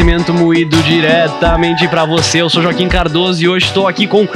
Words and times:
conhecimento 0.00 0.32
moído 0.32 0.82
diretamente 0.82 1.86
pra 1.86 2.06
você. 2.06 2.40
Eu 2.40 2.48
sou 2.48 2.62
Joaquim 2.62 2.88
Cardoso 2.88 3.42
e 3.42 3.48
hoje 3.48 3.66
estou 3.66 3.86
aqui 3.86 4.06
com 4.06 4.26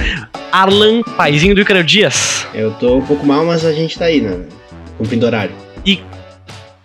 Arlan, 0.53 1.03
paizinho 1.17 1.55
do 1.55 1.63
Icaro 1.63 1.83
Dias. 1.83 2.47
Eu 2.53 2.73
tô 2.73 2.97
um 2.99 3.01
pouco 3.01 3.25
mal, 3.25 3.47
mas 3.47 3.65
a 3.65 3.73
gente 3.73 3.99
tá 3.99 4.05
aí, 4.05 4.21
né? 4.21 4.41
Cumprindo 4.99 5.25
horário. 5.25 5.55
E 5.87 6.03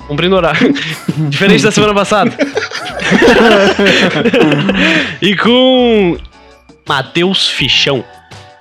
cumprindo 0.08 0.34
horário. 0.34 0.74
Diferente 1.28 1.62
da 1.62 1.72
semana 1.72 1.94
passada. 1.94 2.32
e 5.22 5.36
com 5.36 6.18
Matheus 6.88 7.50
Fichão. 7.50 8.02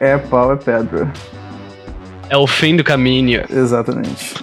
É 0.00 0.18
pau, 0.18 0.52
é 0.52 0.56
pedra. 0.56 1.12
É 2.28 2.36
o 2.36 2.46
fim 2.46 2.74
do 2.74 2.82
caminho. 2.82 3.44
Exatamente. 3.48 4.34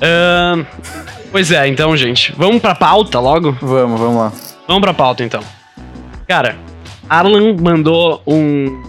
Ahn, 0.00 0.64
pois 1.32 1.50
é, 1.50 1.66
então, 1.66 1.96
gente. 1.96 2.32
Vamos 2.36 2.60
pra 2.60 2.74
pauta 2.74 3.18
logo? 3.18 3.56
Vamos, 3.60 3.98
vamos 3.98 4.16
lá. 4.16 4.32
Vamos 4.68 4.82
pra 4.82 4.94
pauta, 4.94 5.24
então. 5.24 5.42
Cara, 6.28 6.56
Arlan 7.08 7.56
mandou 7.60 8.22
um, 8.26 8.82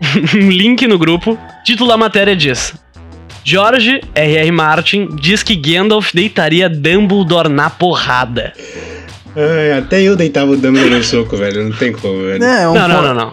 um 0.34 0.48
link 0.50 0.86
no 0.86 0.98
grupo. 0.98 1.36
Título 1.64 1.90
da 1.90 1.96
matéria 1.96 2.34
diz... 2.34 2.74
George 3.44 4.02
R.R. 4.14 4.50
Martin 4.50 5.08
diz 5.16 5.42
que 5.42 5.56
Gandalf 5.56 6.12
deitaria 6.12 6.68
Dumbledore 6.68 7.48
na 7.48 7.70
porrada. 7.70 8.52
Ai, 9.34 9.72
até 9.78 10.02
eu 10.02 10.16
deitava 10.16 10.50
o 10.50 10.56
Dumbledore 10.56 10.96
no 10.96 11.02
soco, 11.02 11.34
velho. 11.34 11.64
Não 11.64 11.72
tem 11.74 11.92
como, 11.92 12.24
velho. 12.26 12.44
É, 12.44 12.64
é 12.64 12.68
um 12.68 12.74
Não, 12.74 12.88
não, 12.88 12.96
por- 12.96 13.04
não, 13.04 13.14
não. 13.14 13.32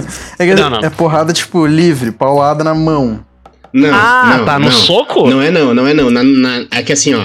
É, 0.40 0.46
que 0.46 0.54
Não, 0.60 0.70
não. 0.70 0.78
é 0.80 0.90
porrada, 0.90 1.32
tipo, 1.32 1.66
livre, 1.66 2.10
paulada 2.10 2.64
na 2.64 2.74
mão. 2.74 3.24
Não, 3.72 3.90
Ah, 3.94 4.36
não, 4.38 4.44
tá 4.44 4.58
no 4.58 4.64
não. 4.64 4.72
soco? 4.72 5.28
Não 5.30 5.40
é 5.40 5.52
não, 5.52 5.72
não 5.72 5.86
é 5.86 5.94
não. 5.94 6.10
Na, 6.10 6.24
na- 6.24 6.66
é 6.72 6.82
que 6.82 6.92
assim, 6.92 7.14
ó. 7.14 7.24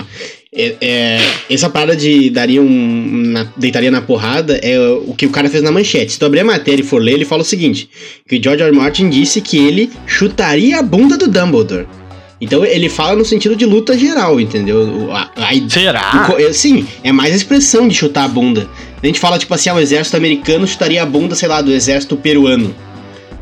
É- 0.61 0.75
é, 0.81 1.19
essa 1.49 1.69
parada 1.69 1.95
de 1.95 2.29
daria 2.29 2.61
um. 2.61 2.67
na- 3.27 3.47
deitaria 3.57 3.89
na 3.91 4.01
porrada 4.01 4.59
é 4.61 4.77
o 4.79 5.13
que 5.15 5.25
o 5.25 5.29
cara 5.29 5.49
fez 5.49 5.63
na 5.63 5.71
manchete. 5.71 6.11
Se 6.13 6.19
tu 6.19 6.25
abrir 6.25 6.41
a 6.41 6.45
matéria 6.45 6.81
e 6.81 6.85
for 6.85 7.01
ler, 7.01 7.13
ele 7.13 7.25
fala 7.25 7.41
o 7.41 7.45
seguinte: 7.45 7.89
que 8.27 8.37
o 8.37 8.43
George 8.43 8.63
R. 8.63 8.71
Martin 8.71 9.09
disse 9.09 9.41
que 9.41 9.57
ele 9.57 9.89
chutaria 10.05 10.79
a 10.79 10.81
bunda 10.81 11.17
do 11.17 11.27
Dumbledore. 11.27 11.87
Então 12.41 12.63
ele 12.63 12.87
fala 12.87 13.17
no 13.17 13.25
sentido 13.25 13.55
de 13.55 13.65
luta 13.65 13.97
geral, 13.97 14.39
entendeu? 14.39 15.09
A, 15.11 15.29
a, 15.35 15.69
Será? 15.69 16.29
O 16.33 16.39
é, 16.39 16.53
Sim, 16.53 16.87
é 17.03 17.11
mais 17.11 17.33
a 17.33 17.35
expressão 17.35 17.87
de 17.87 17.93
chutar 17.95 18.23
a 18.23 18.27
bunda. 18.29 18.67
A 19.01 19.05
gente 19.05 19.19
fala, 19.19 19.37
tipo 19.37 19.53
assim, 19.53 19.69
ah, 19.69 19.75
o 19.75 19.79
exército 19.79 20.15
americano 20.15 20.65
chutaria 20.65 21.03
a 21.03 21.05
bunda, 21.05 21.35
sei 21.35 21.49
lá, 21.49 21.61
do 21.61 21.71
exército 21.71 22.15
peruano. 22.15 22.73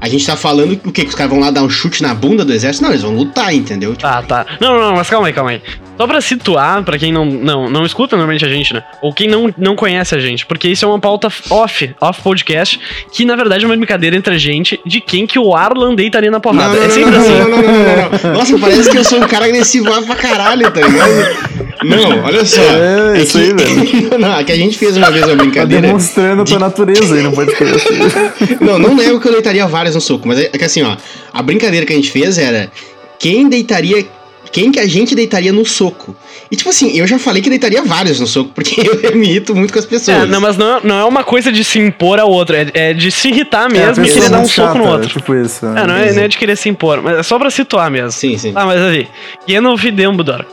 A 0.02 0.08
gente 0.10 0.26
tá 0.26 0.36
falando 0.36 0.73
o 0.86 0.92
quê? 0.92 1.02
Que 1.04 1.10
os 1.10 1.16
caras 1.16 1.32
vão 1.32 1.40
lá 1.40 1.50
dar 1.52 1.64
um 1.64 1.70
chute 1.70 2.02
na 2.04 2.14
bunda 2.14 2.44
do 2.45 2.54
exército? 2.54 2.84
Não, 2.84 2.92
eles 2.92 3.02
vão 3.04 3.16
lutar, 3.16 3.54
entendeu? 3.54 3.92
Tipo, 3.92 4.02
Tá, 4.04 4.22
tá. 4.22 4.45
Não, 4.60 4.80
não, 4.80 4.95
mas 4.95 5.10
calma 5.10 5.28
aí, 5.28 5.34
calma 5.34 5.52
aí. 5.52 5.62
Só 5.98 6.06
pra 6.06 6.22
situar, 6.22 6.84
pra 6.84 6.98
quem 6.98 7.12
não, 7.12 7.26
não, 7.26 7.70
não 7.70 7.86
escuta 7.86 8.16
normalmente 8.16 8.45
a 8.45 8.50
gente, 8.50 8.73
né? 8.73 8.84
Ou 9.02 9.12
quem 9.12 9.28
não, 9.28 9.53
não 9.58 9.76
conhece 9.76 10.14
a 10.16 10.20
gente, 10.20 10.45
porque 10.45 10.67
isso 10.67 10.86
é 10.86 10.88
uma 10.88 11.00
pauta 11.00 11.28
off, 11.50 11.95
off 12.00 12.22
podcast, 12.22 12.80
que 13.12 13.26
na 13.26 13.36
verdade 13.36 13.64
é 13.64 13.67
uma 13.67 13.76
brincadeira 13.76 14.16
entre 14.16 14.34
a 14.34 14.38
gente 14.38 14.80
de 14.86 15.02
quem 15.02 15.26
que 15.26 15.39
o 15.39 15.56
Arlan 15.56 15.95
deitaria 15.95 16.30
na 16.30 16.39
porrada. 16.39 16.76
não, 16.76 16.84
é 16.84 16.88
não, 16.88 16.94
sempre 16.94 17.12
não, 17.12 17.20
assim. 17.20 17.30
não, 17.30 17.50
não, 17.50 17.58
não, 17.58 17.64
não, 17.64 18.20
não. 18.23 18.34
Nossa, 18.34 18.59
parece 18.59 18.89
que 18.89 18.98
eu 18.98 19.04
sou 19.04 19.20
um 19.20 19.28
cara 19.28 19.45
agressivo 19.45 19.86
pra 20.06 20.16
caralho, 20.16 20.70
tá 20.72 20.81
ligado? 20.81 21.67
Não, 21.84 22.23
olha 22.23 22.45
só. 22.45 22.61
É, 22.61 23.22
isso 23.22 23.38
aí, 23.38 23.54
velho. 23.54 24.17
não, 24.20 24.38
é 24.38 24.44
que 24.44 24.52
a 24.52 24.56
gente 24.56 24.78
fez 24.78 24.98
uma 24.98 25.11
vez 25.11 25.23
uma 25.26 25.36
Tá 25.36 25.44
brincadeira. 25.44 25.88
demonstrando 25.88 26.42
a 26.42 26.45
tua 26.45 26.59
natureza 26.59 27.16
aí, 27.16 27.22
não 27.23 27.32
pode 27.32 27.52
esquecer. 27.52 28.58
Não, 28.61 28.80
não 28.80 28.95
nego 28.95 29.20
que 29.20 29.28
eu 29.28 29.32
deitaria 29.32 29.67
vários 29.67 29.95
no 29.95 30.02
soco, 30.02 30.28
mas 30.28 30.39
é 30.39 30.50
que 30.50 30.64
assim, 30.64 30.82
ó, 30.84 30.95
a 31.34 31.42
brincadeira 31.42 31.86
que 31.86 31.94
a 31.94 31.95
gente 31.95 32.11
fez 32.11 32.38
era 32.38 32.72
quem 33.20 33.48
deitaria. 33.48 34.06
Quem 34.52 34.72
que 34.72 34.80
a 34.80 34.88
gente 34.88 35.14
deitaria 35.16 35.52
no 35.52 35.66
soco? 35.66 36.16
E 36.50 36.56
tipo 36.56 36.70
assim, 36.70 36.98
eu 36.98 37.06
já 37.06 37.20
falei 37.20 37.42
que 37.42 37.50
deitaria 37.50 37.84
vários 37.84 38.20
no 38.20 38.26
soco, 38.28 38.52
porque 38.54 38.76
eu 39.04 39.16
me 39.16 39.27
irrito 39.30 39.54
muito 39.55 39.73
com 39.73 39.80
as 39.80 39.86
pessoas. 39.86 40.23
É, 40.23 40.26
não, 40.26 40.39
mas 40.39 40.58
não, 40.58 40.77
é- 40.77 40.82
não 40.83 40.99
é 40.99 41.04
uma 41.05 41.23
coisa 41.23 41.52
de 41.52 41.64
se 41.64 41.80
impor 41.80 42.20
ao 42.20 42.30
outro, 42.30 42.55
é, 42.55 42.67
é 42.73 42.94
de 42.94 43.11
se 43.11 43.27
irritar 43.30 43.70
mesmo 43.70 44.04
É, 44.04 44.05
a 44.05 44.10
e 44.10 44.14
querer 44.14 44.30
dar 44.30 44.38
um 44.38 44.42
muito 44.42 44.54
soco 44.54 44.77
no 44.77 44.83
chata, 44.86 44.95
outro. 44.95 45.10
Tipo 45.10 45.36
isso. 45.36 45.66
É, 45.66 45.86
não 45.88 45.95
é, 45.95 46.14
não 46.14 46.22
é 46.23 46.27
de 46.27 46.38
querer 46.38 46.55
se 46.55 46.70
impor, 46.70 47.02
mas 47.02 47.17
é 47.20 47.23
só 47.23 47.38
pra 47.38 47.49
situar 47.49 47.92
mesmo. 47.92 48.11
Sim, 48.11 48.38
sim. 48.38 48.52
Ah, 48.55 48.66
mas 48.66 48.82
assim, 48.82 49.08
Gandalf 49.48 49.83
e 49.83 49.92
Dumbledore. 49.92 50.45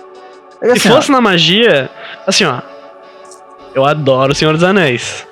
É 0.63 0.67
Se 0.67 0.73
assim, 0.73 0.89
fosse 0.89 1.11
na 1.13 1.21
magia, 1.21 1.91
assim, 2.27 2.45
ó. 2.45 2.61
Eu 3.75 3.85
adoro 3.85 4.33
o 4.33 4.35
Senhor 4.35 4.55
dos 4.55 4.63
Anéis. 4.63 5.27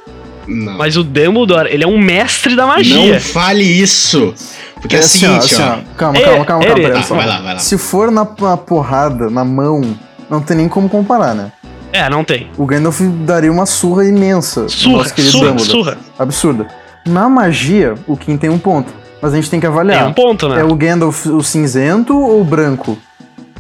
Não. 0.47 0.77
Mas 0.77 0.97
o 0.97 1.05
Dumbledore, 1.05 1.69
ele 1.73 1.85
é 1.85 1.87
um 1.87 1.97
mestre 1.99 2.57
da 2.57 2.63
não 2.67 2.75
magia. 2.75 3.21
fale 3.21 3.63
isso. 3.65 4.35
Porque 4.83 4.97
é 4.97 4.99
é, 4.99 5.03
o 5.03 5.05
assim, 5.05 5.27
ó, 5.27 5.41
seguinte, 5.41 5.55
assim, 5.55 5.63
ó. 5.63 5.77
ó. 5.77 5.97
Calma, 5.97 6.19
É, 6.19 6.23
calma, 6.23 6.45
calma, 6.45 6.65
é, 6.65 6.69
calma. 6.69 6.83
é. 6.89 6.91
Tá, 6.93 7.15
vai 7.15 7.27
lá, 7.27 7.41
vai 7.41 7.55
lá. 7.55 7.59
Se 7.61 7.79
for 7.79 8.11
na, 8.11 8.27
na 8.41 8.57
porrada, 8.57 9.31
na 9.31 9.45
mão, 9.45 9.81
não 10.29 10.41
tem 10.41 10.57
nem 10.57 10.69
como 10.69 10.89
comparar, 10.89 11.35
né? 11.35 11.51
É, 11.93 12.09
não 12.11 12.25
tem. 12.25 12.51
O 12.59 12.67
Gandalf 12.67 13.01
daria 13.25 13.51
uma 13.53 13.65
surra 13.67 14.05
imensa. 14.05 14.69
Surra, 14.69 14.99
nosso 14.99 15.15
querido 15.15 15.33
surra, 15.33 15.49
Dumbledore. 15.51 15.71
surra. 15.71 15.99
Absurda. 16.19 16.67
Na 17.07 17.29
magia, 17.29 17.95
o 18.07 18.17
Kim 18.17 18.37
tem 18.37 18.51
um 18.51 18.59
ponto. 18.59 18.93
Mas 19.21 19.33
a 19.33 19.37
gente 19.37 19.49
tem 19.49 19.61
que 19.61 19.67
Tem 19.67 19.73
avaliar. 19.73 20.09
um 20.09 20.13
ponto, 20.13 20.49
né? 20.49 20.61
É 20.61 20.65
o 20.65 20.75
Gandalf 20.75 21.27
o 21.27 21.43
cinzento 21.43 22.19
ou 22.19 22.41
o 22.41 22.45
branco? 22.45 22.99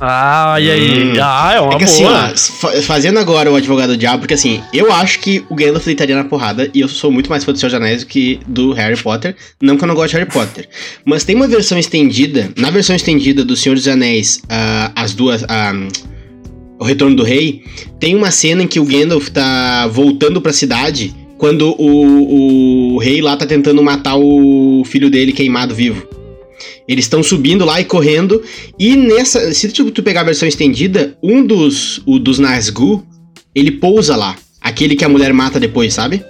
Ah, 0.04 0.56
e 0.60 0.68
aí? 0.68 1.04
Hum. 1.04 1.12
Ah, 1.22 1.52
é 1.54 1.60
uma 1.60 1.74
É 1.74 1.78
que 1.78 1.84
assim, 1.84 2.02
boa. 2.02 2.32
ó, 2.32 2.36
fa- 2.36 2.82
fazendo 2.82 3.20
agora 3.20 3.52
o 3.52 3.54
advogado 3.54 3.90
do 3.90 3.96
diabo, 3.96 4.18
porque 4.22 4.34
assim, 4.34 4.60
eu 4.74 4.92
acho 4.92 5.20
que 5.20 5.44
o 5.48 5.54
Gandalf 5.54 5.84
deitaria 5.84 6.16
na 6.16 6.24
porrada, 6.24 6.68
e 6.74 6.80
eu 6.80 6.88
sou 6.88 7.12
muito 7.12 7.30
mais 7.30 7.44
fã 7.44 7.52
do 7.52 7.58
Senhor 7.58 7.68
dos 7.70 7.76
Anéis 7.76 8.02
do 8.02 8.06
que 8.08 8.40
do 8.48 8.72
Harry 8.72 8.96
Potter, 9.00 9.36
não 9.62 9.76
que 9.76 9.84
eu 9.84 9.86
não 9.88 9.94
gosto 9.94 10.10
de 10.10 10.16
Harry 10.18 10.28
Potter. 10.28 10.68
Mas 11.04 11.22
tem 11.22 11.36
uma 11.36 11.46
versão 11.46 11.78
estendida, 11.78 12.50
na 12.56 12.68
versão 12.70 12.96
estendida 12.96 13.44
do 13.44 13.54
Senhor 13.56 13.76
dos 13.76 13.86
Anéis, 13.86 14.42
ah, 14.48 14.90
as 14.96 15.14
duas, 15.14 15.44
ah, 15.48 15.72
o 16.80 16.84
Retorno 16.84 17.14
do 17.14 17.22
Rei, 17.22 17.62
tem 18.00 18.16
uma 18.16 18.32
cena 18.32 18.64
em 18.64 18.66
que 18.66 18.80
o 18.80 18.84
Gandalf 18.84 19.28
tá 19.28 19.86
voltando 19.86 20.40
pra 20.40 20.52
cidade, 20.52 21.14
quando 21.38 21.76
o, 21.80 22.94
o 22.94 22.98
rei 22.98 23.20
lá 23.22 23.36
tá 23.36 23.46
tentando 23.46 23.80
matar 23.82 24.16
o 24.16 24.82
filho 24.84 25.08
dele 25.08 25.30
queimado 25.32 25.74
vivo. 25.76 26.04
Eles 26.88 27.04
estão 27.04 27.22
subindo 27.22 27.64
lá 27.64 27.80
e 27.80 27.84
correndo. 27.84 28.42
E 28.78 28.96
nessa. 28.96 29.52
Se 29.54 29.68
tu, 29.68 29.90
tu 29.90 30.02
pegar 30.02 30.22
a 30.22 30.24
versão 30.24 30.48
estendida, 30.48 31.16
um 31.22 31.44
dos, 31.44 32.02
o, 32.06 32.18
dos 32.18 32.38
Nazgûl, 32.38 33.04
ele 33.54 33.70
pousa 33.70 34.16
lá. 34.16 34.36
Aquele 34.60 34.96
que 34.96 35.04
a 35.04 35.08
mulher 35.08 35.32
mata 35.32 35.58
depois, 35.60 35.94
sabe? 35.94 36.24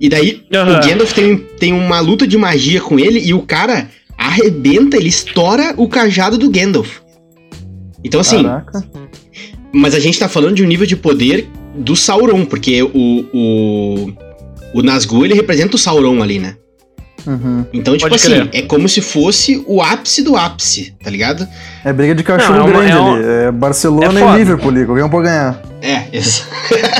E 0.00 0.08
daí 0.08 0.42
Aham. 0.52 0.78
o 0.78 0.86
Gandalf 0.86 1.12
tem, 1.12 1.36
tem 1.36 1.72
uma 1.72 2.00
luta 2.00 2.26
de 2.26 2.36
magia 2.38 2.80
com 2.80 2.98
ele 2.98 3.20
e 3.20 3.34
o 3.34 3.42
cara 3.42 3.90
arrebenta, 4.16 4.96
ele 4.96 5.08
estoura 5.08 5.74
o 5.76 5.88
cajado 5.88 6.38
do 6.38 6.50
Gandalf. 6.50 6.98
Então 8.02 8.20
assim, 8.20 8.42
Caraca. 8.42 8.82
mas 9.72 9.94
a 9.94 10.00
gente 10.00 10.18
tá 10.18 10.28
falando 10.28 10.54
de 10.54 10.62
um 10.62 10.66
nível 10.66 10.86
de 10.86 10.96
poder 10.96 11.46
do 11.76 11.94
Sauron, 11.94 12.46
porque 12.46 12.82
o, 12.82 12.90
o, 13.32 14.12
o 14.74 14.82
Nazgûl 14.82 15.24
ele 15.24 15.34
representa 15.34 15.76
o 15.76 15.78
Sauron 15.78 16.22
ali, 16.22 16.38
né? 16.38 16.56
Uhum. 17.26 17.64
Então, 17.72 17.94
tipo 17.94 18.08
Pode 18.08 18.14
assim, 18.16 18.28
crer. 18.46 18.48
é 18.52 18.62
como 18.62 18.88
se 18.88 19.00
fosse 19.00 19.62
o 19.66 19.80
ápice 19.82 20.22
do 20.22 20.36
ápice, 20.36 20.94
tá 21.02 21.10
ligado? 21.10 21.46
É 21.84 21.92
briga 21.92 22.14
de 22.14 22.22
cachorro 22.22 22.58
Não, 22.58 22.60
é 22.60 22.70
uma- 22.70 22.72
grande 22.80 22.92
é 22.92 22.96
um- 23.00 23.14
ali. 23.14 23.24
É 23.24 23.52
Barcelona 23.52 24.20
É 24.20 24.34
e 24.34 24.38
Liverpool 24.38 24.70
ali. 24.70 24.86
Qualquer 24.86 25.04
um 25.04 25.08
pode 25.10 25.24
ganhar. 25.28 25.62
É, 25.82 26.04
ex- 26.12 26.44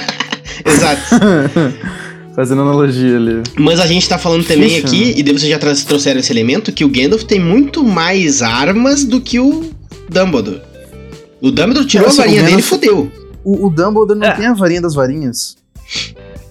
exato. 0.64 1.02
Fazendo 2.34 2.62
analogia 2.62 3.16
ali. 3.16 3.42
Mas 3.58 3.80
a 3.80 3.86
gente 3.86 4.08
tá 4.08 4.16
falando 4.16 4.44
também 4.44 4.78
aqui, 4.78 5.06
né? 5.06 5.12
e 5.16 5.22
daí 5.22 5.32
vocês 5.36 5.50
já 5.50 5.58
trouxeram 5.58 6.20
esse 6.20 6.32
elemento, 6.32 6.72
que 6.72 6.84
o 6.84 6.88
Gandalf 6.88 7.24
tem 7.24 7.40
muito 7.40 7.82
mais 7.82 8.40
armas 8.40 9.04
do 9.04 9.20
que 9.20 9.38
o 9.40 9.70
Dumbledore. 10.08 10.60
O 11.40 11.50
Dumbledore 11.50 11.86
tirou 11.86 12.06
É, 12.06 12.08
assim, 12.10 12.20
a 12.20 12.24
varinha 12.24 12.42
dele 12.44 12.60
e 12.60 12.62
fodeu. 12.62 13.10
O, 13.44 13.66
o 13.66 13.70
Dumbledore 13.70 14.18
não 14.18 14.28
É. 14.28 14.32
tem 14.32 14.46
a 14.46 14.54
varinha 14.54 14.80
das 14.80 14.94
varinhas. 14.94 15.56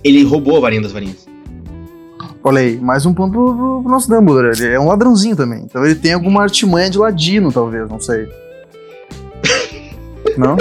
Ele 0.03 0.23
roubou 0.23 0.57
a 0.57 0.59
varinha 0.59 0.81
das 0.81 0.91
varinhas. 0.91 1.28
Olha 2.43 2.59
aí, 2.61 2.77
mais 2.79 3.05
um 3.05 3.13
ponto 3.13 3.31
pro, 3.33 3.53
pro- 3.55 3.81
pro 3.83 3.91
nosso 3.91 4.09
Dumbledore. 4.09 4.47
Ele 4.61 4.73
é 4.73 4.79
um 4.79 4.87
ladrãozinho 4.87 5.35
também. 5.35 5.63
Então 5.63 5.83
ele 5.85 5.95
tem 5.95 6.13
alguma 6.13 6.41
artimanha 6.41 6.89
de 6.89 6.97
ladino, 6.97 7.51
talvez, 7.51 7.89
não 7.89 7.99
sei. 7.99 8.27
Não? 10.37 10.55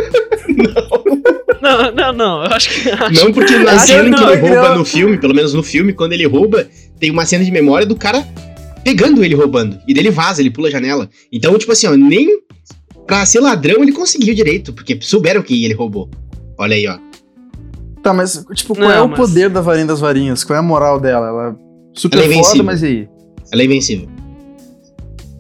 Não, 1.61 1.93
não, 1.93 2.13
não. 2.13 2.45
Eu 2.45 2.53
acho 2.53 2.71
que. 2.71 2.91
Não, 3.15 3.33
porque 3.33 3.57
na 3.59 3.73
Acho 3.73 3.87
cena 3.89 4.03
que 4.05 4.09
em 4.09 4.15
que 4.15 4.21
não, 4.21 4.33
ele 4.33 4.41
rouba 4.49 4.75
no 4.77 4.85
filme, 4.85 5.19
pelo 5.19 5.35
menos 5.35 5.53
no 5.55 5.63
filme, 5.63 5.93
quando 5.93 6.13
ele 6.15 6.27
rouba, 6.27 6.67
tem 6.99 7.11
uma 7.11 7.25
cena 7.27 7.45
de 7.45 7.51
memória 7.51 7.87
do 7.87 7.95
cara 7.95 8.27
pegando 8.83 9.23
ele 9.25 9.35
roubando. 9.35 9.79
E 9.87 9.93
dele 9.95 10.11
vaza, 10.11 10.41
ele 10.41 10.51
pula 10.51 10.69
a 10.69 10.71
janela. 10.71 11.09
Então, 11.33 11.57
tipo 11.59 11.71
assim, 11.73 11.87
ó, 11.87 11.97
nem 11.97 12.41
pra 13.07 13.25
ser 13.27 13.41
ladrão 13.41 13.83
ele 13.83 13.93
conseguiu 13.93 14.35
direito, 14.35 14.73
porque 14.73 14.99
souberam 15.03 15.43
que 15.43 15.65
ele 15.65 15.75
roubou. 15.75 16.09
Olha 16.57 16.75
aí, 16.75 16.87
ó. 16.89 16.99
Tá, 18.03 18.13
mas, 18.15 18.45
tipo, 18.55 18.75
qual 18.75 18.89
Não, 18.89 18.97
é 18.97 19.01
o 19.03 19.09
mas- 19.09 19.19
poder 19.19 19.51
da 19.51 19.61
varinha 19.61 19.87
das 19.87 20.01
varinhas? 20.01 20.43
Qual 20.45 20.57
é 20.57 20.61
a 20.61 20.63
moral 20.63 20.99
dela? 20.99 21.27
Ela 21.29 21.57
super 21.95 22.17
Ela 22.19 22.25
é 22.25 22.29
foda, 22.29 22.39
invencível. 22.39 22.65
mas 22.65 22.83
e 22.83 22.87
aí? 22.87 23.09
Ela 23.53 23.63
é 23.63 23.65
invencível. 23.65 24.09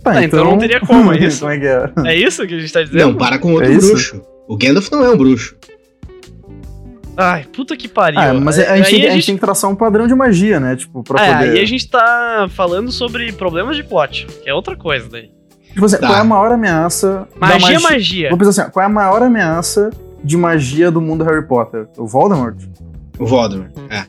Tá, 0.02 0.10
Ah, 0.12 0.24
então 0.24 0.44
não 0.44 0.58
teria 0.58 0.80
como, 0.80 1.12
é 1.12 1.18
isso? 1.24 1.40
como 1.40 1.52
é 1.52 1.58
que 1.58 1.66
é? 1.66 1.92
É 2.06 2.16
isso 2.16 2.46
que 2.46 2.54
a 2.54 2.58
gente 2.58 2.72
tá 2.72 2.82
dizendo? 2.82 3.00
Não, 3.00 3.14
para 3.14 3.38
com 3.38 3.52
outro 3.52 3.70
É 3.70 3.74
isso? 3.74 3.88
bruxo. 3.88 4.22
O 4.48 4.56
Gandalf 4.56 4.90
não 4.90 5.04
é 5.04 5.10
um 5.10 5.16
bruxo. 5.16 5.56
Ai, 7.16 7.44
puta 7.52 7.76
que 7.76 7.88
pariu. 7.88 8.20
Ah, 8.20 8.32
mas 8.34 8.58
a, 8.60 8.72
Aí 8.72 8.84
gente, 8.84 8.90
tem, 9.00 9.08
a 9.08 9.14
gente 9.14 9.26
tem 9.26 9.34
que 9.34 9.40
traçar 9.40 9.68
um 9.68 9.74
padrão 9.74 10.06
de 10.06 10.14
magia, 10.14 10.60
né? 10.60 10.76
Tipo, 10.76 11.02
pra 11.02 11.20
É, 11.24 11.32
poder. 11.34 11.50
aí 11.50 11.60
a 11.60 11.64
gente 11.66 11.88
tá 11.90 12.46
falando 12.50 12.92
sobre 12.92 13.32
problemas 13.32 13.76
de 13.76 13.82
plot, 13.82 14.26
que 14.42 14.48
é 14.48 14.54
outra 14.54 14.76
coisa 14.76 15.08
daí. 15.10 15.30
Tipo 15.72 15.84
assim, 15.84 15.96
Tá. 15.98 16.06
qual 16.06 16.18
é 16.18 16.20
a 16.20 16.24
maior 16.24 16.52
ameaça. 16.52 17.26
Magia 17.36 17.56
é 17.56 17.60
magia? 17.72 17.90
magia. 17.90 18.28
Vou 18.30 18.38
pensar 18.38 18.62
assim, 18.62 18.70
qual 18.70 18.82
é 18.84 18.86
a 18.86 18.88
maior 18.88 19.20
ameaça 19.22 19.90
de 20.22 20.36
magia 20.36 20.90
do 20.92 21.00
mundo 21.00 21.24
Harry 21.24 21.44
Potter? 21.46 21.88
O 21.96 22.06
Voldemort? 22.06 22.56
O 23.18 23.26
Voldemort. 23.26 23.70
É. 23.90 24.04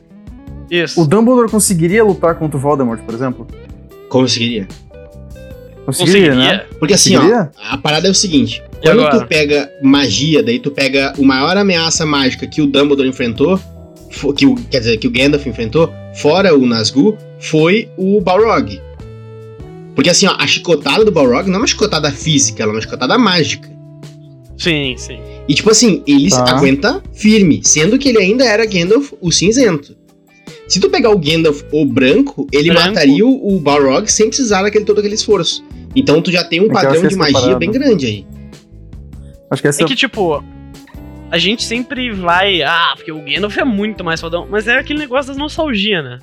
Isso. 0.70 1.00
O 1.00 1.06
Dumbledore 1.06 1.50
conseguiria 1.50 2.04
lutar 2.04 2.36
contra 2.38 2.56
o 2.56 2.60
Voldemort, 2.60 3.00
por 3.02 3.14
exemplo? 3.14 3.46
Conseguiria. 4.08 4.68
Conseguiria, 5.84 6.34
né? 6.34 6.64
Porque 6.78 6.94
assim, 6.94 7.16
ó, 7.16 7.20
Conseguiria? 7.20 7.50
a 7.70 7.78
parada 7.78 8.06
é 8.06 8.10
o 8.10 8.14
seguinte: 8.14 8.62
E 8.80 8.82
quando 8.82 9.00
agora? 9.00 9.20
tu 9.20 9.26
pega 9.26 9.70
magia, 9.82 10.42
daí 10.42 10.58
tu 10.58 10.70
pega 10.70 11.12
o 11.18 11.24
maior 11.24 11.56
ameaça 11.56 12.06
mágica 12.06 12.46
que 12.46 12.60
o 12.62 12.66
Dumbledore 12.66 13.08
enfrentou, 13.08 13.58
que 14.36 14.46
o, 14.46 14.54
quer 14.54 14.78
dizer, 14.80 14.96
que 14.98 15.08
o 15.08 15.10
Gandalf 15.10 15.46
enfrentou, 15.46 15.92
fora 16.14 16.54
o 16.56 16.64
Nazgûl, 16.66 17.16
foi 17.40 17.88
o 17.96 18.20
Balrog. 18.20 18.80
Porque 19.94 20.10
assim, 20.10 20.26
ó, 20.26 20.36
a 20.38 20.46
chicotada 20.46 21.04
do 21.04 21.10
Balrog 21.10 21.48
não 21.48 21.56
é 21.56 21.58
uma 21.58 21.66
chicotada 21.66 22.10
física, 22.12 22.62
ela 22.62 22.72
é 22.72 22.74
uma 22.76 22.80
chicotada 22.80 23.18
mágica. 23.18 23.68
Sim, 24.56 24.94
sim. 24.96 25.18
E 25.48 25.54
tipo 25.54 25.70
assim, 25.70 26.02
ele 26.06 26.28
Tá. 26.30 26.56
aguenta 26.56 27.02
firme, 27.12 27.60
sendo 27.64 27.98
que 27.98 28.08
ele 28.10 28.18
ainda 28.18 28.44
era 28.44 28.64
Gandalf 28.66 29.12
o 29.20 29.32
cinzento. 29.32 29.96
Se 30.70 30.78
tu 30.80 30.88
pegar 30.88 31.10
o 31.10 31.18
Gandalf 31.18 31.62
o 31.72 31.84
branco, 31.84 32.46
ele 32.52 32.70
Branco. 32.70 32.88
mataria 32.90 33.26
o, 33.26 33.56
o 33.56 33.58
Balrog 33.60 34.06
sem 34.10 34.28
precisar 34.28 34.62
daquele 34.62 34.84
todo 34.84 34.98
aquele 35.00 35.14
esforço. 35.16 35.64
Então 35.96 36.22
tu 36.22 36.30
já 36.30 36.44
tem 36.44 36.60
um 36.60 36.66
É 36.66 36.72
padrão 36.72 37.02
que 37.02 37.08
de 37.08 37.16
magia 37.16 37.40
parada- 37.40 37.58
bem 37.58 37.72
grande 37.72 38.06
aí. 38.06 38.26
Acho 39.50 39.60
que 39.62 39.66
essa 39.68 39.82
É 39.82 39.86
que, 39.86 39.96
tipo, 39.96 40.44
a 41.28 41.38
gente 41.38 41.64
sempre 41.64 42.12
vai. 42.12 42.62
Ah, 42.62 42.92
porque 42.94 43.10
o 43.10 43.20
Gandalf 43.20 43.58
é 43.58 43.64
muito 43.64 44.04
mais 44.04 44.20
fodão. 44.20 44.46
Mas 44.48 44.68
é 44.68 44.78
aquele 44.78 45.00
negócio 45.00 45.26
das 45.28 45.36
nostalgia, 45.36 46.02
né? 46.02 46.18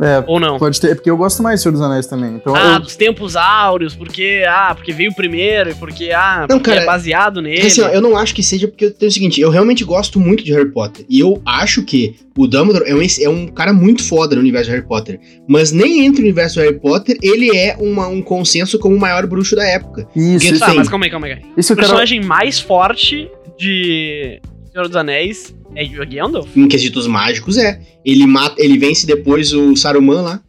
É, 0.00 0.22
Ou 0.26 0.38
não? 0.38 0.58
pode 0.58 0.80
ter, 0.80 0.92
é 0.92 0.94
porque 0.94 1.10
eu 1.10 1.16
gosto 1.16 1.42
mais 1.42 1.58
de 1.58 1.62
Senhor 1.64 1.72
dos 1.72 1.80
Anéis 1.82 2.06
também. 2.06 2.34
Então 2.36 2.54
Ah, 2.54 2.74
eu- 2.74 2.80
dos 2.80 2.96
tempos 2.96 3.34
áureos, 3.36 3.94
porque. 3.94 4.44
Ah, 4.48 4.74
porque 4.74 4.92
veio 4.92 5.12
primeiro, 5.14 5.70
e 5.70 5.74
porque. 5.74 6.10
Ah, 6.12 6.46
Não, 6.48 6.58
porque 6.58 6.70
cara, 6.70 6.82
é 6.82 6.86
baseado 6.86 7.42
nele. 7.42 7.66
Assim, 7.66 7.80
ó, 7.82 7.88
eu 7.88 8.00
não 8.00 8.16
acho 8.16 8.34
que 8.34 8.42
seja 8.42 8.68
porque 8.68 8.86
eu 8.86 8.94
tenho 8.94 9.10
o 9.10 9.12
seguinte, 9.12 9.40
eu 9.40 9.50
realmente 9.50 9.84
gosto 9.84 10.18
muito 10.20 10.44
de 10.44 10.52
Harry 10.52 10.70
Potter. 10.70 11.04
E 11.08 11.18
eu 11.20 11.40
acho 11.44 11.82
que 11.84 12.16
o 12.36 12.46
Dumbledore 12.46 12.88
é 12.88 12.94
um, 12.94 13.00
é 13.22 13.28
um 13.28 13.46
cara 13.48 13.72
muito 13.72 14.02
foda 14.02 14.34
no 14.36 14.40
universo 14.40 14.66
de 14.70 14.76
Harry 14.76 14.86
Potter. 14.86 15.18
Mas 15.48 15.72
nem 15.72 16.04
entre 16.06 16.20
o 16.20 16.24
universo 16.24 16.56
do 16.56 16.62
Harry 16.62 16.78
Potter, 16.78 17.16
ele 17.22 17.56
é 17.56 17.76
uma- 17.80 18.06
um 18.06 18.22
consenso 18.22 18.78
como 18.78 18.94
o 18.94 19.00
maior 19.00 19.26
bruxo 19.26 19.56
da 19.56 19.64
época. 19.66 20.06
isso, 20.14 20.58
Tá, 20.58 20.66
tem- 20.66 20.76
mas 20.76 20.88
calma 20.88 21.06
aí, 21.06 21.10
calma 21.10 21.26
aí. 21.26 21.38
isso 21.56 21.72
O 21.72 21.76
personagem 21.76 22.20
mais 22.22 22.60
forte 22.60 23.28
de 23.58 24.40
Senhor 24.72 24.86
dos 24.86 24.96
Anéis 24.96 25.52
é 25.78 26.02
o 26.02 26.06
Gandalf? 26.08 26.56
Em 26.56 26.66
quesitos 26.68 27.06
mágicos, 27.06 27.56
é. 27.58 27.80
Ele 28.04 28.26
mata, 28.26 28.54
ele 28.58 28.78
vence 28.78 29.06
depois 29.06 29.52
o 29.52 29.76
Saruman 29.76 30.22
lá. 30.22 30.40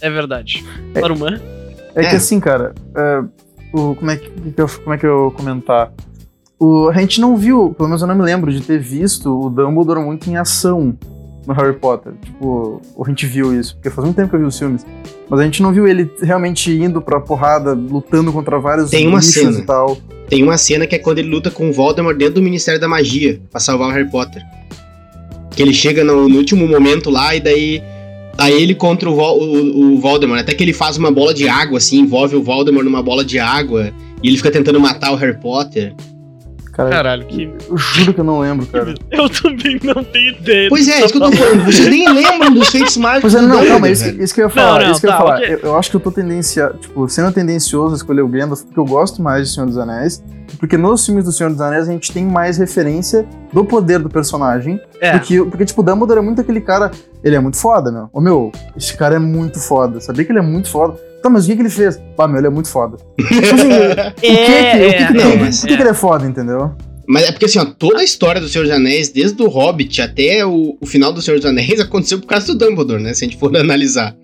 É 0.00 0.10
verdade. 0.10 0.64
É- 0.94 1.00
Saruman. 1.00 1.40
É, 1.94 2.00
que 2.00 2.06
É. 2.14 2.16
assim, 2.16 2.40
cara, 2.40 2.74
é, 2.96 3.22
o, 3.72 3.94
como, 3.94 4.10
é 4.10 4.16
que, 4.16 4.28
que 4.30 4.60
eu, 4.60 4.68
como 4.68 4.94
é 4.94 4.98
que 4.98 5.06
eu 5.06 5.32
comentar? 5.36 5.92
O, 6.58 6.88
a 6.88 6.92
gente 6.94 7.20
não 7.20 7.36
viu, 7.36 7.74
pelo 7.76 7.88
menos 7.88 8.02
eu 8.02 8.08
não 8.08 8.14
me 8.14 8.22
lembro 8.22 8.52
de 8.52 8.60
ter 8.60 8.78
visto 8.78 9.46
o 9.46 9.48
Dumbledore 9.50 10.00
muito 10.00 10.28
em 10.28 10.36
ação 10.36 10.96
no 11.46 11.52
Harry 11.54 11.74
Potter. 11.78 12.12
Tipo, 12.22 12.80
a 13.04 13.08
gente 13.08 13.26
viu 13.26 13.58
isso, 13.58 13.74
porque 13.76 13.90
faz 13.90 14.04
muito 14.04 14.16
tempo 14.16 14.30
que 14.30 14.36
eu 14.36 14.40
vi 14.40 14.46
os 14.46 14.58
filmes. 14.58 14.84
Mas 15.28 15.40
a 15.40 15.44
gente 15.44 15.62
não 15.62 15.72
viu 15.72 15.86
ele 15.86 16.10
realmente 16.22 16.70
indo 16.72 17.00
pra 17.02 17.20
porrada, 17.20 17.72
lutando 17.74 18.32
contra 18.32 18.58
vários 18.58 18.90
Tem 18.90 19.06
uma 19.06 19.20
cena. 19.22 19.58
e 19.58 19.62
tal. 19.62 19.96
Tem 20.28 20.42
uma 20.42 20.56
cena 20.56 20.86
que 20.86 20.94
é 20.94 20.98
quando 20.98 21.18
ele 21.18 21.28
luta 21.28 21.50
com 21.50 21.68
o 21.68 21.72
Voldemort 21.72 22.16
dentro 22.16 22.34
do 22.34 22.42
Ministério 22.42 22.80
da 22.80 22.88
Magia 22.88 23.40
pra 23.50 23.60
salvar 23.60 23.88
o 23.88 23.92
Harry 23.92 24.10
Potter. 24.10 24.42
Que 25.50 25.62
ele 25.62 25.74
chega 25.74 26.02
no, 26.02 26.28
no 26.28 26.36
último 26.36 26.66
momento 26.66 27.10
lá 27.10 27.34
e 27.34 27.40
daí 27.40 27.82
tá 28.36 28.50
ele 28.50 28.74
contra 28.74 29.08
o, 29.08 29.14
o, 29.14 29.94
o 29.94 29.98
Voldemort. 29.98 30.40
Até 30.40 30.54
que 30.54 30.64
ele 30.64 30.72
faz 30.72 30.96
uma 30.96 31.10
bola 31.10 31.32
de 31.32 31.48
água, 31.48 31.78
assim, 31.78 32.00
envolve 32.00 32.36
o 32.36 32.42
Voldemort 32.42 32.84
numa 32.84 33.02
bola 33.02 33.24
de 33.24 33.38
água 33.38 33.92
e 34.22 34.28
ele 34.28 34.36
fica 34.36 34.50
tentando 34.50 34.80
matar 34.80 35.12
o 35.12 35.16
Harry 35.16 35.38
Potter. 35.38 35.94
Cara, 36.74 36.90
Caralho, 36.90 37.24
que. 37.26 37.44
eu 37.70 37.76
juro 37.76 38.12
que 38.12 38.20
eu 38.20 38.24
não 38.24 38.40
lembro, 38.40 38.66
cara. 38.66 38.94
Eu 39.12 39.28
também 39.30 39.78
não 39.84 40.02
tenho 40.02 40.32
ideia. 40.32 40.68
Pois 40.68 40.88
é, 40.88 41.04
isso 41.04 41.12
que 41.12 41.18
eu 41.18 41.30
tô 41.30 41.32
falando. 41.36 41.64
Vocês 41.64 41.88
nem 41.88 42.12
lembram 42.12 42.52
dos 42.52 42.68
feitos 42.68 42.96
mágicos 42.96 43.32
Pois 43.32 43.44
é, 43.44 43.46
não, 43.46 43.64
calma, 43.64 43.88
isso, 43.88 44.04
velho. 44.04 44.22
isso 44.22 44.34
que 44.34 44.40
eu 44.40 44.46
ia 44.46 44.50
falar. 44.50 44.80
Não, 44.80 44.86
não, 44.86 44.92
isso 44.92 45.00
que 45.00 45.06
eu 45.06 45.10
ia 45.10 45.16
tá, 45.16 45.22
falar. 45.22 45.36
ok. 45.36 45.54
Eu, 45.54 45.58
eu 45.60 45.78
acho 45.78 45.90
que 45.90 45.96
eu 45.96 46.00
tô 46.00 46.10
tendencia, 46.10 46.74
tipo, 46.80 47.08
sendo 47.08 47.30
tendencioso 47.30 47.94
a 47.94 47.96
escolher 47.96 48.22
o 48.22 48.28
Gandalf 48.28 48.62
porque 48.62 48.80
eu 48.80 48.84
gosto 48.84 49.22
mais 49.22 49.48
de 49.48 49.54
Senhor 49.54 49.66
dos 49.66 49.78
Anéis. 49.78 50.20
Porque 50.58 50.76
nos 50.76 51.04
filmes 51.06 51.24
do 51.24 51.32
Senhor 51.32 51.50
dos 51.50 51.60
Anéis 51.60 51.88
a 51.88 51.92
gente 51.92 52.12
tem 52.12 52.24
mais 52.24 52.58
referência 52.58 53.24
do 53.52 53.64
poder 53.64 54.00
do 54.00 54.08
personagem. 54.08 54.80
É. 55.00 55.12
Porque, 55.12 55.44
porque, 55.44 55.64
tipo, 55.64 55.80
o 55.80 55.84
Dumbledore 55.84 56.18
é 56.18 56.22
muito 56.22 56.40
aquele 56.40 56.60
cara. 56.60 56.90
Ele 57.22 57.36
é 57.36 57.40
muito 57.40 57.56
foda, 57.56 57.92
meu. 57.92 58.10
Ô, 58.12 58.20
meu, 58.20 58.50
esse 58.76 58.96
cara 58.96 59.14
é 59.14 59.18
muito 59.20 59.60
foda. 59.60 60.00
Sabia 60.00 60.24
que 60.24 60.32
ele 60.32 60.40
é 60.40 60.42
muito 60.42 60.68
foda? 60.68 60.96
Tá, 61.24 61.30
mas 61.30 61.44
o 61.44 61.48
que, 61.48 61.56
que 61.56 61.62
ele 61.62 61.70
fez? 61.70 61.98
Pá, 62.16 62.28
meu, 62.28 62.36
ele 62.36 62.48
é 62.48 62.50
muito 62.50 62.68
foda. 62.68 62.98
Tipo 63.16 63.34
assim, 63.54 63.66
o 63.66 64.14
que, 64.14 64.20
que, 64.20 64.36
o 64.36 64.90
que, 64.90 65.06
que, 65.06 65.12
Não, 65.14 65.30
tem- 65.30 65.38
mas- 65.40 65.60
por 65.60 65.68
que, 65.68 65.76
que 65.76 65.82
ele 65.82 65.88
é 65.88 65.94
foda, 65.94 66.26
entendeu? 66.26 66.72
Mas 67.08 67.24
é 67.24 67.32
porque 67.32 67.46
assim, 67.46 67.58
ó, 67.58 67.64
toda 67.64 68.00
a 68.00 68.04
história 68.04 68.40
do 68.42 68.46
Senhor 68.48 68.64
dos 68.64 68.72
Anéis, 68.74 69.08
desde 69.10 69.42
o 69.42 69.48
Hobbit 69.48 70.02
até 70.02 70.44
o, 70.44 70.76
o 70.78 70.84
final 70.86 71.12
do 71.14 71.22
Senhor 71.22 71.38
dos 71.38 71.46
Anéis, 71.46 71.80
aconteceu 71.80 72.18
por 72.20 72.26
causa 72.26 72.46
do 72.46 72.58
Dumbledore, 72.58 73.02
né? 73.02 73.14
Se 73.14 73.24
a 73.24 73.28
gente 73.28 73.38
for 73.38 73.54
analisar. 73.56 74.14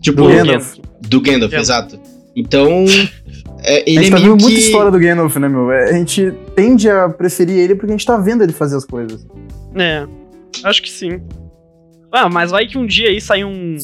Tipo, 0.00 0.22
Do 0.22 0.28
do, 0.28 0.34
Gandalf. 0.34 0.74
Gandalf, 1.08 1.22
Gandalf. 1.24 1.54
exato. 1.54 2.00
Então, 2.34 2.84
é, 3.62 3.76
a 3.76 3.80
ele 3.86 4.04
gente 4.04 4.08
é 4.08 4.10
tá 4.10 4.16
vendo 4.16 4.36
que... 4.38 4.42
muita 4.42 4.58
história 4.58 4.90
do 4.90 4.98
Gandalf, 4.98 5.36
né, 5.36 5.48
meu? 5.48 5.70
É, 5.70 5.90
A 5.90 5.92
gente 5.92 6.32
tende 6.56 6.90
a 6.90 7.08
preferir 7.08 7.56
ele 7.56 7.76
porque 7.76 7.92
a 7.92 7.96
gente 7.96 8.04
tá 8.04 8.16
vendo 8.16 8.42
ele 8.42 8.52
fazer 8.52 8.76
as 8.76 8.84
coisas. 8.84 9.24
É, 9.76 10.06
acho 10.64 10.82
que 10.82 10.90
sim. 10.90 11.20
Ah, 12.10 12.28
mas 12.28 12.50
vai 12.50 12.66
que 12.66 12.76
um 12.76 12.84
dia 12.84 13.08
aí 13.08 13.20
sai 13.20 13.42
um. 13.44 13.76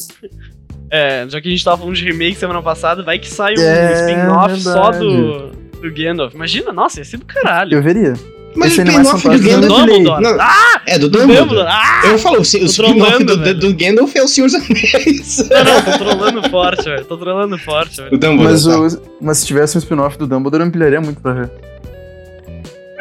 É, 0.91 1.25
já 1.29 1.39
que 1.39 1.47
a 1.47 1.51
gente 1.51 1.63
tava 1.63 1.77
falando 1.77 1.95
de 1.95 2.03
remake 2.03 2.35
semana 2.35 2.61
passada, 2.61 3.03
vai 3.03 3.19
que 3.19 3.29
sai 3.29 3.53
um 3.57 3.61
É, 3.61 3.93
spin-off 4.09 4.59
só 4.61 4.91
do, 4.91 5.47
do 5.81 5.93
Gandalf. 5.93 6.33
Imagina, 6.33 6.71
nossa, 6.73 6.99
ia 6.99 7.05
ser 7.05 7.17
do 7.17 7.25
caralho. 7.25 7.75
Eu 7.77 7.81
veria. 7.83 8.13
Mas 8.55 8.75
o 8.75 8.81
Esse 8.81 8.81
é 8.81 8.85
mais 8.91 9.07
spin-off 9.07 9.15
do 9.15 9.21
fantástico 9.21 9.61
do 9.61 9.61
Gandalf... 9.61 9.79
Dumbledore. 9.85 10.21
Não, 10.23 10.37
Ah, 10.41 10.81
é, 10.87 10.97
do 10.97 11.07
do 11.07 11.19
Dumbledore. 11.19 11.47
Dumbledore. 11.47 11.67
Ah! 11.71 12.01
Eu 12.05 12.17
falo, 12.17 12.37
o, 12.37 12.39
o 12.39 12.43
spin-off 12.43 13.23
do, 13.23 13.37
do, 13.37 13.53
do 13.53 13.73
Gandalf 13.75 14.15
é 14.15 14.23
o 14.23 14.27
Senhor 14.27 14.47
dos 14.47 14.55
Anéis. 14.55 15.37
Não, 15.49 15.63
não, 15.63 15.81
tô 15.83 15.97
trolando 15.99 16.49
forte, 16.49 16.83
velho. 16.83 17.05
Tô 17.05 17.17
trolando 17.17 17.57
forte, 17.59 18.01
o 18.01 18.03
velho. 18.05 18.17
Dumbledore, 18.17 18.81
Mas, 18.81 18.95
tá? 18.95 19.01
o, 19.01 19.15
mas 19.21 19.37
se 19.37 19.45
tivesse 19.45 19.77
um 19.77 19.79
spin-off 19.79 20.17
do 20.17 20.25
Dumbledore, 20.25 20.63
eu 20.63 20.67
empilharia 20.67 20.99
muito 20.99 21.21
pra 21.21 21.33
ver. 21.33 21.51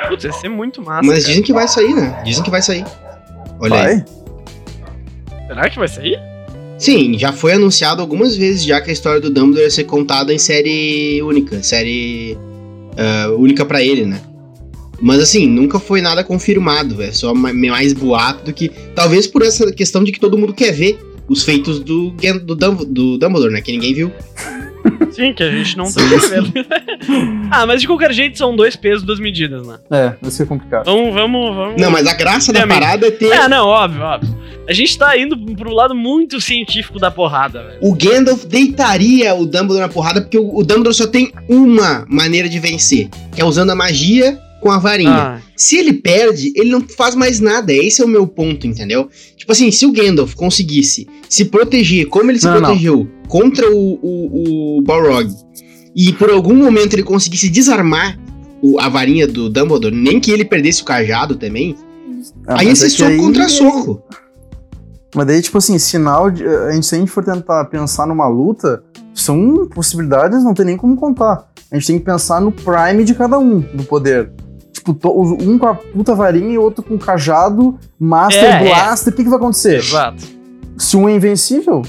Putz, 0.08 0.24
ia 0.24 0.32
ser 0.32 0.48
muito 0.50 0.82
massa. 0.82 1.00
Mas 1.02 1.20
cara. 1.20 1.28
dizem 1.28 1.42
que 1.42 1.52
vai 1.54 1.66
sair, 1.66 1.94
né? 1.94 2.22
Dizem 2.24 2.44
que 2.44 2.50
vai 2.50 2.60
sair. 2.62 2.84
Olha 3.58 3.74
aí. 3.74 3.96
Vai? 3.96 4.04
Será 5.48 5.70
que 5.70 5.78
vai 5.78 5.88
sair? 5.88 6.18
Sim, 6.78 7.18
já 7.18 7.32
foi 7.32 7.52
anunciado 7.54 8.00
algumas 8.00 8.36
vezes 8.36 8.62
já 8.64 8.80
que 8.80 8.90
a 8.90 8.92
história 8.92 9.20
do 9.20 9.30
Dumbledore 9.30 9.64
ia 9.64 9.70
ser 9.70 9.84
contada 9.84 10.32
em 10.32 10.38
série 10.38 11.20
única, 11.22 11.62
série 11.62 12.38
ah, 12.96 13.32
única 13.36 13.64
pra 13.64 13.82
ele, 13.82 14.04
né? 14.06 14.20
Mas 15.00 15.20
assim, 15.20 15.46
nunca 15.46 15.78
foi 15.78 16.00
nada 16.00 16.24
confirmado, 16.24 17.00
é 17.02 17.12
só 17.12 17.34
ma- 17.34 17.52
mais 17.52 17.92
boato 17.92 18.44
do 18.44 18.52
que. 18.52 18.68
Talvez 18.94 19.26
por 19.26 19.42
essa 19.42 19.70
questão 19.72 20.02
de 20.02 20.10
que 20.12 20.18
todo 20.20 20.36
mundo 20.38 20.52
quer 20.52 20.72
ver 20.72 20.98
os 21.28 21.44
feitos 21.44 21.78
do, 21.80 22.10
do, 22.10 22.84
do 22.84 23.18
Dumbledore, 23.18 23.52
né? 23.52 23.60
Que 23.60 23.72
ninguém 23.72 23.94
viu. 23.94 24.12
Sim, 25.12 25.32
que 25.32 25.42
a 25.42 25.50
gente 25.50 25.76
não 25.76 25.84
tá 25.92 26.00
vendo. 26.30 26.52
ah, 27.50 27.66
mas 27.66 27.80
de 27.80 27.86
qualquer 27.86 28.12
jeito 28.12 28.38
são 28.38 28.54
dois 28.54 28.76
pesos, 28.76 29.02
duas 29.02 29.18
medidas, 29.18 29.66
né? 29.66 29.78
É, 29.90 30.14
vai 30.20 30.30
ser 30.30 30.46
complicado. 30.46 30.84
Vamos, 30.84 31.14
vamos, 31.14 31.56
vamos. 31.56 31.80
Não, 31.80 31.90
mas 31.90 32.06
a 32.06 32.14
graça 32.14 32.52
da 32.52 32.66
parada 32.66 33.06
é 33.06 33.10
ter 33.10 33.32
É, 33.32 33.48
não, 33.48 33.66
óbvio, 33.66 34.02
óbvio. 34.02 34.38
A 34.68 34.72
gente 34.72 34.98
tá 34.98 35.16
indo 35.16 35.36
pro 35.54 35.72
lado 35.72 35.94
muito 35.94 36.40
científico 36.40 36.98
da 36.98 37.10
porrada, 37.10 37.62
velho. 37.62 37.78
O 37.80 37.94
Gandalf 37.94 38.44
deitaria 38.44 39.34
o 39.34 39.46
Dumbledore 39.46 39.80
na 39.80 39.88
porrada 39.88 40.20
porque 40.20 40.38
o, 40.38 40.58
o 40.58 40.62
Dumbledore 40.62 40.94
só 40.94 41.06
tem 41.06 41.32
uma 41.48 42.04
maneira 42.08 42.48
de 42.48 42.58
vencer, 42.58 43.08
que 43.34 43.40
é 43.40 43.44
usando 43.44 43.70
a 43.70 43.74
magia 43.74 44.38
com 44.60 44.70
a 44.70 44.78
varinha. 44.78 45.10
Ah, 45.10 45.47
Se 45.58 45.76
ele 45.76 45.92
perde, 45.94 46.52
ele 46.54 46.70
não 46.70 46.80
faz 46.80 47.14
mais 47.16 47.40
nada. 47.40 47.72
Esse 47.72 48.00
é 48.00 48.04
o 48.04 48.08
meu 48.08 48.26
ponto, 48.28 48.64
entendeu? 48.66 49.08
Tipo 49.36 49.50
assim, 49.52 49.70
se 49.72 49.84
o 49.84 49.90
Gandalf 49.92 50.34
conseguisse 50.34 51.06
se 51.28 51.44
proteger 51.46 52.06
como 52.06 52.30
ele 52.30 52.38
se 52.38 52.46
Não, 52.46 52.54
não. 52.54 52.60
protegeu 52.62 53.08
contra 53.26 53.68
o, 53.70 53.98
o, 54.00 54.78
o 54.78 54.82
Balrog 54.82 55.28
e 55.96 56.12
por 56.12 56.30
algum 56.30 56.54
momento 56.54 56.94
ele 56.94 57.02
conseguisse 57.02 57.48
desarmar 57.48 58.16
o- 58.62 58.78
a 58.80 58.88
varinha 58.88 59.26
do 59.26 59.50
Dumbledore, 59.50 59.94
nem 59.94 60.20
que 60.20 60.30
ele 60.30 60.44
perdesse 60.44 60.82
o 60.82 60.84
cajado 60.84 61.34
também, 61.36 61.74
Ah, 62.46 62.60
aí 62.60 62.66
mas 62.68 62.80
esse 62.82 62.94
é 62.94 62.98
soco 62.98 63.10
aí- 63.10 63.18
contra 63.18 63.48
soco. 63.48 64.02
Mas 65.14 65.26
daí, 65.26 65.40
tipo 65.42 65.56
assim, 65.58 65.78
sinal 65.78 66.30
de. 66.30 66.46
A 66.46 66.70
gente, 66.72 66.86
se 66.86 66.94
a 66.94 66.98
gente 66.98 67.10
for 67.10 67.24
tentar 67.24 67.64
pensar 67.64 68.06
numa 68.06 68.28
luta, 68.28 68.82
são 69.14 69.66
possibilidades, 69.74 70.44
não 70.44 70.52
tem 70.54 70.66
nem 70.66 70.76
como 70.76 70.94
contar. 70.96 71.48
A 71.70 71.74
gente 71.76 71.86
tem 71.86 71.98
que 71.98 72.04
pensar 72.04 72.40
no 72.40 72.52
prime 72.52 73.04
de 73.04 73.14
cada 73.14 73.38
um 73.38 73.58
do 73.60 73.84
poder. 73.84 74.30
Tipo, 74.88 74.94
to- 74.94 75.36
um 75.42 75.58
com 75.58 75.66
a 75.66 75.74
puta 75.74 76.14
varinha 76.14 76.50
e 76.52 76.58
outro 76.58 76.82
com 76.82 76.96
cajado, 76.96 77.78
Master 77.98 78.44
É, 78.44 78.48
é. 78.48 78.64
Blaster. 78.64 79.12
O 79.12 79.16
que, 79.16 79.22
que 79.24 79.28
vai 79.28 79.38
acontecer? 79.38 79.76
exato. 79.76 80.22
Se 80.78 80.96
um 80.96 81.08
é 81.08 81.12
invencível, 81.14 81.82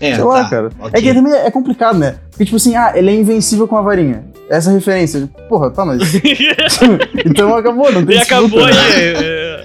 É, 0.00 0.14
sei 0.14 0.24
lá, 0.24 0.44
tá, 0.44 0.50
cara. 0.50 0.70
ok. 0.78 0.90
É 0.92 1.02
que 1.02 1.14
também 1.14 1.32
é 1.32 1.50
complicado, 1.50 1.98
né? 1.98 2.16
Porque, 2.30 2.44
tipo 2.44 2.56
assim, 2.56 2.76
ah, 2.76 2.92
ele 2.94 3.10
é 3.10 3.14
invencível 3.14 3.66
com 3.66 3.76
a 3.76 3.82
varinha. 3.82 4.24
Essa 4.50 4.70
referência. 4.70 5.28
Porra, 5.48 5.70
tá, 5.70 5.84
mas. 5.84 6.00
então 7.24 7.54
acabou, 7.56 7.90
não 7.90 8.04
tem 8.04 8.16
e 8.16 8.20
acabou 8.20 8.48
disputa, 8.66 8.66
aí 8.68 9.14
né? 9.14 9.20
é, 9.22 9.64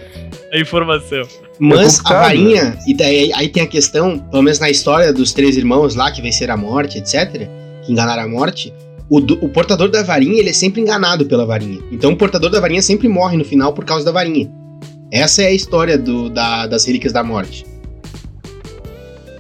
é, 0.52 0.58
a 0.58 0.62
informação. 0.62 1.22
Mas 1.60 2.00
É 2.00 2.14
a 2.14 2.20
varinha, 2.22 2.78
e 2.88 2.94
daí 2.96 3.32
aí 3.36 3.50
tem 3.50 3.64
a 3.64 3.68
questão, 3.68 4.18
pelo 4.18 4.42
menos 4.42 4.60
na 4.60 4.70
história 4.70 5.12
dos 5.12 5.34
três 5.34 5.58
irmãos 5.58 5.94
lá 5.96 6.10
que 6.12 6.22
venceram 6.22 6.54
a 6.54 6.58
morte, 6.58 6.98
etc., 6.98 7.50
que 7.84 7.92
enganaram 7.92 8.24
a 8.24 8.28
morte, 8.30 8.74
o, 9.10 9.20
do- 9.20 9.44
o 9.44 9.50
portador 9.50 9.90
da 9.90 10.04
varinha, 10.04 10.40
ele 10.40 10.50
é 10.50 10.54
sempre 10.54 10.82
enganado 10.82 11.26
pela 11.26 11.46
varinha. 11.46 11.80
Então 11.92 12.12
o 12.12 12.16
portador 12.18 12.50
da 12.50 12.60
varinha 12.60 12.82
sempre 12.82 13.08
morre 13.08 13.38
no 13.38 13.44
final 13.46 13.74
por 13.74 13.84
causa 13.86 14.06
da 14.06 14.12
varinha. 14.12 14.52
Essa 15.12 15.42
é 15.44 15.48
a 15.48 15.52
história 15.54 15.98
do, 15.98 16.30
da- 16.30 16.68
das 16.68 16.86
Relíquias 16.86 17.12
da 17.14 17.24
Morte. 17.24 17.66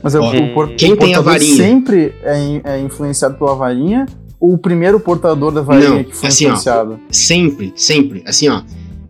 Mas 0.02 0.16
é 0.16 0.20
o, 0.20 0.24
Ó, 0.24 0.30
o 0.36 0.54
por- 0.54 0.70
quem 0.76 0.94
o 0.94 0.98
tem 0.98 1.14
a 1.14 1.22
varinha? 1.22 1.56
sempre 1.56 2.14
é, 2.24 2.62
é 2.76 2.80
influenciado 2.80 3.38
pela 3.38 3.54
varinha? 3.56 4.06
Ou 4.40 4.54
o 4.54 4.58
primeiro 4.58 5.00
portador 5.00 5.52
da 5.52 5.62
varinha 5.62 5.90
Não, 5.90 6.04
que 6.06 6.16
foi 6.16 6.30
assim, 6.30 6.46
ó. 6.46 6.50
influenciado? 6.50 7.00
Sempre, 7.12 7.74
sempre. 7.76 8.24
Assim, 8.26 8.48
ó. 8.48 8.62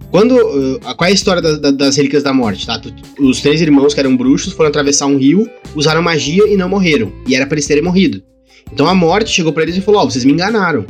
Quando. 0.09 0.31
uh, 0.35 0.79
qual 0.97 1.07
é 1.07 1.11
a 1.11 1.13
história 1.13 1.39
da- 1.39 1.55
da- 1.57 1.69
das 1.71 1.95
Relíquias 1.95 2.23
da 2.23 2.33
Morte, 2.33 2.65
tá? 2.65 2.81
Os 3.19 3.39
três 3.39 3.61
irmãos 3.61 3.93
que 3.93 3.99
eram 3.99 4.17
bruxos 4.17 4.53
foram 4.53 4.69
atravessar 4.69 5.05
um 5.05 5.17
rio, 5.17 5.47
usaram 5.75 6.01
magia 6.01 6.51
e 6.51 6.57
não 6.57 6.67
morreram. 6.67 7.11
E 7.27 7.35
era 7.35 7.45
pra 7.45 7.53
eles 7.55 7.67
terem 7.67 7.83
morrido. 7.83 8.23
Então 8.71 8.87
a 8.87 8.93
morte 8.95 9.29
chegou 9.31 9.51
pra 9.53 9.63
eles 9.63 9.75
e 9.77 9.81
falou: 9.81 10.01
Ó, 10.01 10.05
vocês 10.09 10.23
me 10.25 10.31
enganaram. 10.31 10.85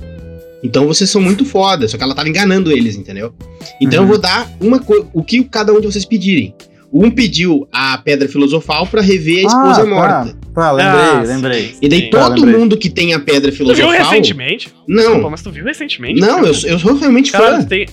Então 0.64 0.86
vocês 0.86 1.10
são 1.10 1.22
muito 1.22 1.46
foda. 1.46 1.88
Só 1.88 1.98
que 1.98 2.04
ela 2.04 2.14
tava 2.16 2.28
enganando 2.30 2.72
eles, 2.72 2.96
entendeu? 2.96 3.34
Então 3.82 4.00
Uhum. 4.00 4.06
eu 4.06 4.08
vou 4.10 4.18
dar 4.18 4.50
uma 4.60 4.80
coisa. 4.80 5.08
O 5.14 5.24
que 5.24 5.44
cada 5.44 5.72
um 5.74 5.80
de 5.80 5.88
vocês 5.88 6.04
pedirem. 6.06 6.54
Um 6.92 7.12
pediu 7.12 7.68
a 7.72 8.00
pedra 8.00 8.28
filosofal 8.28 8.88
pra 8.88 9.00
rever 9.00 9.44
a 9.44 9.48
esposa 9.48 9.82
ah, 9.84 9.86
morta. 9.86 10.36
Tá, 10.56 10.62
tá 10.62 10.72
lembrei, 10.72 11.00
Ah, 11.02 11.22
lembrei. 11.24 11.76
E 11.82 11.88
daí 11.88 12.00
Sim. 12.06 12.10
Tá, 12.10 12.24
todo 12.30 12.42
lembrei. 12.42 12.60
mundo 12.60 12.78
que 12.78 12.90
tem 12.90 13.14
a 13.14 13.20
pedra 13.20 13.52
Tu 13.52 13.58
viu 13.58 13.68
filosofal. 13.76 13.92
recentemente? 14.10 14.74
Não, 14.88 15.04
Desculpa, 15.04 15.30
mas 15.30 15.42
tu 15.44 15.52
viu 15.52 15.64
recentemente? 15.66 16.20
não, 16.20 16.40
eu, 16.40 16.54
eu 16.66 16.80
sou 16.80 16.96
realmente 16.96 17.32
Cara, 17.32 17.58
fã. 17.62 17.64
tem, 17.66 17.88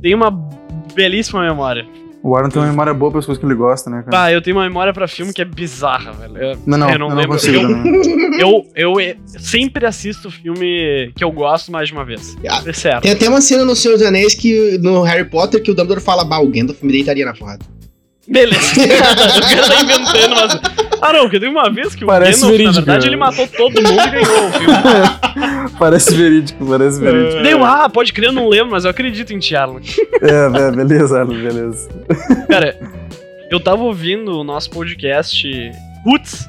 tem 0.00 0.14
uma 0.14 0.30
belíssima 0.94 1.42
memória. 1.42 1.84
O 2.22 2.36
Aaron 2.36 2.50
tem 2.50 2.60
uma 2.60 2.68
memória 2.68 2.92
boa 2.92 3.10
pelas 3.10 3.24
coisas 3.24 3.40
que 3.40 3.46
ele 3.46 3.54
gosta, 3.54 3.88
né, 3.88 4.02
cara? 4.04 4.10
Bah, 4.10 4.30
eu 4.32 4.42
tenho 4.42 4.56
uma 4.56 4.64
memória 4.64 4.92
pra 4.92 5.08
filme 5.08 5.32
que 5.32 5.40
é 5.40 5.44
bizarra, 5.44 6.12
velho. 6.12 6.36
Eu, 6.36 6.58
não, 6.66 6.76
não, 6.76 6.86
eu 6.88 6.92
eu 6.92 6.98
não 6.98 7.08
não, 7.08 7.16
lembro. 7.16 7.30
consigo 7.32 7.56
Eu- 7.56 7.68
também. 7.68 8.02
eu, 8.38 8.66
eu, 8.74 9.16
sempre 9.26 9.86
assisto 9.86 10.30
filme 10.30 11.12
que 11.16 11.24
eu 11.24 11.32
gosto 11.32 11.72
mais 11.72 11.88
de 11.88 11.94
uma 11.94 12.04
vez. 12.04 12.36
Ah, 12.46 12.62
É 12.66 12.72
certo. 12.74 13.02
Tem 13.02 13.12
até 13.12 13.26
uma 13.28 13.40
cena 13.40 13.64
no 13.64 13.74
Senhor 13.74 13.94
dos 13.96 14.02
Anéis 14.06 14.34
que 14.34 14.76
no 14.78 15.02
Harry 15.02 15.24
Potter 15.24 15.62
que 15.62 15.70
o 15.70 15.74
Dumbledore 15.74 16.04
fala, 16.04 16.22
bah, 16.24 16.40
o 16.40 16.48
Gandalf 16.48 16.82
me 16.82 16.92
deitaria 16.92 17.24
na 17.24 17.32
porrada. 17.32 17.64
Beleza. 18.28 18.60
o 18.76 19.40
cara 19.40 19.66
tá 19.68 19.80
inventando, 19.82 20.34
mas. 20.36 20.89
Ah, 21.02 21.12
não, 21.12 21.20
porque 21.22 21.40
teve 21.40 21.50
uma 21.50 21.70
vez 21.70 21.94
que 21.94 22.04
o 22.04 22.06
Parece 22.06 22.40
Gandalf, 22.40 22.50
na 22.52 22.56
verídico, 22.58 22.84
verdade, 22.86 23.04
né? 23.06 23.08
ele 23.10 23.16
matou 23.16 23.46
todo 23.46 23.74
mundo 23.82 24.00
e 24.02 24.10
ganhou 24.10 24.48
o 24.48 24.52
filme. 24.52 24.74
parece 25.78 26.14
verídico, 26.14 26.66
parece 26.66 27.00
verídico. 27.00 27.42
Deu, 27.42 27.64
ah, 27.64 27.88
pode 27.88 28.12
crer, 28.12 28.26
eu 28.28 28.32
não 28.32 28.48
lembro, 28.48 28.70
mas 28.72 28.84
eu 28.84 28.90
acredito 28.90 29.32
em 29.32 29.38
ti, 29.38 29.56
Alan. 29.56 29.80
É, 30.22 30.60
é, 30.68 30.70
beleza, 30.72 31.18
Aaron, 31.18 31.34
beleza. 31.34 31.88
Cara, 32.48 32.76
eu 33.50 33.58
tava 33.60 33.82
ouvindo 33.82 34.38
o 34.38 34.44
nosso 34.44 34.70
podcast 34.70 35.46
Roots 36.04 36.48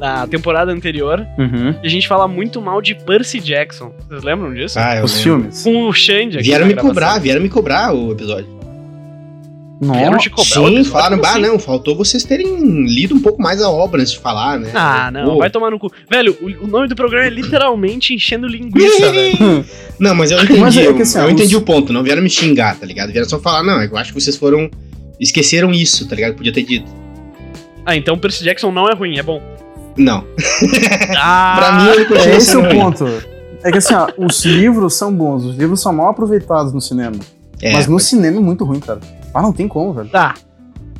na 0.00 0.26
temporada 0.26 0.72
anterior 0.72 1.24
Uhum. 1.38 1.74
e 1.82 1.86
a 1.86 1.90
gente 1.90 2.08
fala 2.08 2.26
muito 2.26 2.60
mal 2.60 2.80
de 2.82 2.94
Percy 2.94 3.38
Jackson. 3.40 3.92
Vocês 4.08 4.22
lembram 4.24 4.52
disso? 4.52 4.78
Ah, 4.78 4.96
eu 4.96 5.04
Os 5.04 5.12
lembro. 5.12 5.22
filmes. 5.42 5.62
Com 5.62 5.88
o 5.88 5.92
Xande 5.92 6.38
aqui. 6.38 6.46
Vieram 6.48 6.62
na 6.64 6.68
me 6.68 6.72
gravação. 6.74 6.88
cobrar, 6.94 7.18
vieram 7.20 7.40
me 7.42 7.48
cobrar 7.48 7.94
o 7.94 8.10
episódio. 8.12 8.48
Vieram 9.84 10.12
Nossa. 10.12 10.18
te 10.22 10.30
cobrar 10.30 10.44
Sim, 10.70 10.84
falaram, 10.84 11.18
bah, 11.18 11.30
assim? 11.30 11.40
não, 11.40 11.58
faltou 11.58 11.96
vocês 11.96 12.22
terem 12.22 12.84
lido 12.86 13.16
um 13.16 13.20
pouco 13.20 13.42
mais 13.42 13.60
a 13.60 13.68
obra 13.68 14.00
antes 14.00 14.12
de 14.12 14.20
falar, 14.20 14.60
né? 14.60 14.70
Ah, 14.74 15.10
não, 15.10 15.24
Pô. 15.32 15.38
vai 15.38 15.50
tomar 15.50 15.72
no 15.72 15.78
cu. 15.78 15.90
Velho, 16.08 16.36
o, 16.40 16.64
o 16.64 16.68
nome 16.68 16.86
do 16.86 16.94
programa 16.94 17.26
é 17.26 17.30
literalmente 17.30 18.14
enchendo 18.14 18.46
linguiça, 18.46 19.10
velho. 19.10 19.64
Não, 19.98 20.14
mas 20.14 20.30
eu 20.30 20.40
entendi, 20.40 20.60
Mas 20.60 20.76
é 20.76 20.86
eu, 20.86 20.94
que 20.94 21.02
assim, 21.02 21.18
eu 21.18 21.24
os- 21.26 21.32
entendi 21.32 21.56
o 21.56 21.62
ponto, 21.62 21.92
não 21.92 22.04
vieram 22.04 22.22
me 22.22 22.30
xingar, 22.30 22.76
tá 22.78 22.86
ligado? 22.86 23.10
Vieram 23.10 23.28
só 23.28 23.40
falar, 23.40 23.64
não, 23.64 23.82
eu 23.82 23.96
acho 23.96 24.12
que 24.14 24.20
vocês 24.20 24.36
foram. 24.36 24.70
Esqueceram 25.18 25.72
isso, 25.72 26.06
tá 26.08 26.14
ligado? 26.14 26.34
Podia 26.34 26.52
ter 26.52 26.62
dito. 26.62 26.90
Ah, 27.84 27.96
então 27.96 28.16
Percy 28.16 28.44
Jackson 28.44 28.70
não 28.70 28.88
é 28.88 28.94
ruim, 28.94 29.18
é 29.18 29.22
bom. 29.22 29.42
Não. 29.96 30.24
Ah, 31.18 31.54
pra 31.58 31.72
mim 31.72 31.90
ele 31.90 32.04
continua 32.06 32.34
É 32.34 32.36
esse 32.36 32.46
sendo 32.46 32.60
o 32.60 32.62
ruim. 32.66 32.78
ponto. 32.78 33.04
É 33.64 33.70
que 33.70 33.78
assim, 33.78 33.94
ó, 33.94 34.08
os 34.18 34.44
livros 34.44 34.94
são 34.94 35.12
bons, 35.12 35.44
os 35.44 35.56
livros 35.56 35.80
são 35.80 35.92
mal 35.92 36.08
aproveitados 36.10 36.72
no 36.72 36.80
cinema. 36.80 37.16
É, 37.60 37.72
mas 37.72 37.86
no 37.86 37.94
pode- 37.94 38.04
cinema 38.04 38.36
é 38.38 38.40
muito 38.40 38.64
ruim, 38.64 38.80
cara. 38.80 39.00
Ah, 39.34 39.42
não 39.42 39.52
tem 39.52 39.66
como, 39.68 39.92
velho. 39.92 40.08
Tá. 40.08 40.34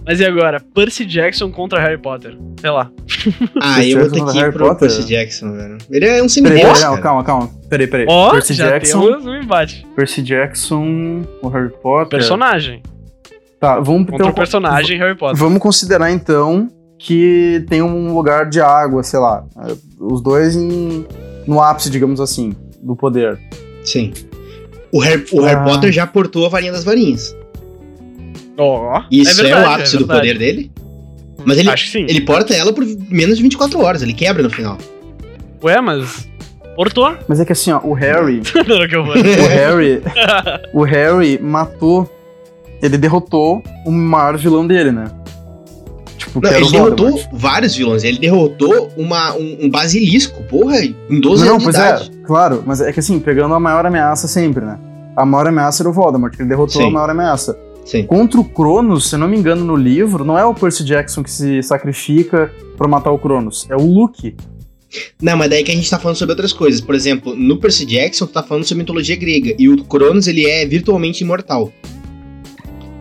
Mas 0.04 0.18
e 0.18 0.24
agora? 0.24 0.60
Percy 0.74 1.04
Jackson 1.04 1.50
contra 1.52 1.80
Harry 1.80 1.96
Potter. 1.98 2.36
Sei 2.60 2.70
lá. 2.70 2.90
Ah, 3.60 3.74
Percy 3.76 3.90
eu 3.92 4.00
vou 4.00 4.10
ter 4.10 4.24
que 4.24 4.30
ir 4.36 4.40
Harry 4.40 4.52
pro 4.52 4.64
Potter? 4.66 4.78
Percy 4.88 5.04
Jackson, 5.04 5.52
velho. 5.52 5.78
Ele 5.90 6.04
é 6.06 6.10
um 6.14 6.14
Peraí, 6.16 6.28
semideus, 6.28 6.60
peraí, 6.60 6.74
cara. 6.80 6.90
não, 6.96 7.00
calma, 7.02 7.24
calma. 7.24 7.50
Peraí, 7.68 7.86
peraí. 7.86 8.06
Ó, 8.08 8.30
Percy 8.32 8.54
já 8.54 8.68
Jackson. 8.70 8.98
um 9.00 9.36
embate. 9.36 9.86
Percy 9.94 10.22
Jackson, 10.22 11.22
o 11.40 11.48
Harry 11.48 11.70
Potter. 11.70 12.18
Personagem. 12.18 12.82
Tá, 13.60 13.78
vamos 13.78 14.02
Contra 14.10 14.16
então. 14.16 14.28
o 14.30 14.34
personagem 14.34 14.98
Harry 14.98 15.16
Potter. 15.16 15.36
Vamos 15.36 15.60
considerar 15.60 16.10
então 16.10 16.68
que 16.98 17.64
tem 17.68 17.80
um 17.80 18.12
lugar 18.12 18.48
de 18.50 18.60
água, 18.60 19.04
sei 19.04 19.20
lá. 19.20 19.44
Os 20.00 20.20
dois 20.20 20.56
em, 20.56 21.06
no 21.46 21.60
ápice, 21.60 21.88
digamos 21.90 22.20
assim, 22.20 22.54
do 22.82 22.96
poder. 22.96 23.38
Sim. 23.84 24.12
O 24.92 24.98
Harry, 24.98 25.24
o 25.32 25.40
Harry 25.42 25.60
Ah. 25.60 25.64
Potter 25.64 25.92
já 25.92 26.06
portou 26.08 26.44
a 26.44 26.48
varinha 26.48 26.72
das 26.72 26.82
varinhas. 26.82 27.36
Ó, 28.58 29.02
Isso 29.10 29.30
é, 29.40 29.42
verdade, 29.44 29.66
o 29.66 29.70
ápice 29.70 29.92
do 29.96 30.06
verdade. 30.06 30.20
poder 30.20 30.38
dele. 30.38 30.70
Mas 31.44 31.58
ele, 31.58 31.70
Acho 31.70 31.84
que 31.86 31.90
sim. 31.90 32.06
ele 32.08 32.20
porta 32.20 32.54
ela 32.54 32.72
por 32.72 32.84
menos 33.08 33.36
de 33.36 33.42
24 33.42 33.80
horas, 33.80 34.02
ele 34.02 34.12
quebra 34.12 34.42
no 34.42 34.50
final. 34.50 34.78
Ué, 35.62 35.80
mas. 35.80 36.28
Portou? 36.76 37.14
Mas 37.28 37.38
é 37.38 37.44
que 37.44 37.52
assim, 37.52 37.70
ó, 37.70 37.80
o 37.84 37.92
Harry. 37.92 38.40
Não, 38.66 38.88
que 38.88 38.96
eu 38.96 39.04
vou. 39.04 39.14
o 39.14 39.48
Harry. 39.48 40.02
o 40.72 40.82
Harry 40.84 41.38
matou. 41.42 42.10
Ele 42.82 42.96
derrotou 42.98 43.62
o 43.86 43.90
maior 43.92 44.36
vilão 44.38 44.66
dele, 44.66 44.90
né? 44.90 45.04
Tipo, 46.16 46.40
Não, 46.40 46.50
ele 46.50 46.64
o 46.64 46.70
derrotou 46.70 47.10
Voldemort. 47.10 47.30
vários 47.40 47.76
vilões. 47.76 48.02
Ele 48.04 48.18
derrotou 48.18 48.90
uma, 48.96 49.34
um, 49.34 49.58
um 49.62 49.70
basilisco, 49.70 50.42
porra, 50.44 50.78
em 50.82 51.20
12 51.20 51.44
Não, 51.44 51.52
anos 51.52 51.64
pois 51.64 51.76
de 51.76 51.80
idade. 51.82 52.10
é, 52.10 52.26
claro, 52.26 52.62
mas 52.66 52.80
é 52.80 52.90
que 52.92 53.00
assim, 53.00 53.18
pegando 53.20 53.54
a 53.54 53.60
maior 53.60 53.84
ameaça 53.86 54.26
sempre, 54.26 54.64
né? 54.64 54.78
A 55.16 55.26
maior 55.26 55.46
ameaça 55.48 55.82
era 55.82 55.90
o 55.90 55.92
Voldemort, 55.92 56.34
que 56.34 56.40
ele 56.42 56.48
derrotou 56.48 56.80
Sim. 56.82 56.88
a 56.88 56.90
maior 56.90 57.10
ameaça. 57.10 57.56
Sim. 57.84 58.04
Contra 58.04 58.40
o 58.40 58.44
Cronos, 58.44 59.10
se 59.10 59.16
não 59.16 59.28
me 59.28 59.36
engano 59.36 59.64
no 59.64 59.76
livro, 59.76 60.24
não 60.24 60.38
é 60.38 60.44
o 60.44 60.54
Percy 60.54 60.84
Jackson 60.84 61.22
que 61.22 61.30
se 61.30 61.62
sacrifica 61.62 62.52
pra 62.76 62.88
matar 62.88 63.10
o 63.10 63.18
Cronos, 63.18 63.66
é 63.68 63.76
o 63.76 63.84
Luke. 63.84 64.34
Não, 65.20 65.36
mas 65.36 65.48
daí 65.48 65.64
que 65.64 65.72
a 65.72 65.74
gente 65.74 65.88
tá 65.88 65.98
falando 65.98 66.16
sobre 66.16 66.32
outras 66.32 66.52
coisas. 66.52 66.80
Por 66.80 66.94
exemplo, 66.94 67.34
no 67.34 67.58
Percy 67.58 67.86
Jackson, 67.86 68.26
tu 68.26 68.32
tá 68.32 68.42
falando 68.42 68.64
sobre 68.64 68.82
mitologia 68.82 69.16
grega. 69.16 69.54
E 69.58 69.68
o 69.68 69.84
Cronos, 69.84 70.26
ele 70.26 70.46
é 70.46 70.66
virtualmente 70.66 71.24
imortal. 71.24 71.72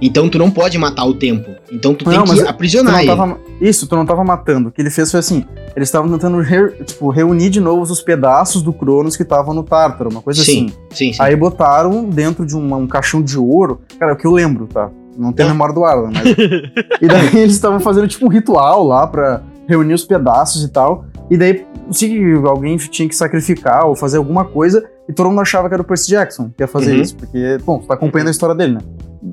Então 0.01 0.27
tu 0.29 0.38
não 0.39 0.50
pode 0.50 0.77
matar 0.77 1.05
o 1.05 1.13
tempo. 1.13 1.51
Então 1.72 1.93
tu 1.93 2.03
Não, 2.10 2.24
tem 2.25 2.36
que 2.36 2.41
aprisionar 2.50 3.00
ele. 3.00 3.08
tava, 3.08 3.38
isso, 3.62 3.88
tu 3.88 3.96
não 3.96 4.05
tava 4.05 4.24
matando. 4.24 4.70
O 4.70 4.72
que 4.72 4.81
ele 4.81 4.89
fez 4.89 5.12
foi 5.12 5.20
assim: 5.20 5.46
eles 5.75 5.88
estavam 5.89 6.10
tentando 6.12 6.39
re- 6.41 6.72
tipo, 6.84 7.10
reunir 7.10 7.50
de 7.50 7.60
novo 7.62 7.84
os 7.84 8.01
pedaços 8.01 8.62
do 8.63 8.74
Cronos 8.74 9.15
que 9.15 9.24
estavam 9.24 9.53
no 9.53 9.63
Tártaro, 9.63 10.10
uma 10.10 10.22
coisa 10.22 10.43
Sim, 10.43 10.67
assim. 10.67 10.75
sim, 10.89 11.13
sim. 11.13 11.22
Aí 11.22 11.36
botaram 11.36 12.03
dentro 12.05 12.46
de 12.46 12.55
uma- 12.55 12.77
um 12.77 12.88
caixão 12.88 13.22
de 13.22 13.38
ouro. 13.38 13.79
Cara, 14.00 14.12
é 14.12 14.15
o 14.15 14.17
que 14.17 14.25
eu 14.25 14.31
lembro, 14.31 14.65
tá? 14.67 14.89
Não 15.17 15.31
tenho 15.31 15.50
Tá. 15.50 15.53
memória 15.53 15.75
do 15.75 15.84
Arlan, 15.86 16.12
mas. 16.13 16.24
e 17.01 17.08
daí 17.08 17.38
eles 17.38 17.53
estavam 17.53 17.79
fazendo 17.79 18.08
tipo 18.08 18.25
um 18.25 18.29
ritual 18.29 18.84
lá 18.86 19.05
pra 19.05 19.41
reunir 19.67 19.93
os 19.93 20.03
pedaços 20.03 20.63
e 20.63 20.70
tal. 20.70 21.05
E 21.29 21.38
daí, 21.38 21.65
se 21.91 22.34
alguém 22.46 22.75
tinha 22.77 23.08
que 23.08 23.15
sacrificar 23.15 23.86
ou 23.86 23.96
fazer 23.96 24.17
alguma 24.17 24.46
coisa, 24.46 24.84
e 25.08 25.13
todo 25.13 25.29
mundo 25.29 25.41
achava 25.41 25.67
que 25.67 25.74
era 25.75 25.81
o 25.81 25.86
Percy 25.86 26.10
Jackson 26.10 26.50
que 26.55 26.63
ia 26.63 26.67
fazer 26.67 26.96
Uhum. 26.96 27.01
isso. 27.01 27.15
Porque, 27.15 27.58
bom, 27.63 27.77
tu 27.79 27.88
tá 27.88 27.93
acompanhando 27.93 28.29
a 28.29 28.31
história 28.31 28.55
dele, 28.55 28.74
né? 28.75 28.79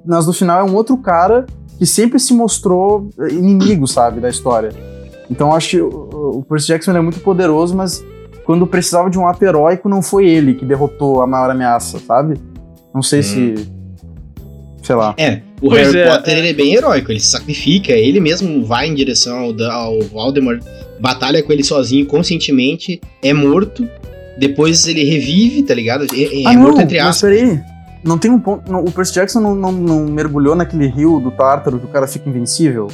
Mas 0.05 0.27
no 0.27 0.33
final 0.33 0.61
é 0.61 0.71
um 0.71 0.75
outro 0.75 0.97
cara 0.97 1.47
que 1.79 1.87
sempre 1.87 2.19
se 2.19 2.35
mostrou 2.35 3.09
inimigo, 3.31 3.87
sabe, 3.87 4.21
da 4.21 4.29
história. 4.29 4.71
Então 5.31 5.49
eu 5.49 5.55
acho 5.55 5.71
que 5.71 5.81
o, 5.81 6.39
o 6.39 6.45
Percy 6.45 6.69
Jackson 6.69 6.91
ele 6.91 6.99
é 6.99 7.03
muito 7.03 7.21
poderoso, 7.21 7.77
mas 7.77 8.05
quando 8.45 8.67
precisava 8.67 9.11
de 9.11 9.19
um 9.19 9.27
ato 9.27 9.45
heróico, 9.45 9.89
não 9.89 10.03
foi 10.03 10.27
ele 10.27 10.55
que 10.55 10.65
derrotou 10.65 11.23
a 11.23 11.27
maior 11.27 11.51
ameaça, 11.51 11.99
sabe? 11.99 12.41
Não 12.95 13.03
sei 13.03 13.23
se. 13.23 13.55
Sei 14.83 14.97
lá. 14.97 15.15
É, 15.19 15.43
o 15.61 15.69
Pois 15.69 15.89
Harry 15.89 15.99
é, 15.99 16.11
Potter 16.11 16.35
é. 16.35 16.39
ele 16.39 16.49
é 16.49 16.53
bem 16.55 16.75
heróico, 16.75 17.13
ele 17.13 17.21
se 17.21 17.29
sacrifica, 17.29 17.93
ele 17.93 18.21
mesmo 18.21 18.65
vai 18.65 18.89
em 18.89 18.95
direção 18.95 19.39
ao, 19.39 19.63
ao 19.71 20.01
Voldemort, 20.01 20.63
batalha 20.99 21.43
com 21.43 21.53
ele 21.53 21.63
sozinho, 21.63 22.07
conscientemente, 22.07 23.01
é 23.23 23.35
morto, 23.35 23.87
depois 24.39 24.87
ele 24.87 25.05
revive, 25.05 25.63
tá 25.63 25.75
ligado? 25.75 26.07
É, 26.15 26.43
é 26.43 26.47
ah, 26.47 26.55
morto 26.55 26.77
não, 26.77 26.83
entre 26.83 26.99
mas 26.99 27.09
aspas. 27.09 27.31
peraí. 27.31 27.61
Não 28.05 28.17
tem 28.17 28.31
um 28.31 28.39
ponto. 28.39 28.71
não, 28.71 28.81
o 28.85 28.91
Percy 28.93 29.15
Jackson 29.15 29.41
não, 29.41 29.55
não, 29.55 29.73
não 29.73 30.05
mergulhou 30.07 30.55
naquele 30.55 30.87
rio 30.87 31.19
do 31.21 31.31
Tártaro 31.31 31.79
que 31.79 31.87
o 31.87 31.89
cara 31.89 32.07
fica 32.07 32.29
invencível? 32.29 32.89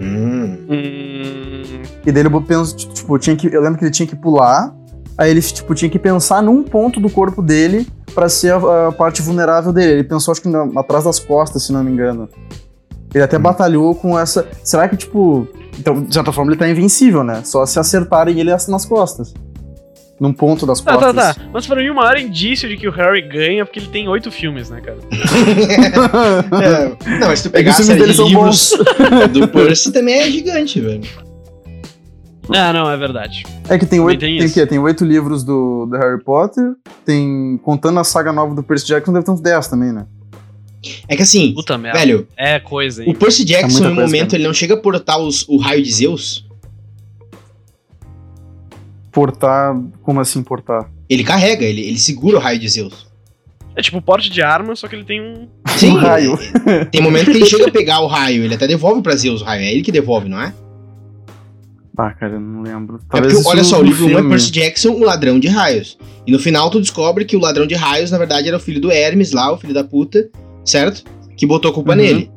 Hum, 0.00 0.56
Hum, 0.68 1.82
E 2.06 2.12
daí 2.12 2.22
ele 2.24 2.40
pensa, 2.40 2.74
tipo, 2.74 3.18
tinha 3.18 3.36
que, 3.36 3.52
eu 3.54 3.60
lembro 3.60 3.78
que 3.78 3.84
ele 3.84 3.90
tinha 3.90 4.06
que 4.06 4.16
pular, 4.16 4.74
aí 5.18 5.30
ele 5.30 5.42
tipo, 5.42 5.74
tinha 5.74 5.90
que 5.90 5.98
pensar 5.98 6.42
num 6.42 6.62
ponto 6.62 6.98
do 7.00 7.10
corpo 7.10 7.42
dele 7.42 7.86
pra 8.14 8.28
ser 8.28 8.52
a, 8.54 8.88
a 8.88 8.92
parte 8.92 9.20
vulnerável 9.20 9.72
dele. 9.72 9.92
Ele 9.92 10.04
pensou, 10.04 10.32
acho 10.32 10.40
que 10.40 10.48
na- 10.48 10.68
atrás 10.80 11.04
das 11.04 11.18
costas, 11.18 11.64
se 11.64 11.72
não 11.72 11.84
me 11.84 11.90
engano. 11.90 12.28
Ele 13.14 13.22
até 13.24 13.36
Hum. 13.36 13.42
batalhou 13.42 13.94
com 13.94 14.18
essa. 14.18 14.46
Será 14.64 14.88
que, 14.88 14.96
tipo. 14.96 15.46
Então, 15.78 16.02
de 16.02 16.12
certa 16.14 16.32
forma, 16.32 16.50
ele 16.52 16.58
tá 16.58 16.68
invencível, 16.68 17.22
né? 17.24 17.42
Só 17.44 17.64
se 17.66 17.78
acertarem 17.78 18.38
ele 18.38 18.50
nas 18.70 18.84
costas. 18.86 19.34
Num 20.20 20.34
ponto 20.34 20.66
das 20.66 20.82
Tá, 20.82 20.92
costas. 20.92 21.14
tá, 21.14 21.34
tá. 21.34 21.40
Mas 21.50 21.66
pra 21.66 21.76
mim 21.76 21.88
o 21.88 21.94
maior 21.94 22.18
indício 22.18 22.68
de 22.68 22.76
que 22.76 22.86
o 22.86 22.90
Harry 22.92 23.22
ganha 23.22 23.62
é 23.62 23.64
porque 23.64 23.78
ele 23.78 23.88
tem 23.88 24.06
oito 24.06 24.30
filmes, 24.30 24.68
né, 24.68 24.80
cara? 24.82 24.98
É, 26.62 27.18
não, 27.18 27.28
mas 27.28 27.38
se 27.40 27.48
tu 27.48 27.56
É 27.56 27.62
que 27.62 27.70
pegar 27.70 27.70
os 27.70 27.80
a 27.80 27.82
filmes 27.94 28.00
série 28.00 28.10
de 28.10 28.14
são 28.16 28.26
livros 28.28 28.72
do 29.32 29.48
Percy 29.48 29.92
também 29.92 30.20
é 30.20 30.30
gigante, 30.30 30.80
velho. 30.80 31.02
Ah, 32.52 32.72
não, 32.72 32.90
é 32.90 32.96
verdade. 32.96 33.44
É 33.68 33.78
que 33.78 33.86
tem 33.86 34.00
oito, 34.00 34.20
tem 34.20 34.38
tem, 34.50 34.66
tem 34.66 34.78
oito 34.78 35.04
livros 35.04 35.44
do, 35.44 35.86
do 35.86 35.96
Harry 35.96 36.22
Potter, 36.22 36.72
tem. 37.04 37.58
Contando 37.62 38.00
a 38.00 38.04
saga 38.04 38.32
nova 38.32 38.54
do 38.54 38.62
Percy 38.62 38.88
Jackson, 38.88 39.12
deve 39.12 39.24
ter 39.24 39.30
uns 39.30 39.40
10 39.40 39.68
também, 39.68 39.92
né? 39.92 40.06
É 41.08 41.14
que 41.14 41.22
assim, 41.22 41.52
Puta 41.54 41.76
merda. 41.78 41.98
velho, 41.98 42.26
É 42.36 42.58
coisa, 42.58 43.04
hein? 43.04 43.10
o 43.10 43.14
Percy 43.14 43.44
Jackson, 43.44 43.80
muita 43.82 43.88
no 43.90 43.94
momento, 43.94 44.30
cara. 44.30 44.36
ele 44.36 44.46
não 44.46 44.54
chega 44.54 44.74
a 44.74 44.76
portar 44.78 45.18
os- 45.20 45.46
o 45.48 45.58
raio 45.58 45.82
de 45.82 45.92
Zeus. 45.92 46.46
Portar. 49.12 49.76
Como 50.02 50.20
assim 50.20 50.42
portar? 50.42 50.90
Ele 51.08 51.24
carrega, 51.24 51.64
ele, 51.64 51.80
ele 51.82 51.98
segura 51.98 52.36
o 52.36 52.40
raio 52.40 52.58
de 52.58 52.68
Zeus. 52.68 53.08
É 53.76 53.82
tipo 53.82 54.00
porte 54.02 54.28
de 54.30 54.42
arma, 54.42 54.74
só 54.76 54.88
que 54.88 54.96
ele 54.96 55.04
tem 55.04 55.20
um. 55.20 55.48
Sim, 55.76 55.90
Um 55.90 55.96
raio. 55.96 56.38
ele- 56.66 56.84
tem 56.90 57.00
momento 57.00 57.30
que 57.30 57.36
ele 57.38 57.46
chega 57.46 57.66
a 57.68 57.70
pegar 57.70 58.00
o 58.00 58.06
raio, 58.06 58.44
ele 58.44 58.54
até 58.54 58.66
devolve 58.66 59.00
pra 59.02 59.14
Zeus 59.16 59.42
o 59.42 59.44
raio. 59.44 59.62
É 59.62 59.72
ele 59.72 59.82
que 59.82 59.92
devolve, 59.92 60.28
não 60.28 60.40
é? 60.40 60.52
Ah, 61.96 62.12
cara, 62.12 62.34
eu 62.34 62.40
não 62.40 62.62
lembro. 62.62 62.96
É 62.96 63.00
Talvez 63.10 63.34
porque, 63.34 63.48
olha 63.48 63.64
só, 63.64 63.78
o 63.78 63.82
livro 63.82 64.06
1 64.06 64.18
é. 64.18 64.28
Percy 64.28 64.50
Jackson, 64.50 64.90
o 64.90 65.00
ladrão 65.04 65.38
de 65.38 65.48
raios. 65.48 65.98
E 66.26 66.32
no 66.32 66.38
final 66.38 66.70
tu 66.70 66.80
descobre 66.80 67.24
que 67.26 67.36
o 67.36 67.40
ladrão 67.40 67.66
de 67.66 67.74
raios, 67.74 68.10
na 68.10 68.16
verdade, 68.18 68.48
era 68.48 68.56
o 68.56 68.60
filho 68.60 68.80
do 68.80 68.90
Hermes 68.90 69.32
lá, 69.32 69.52
o 69.52 69.58
filho 69.58 69.74
da 69.74 69.84
puta, 69.84 70.28
certo? 70.64 71.04
Que 71.36 71.46
botou 71.46 71.70
a 71.70 71.74
culpa 71.74 71.90
Uhum. 71.92 71.98
nele. 71.98 72.30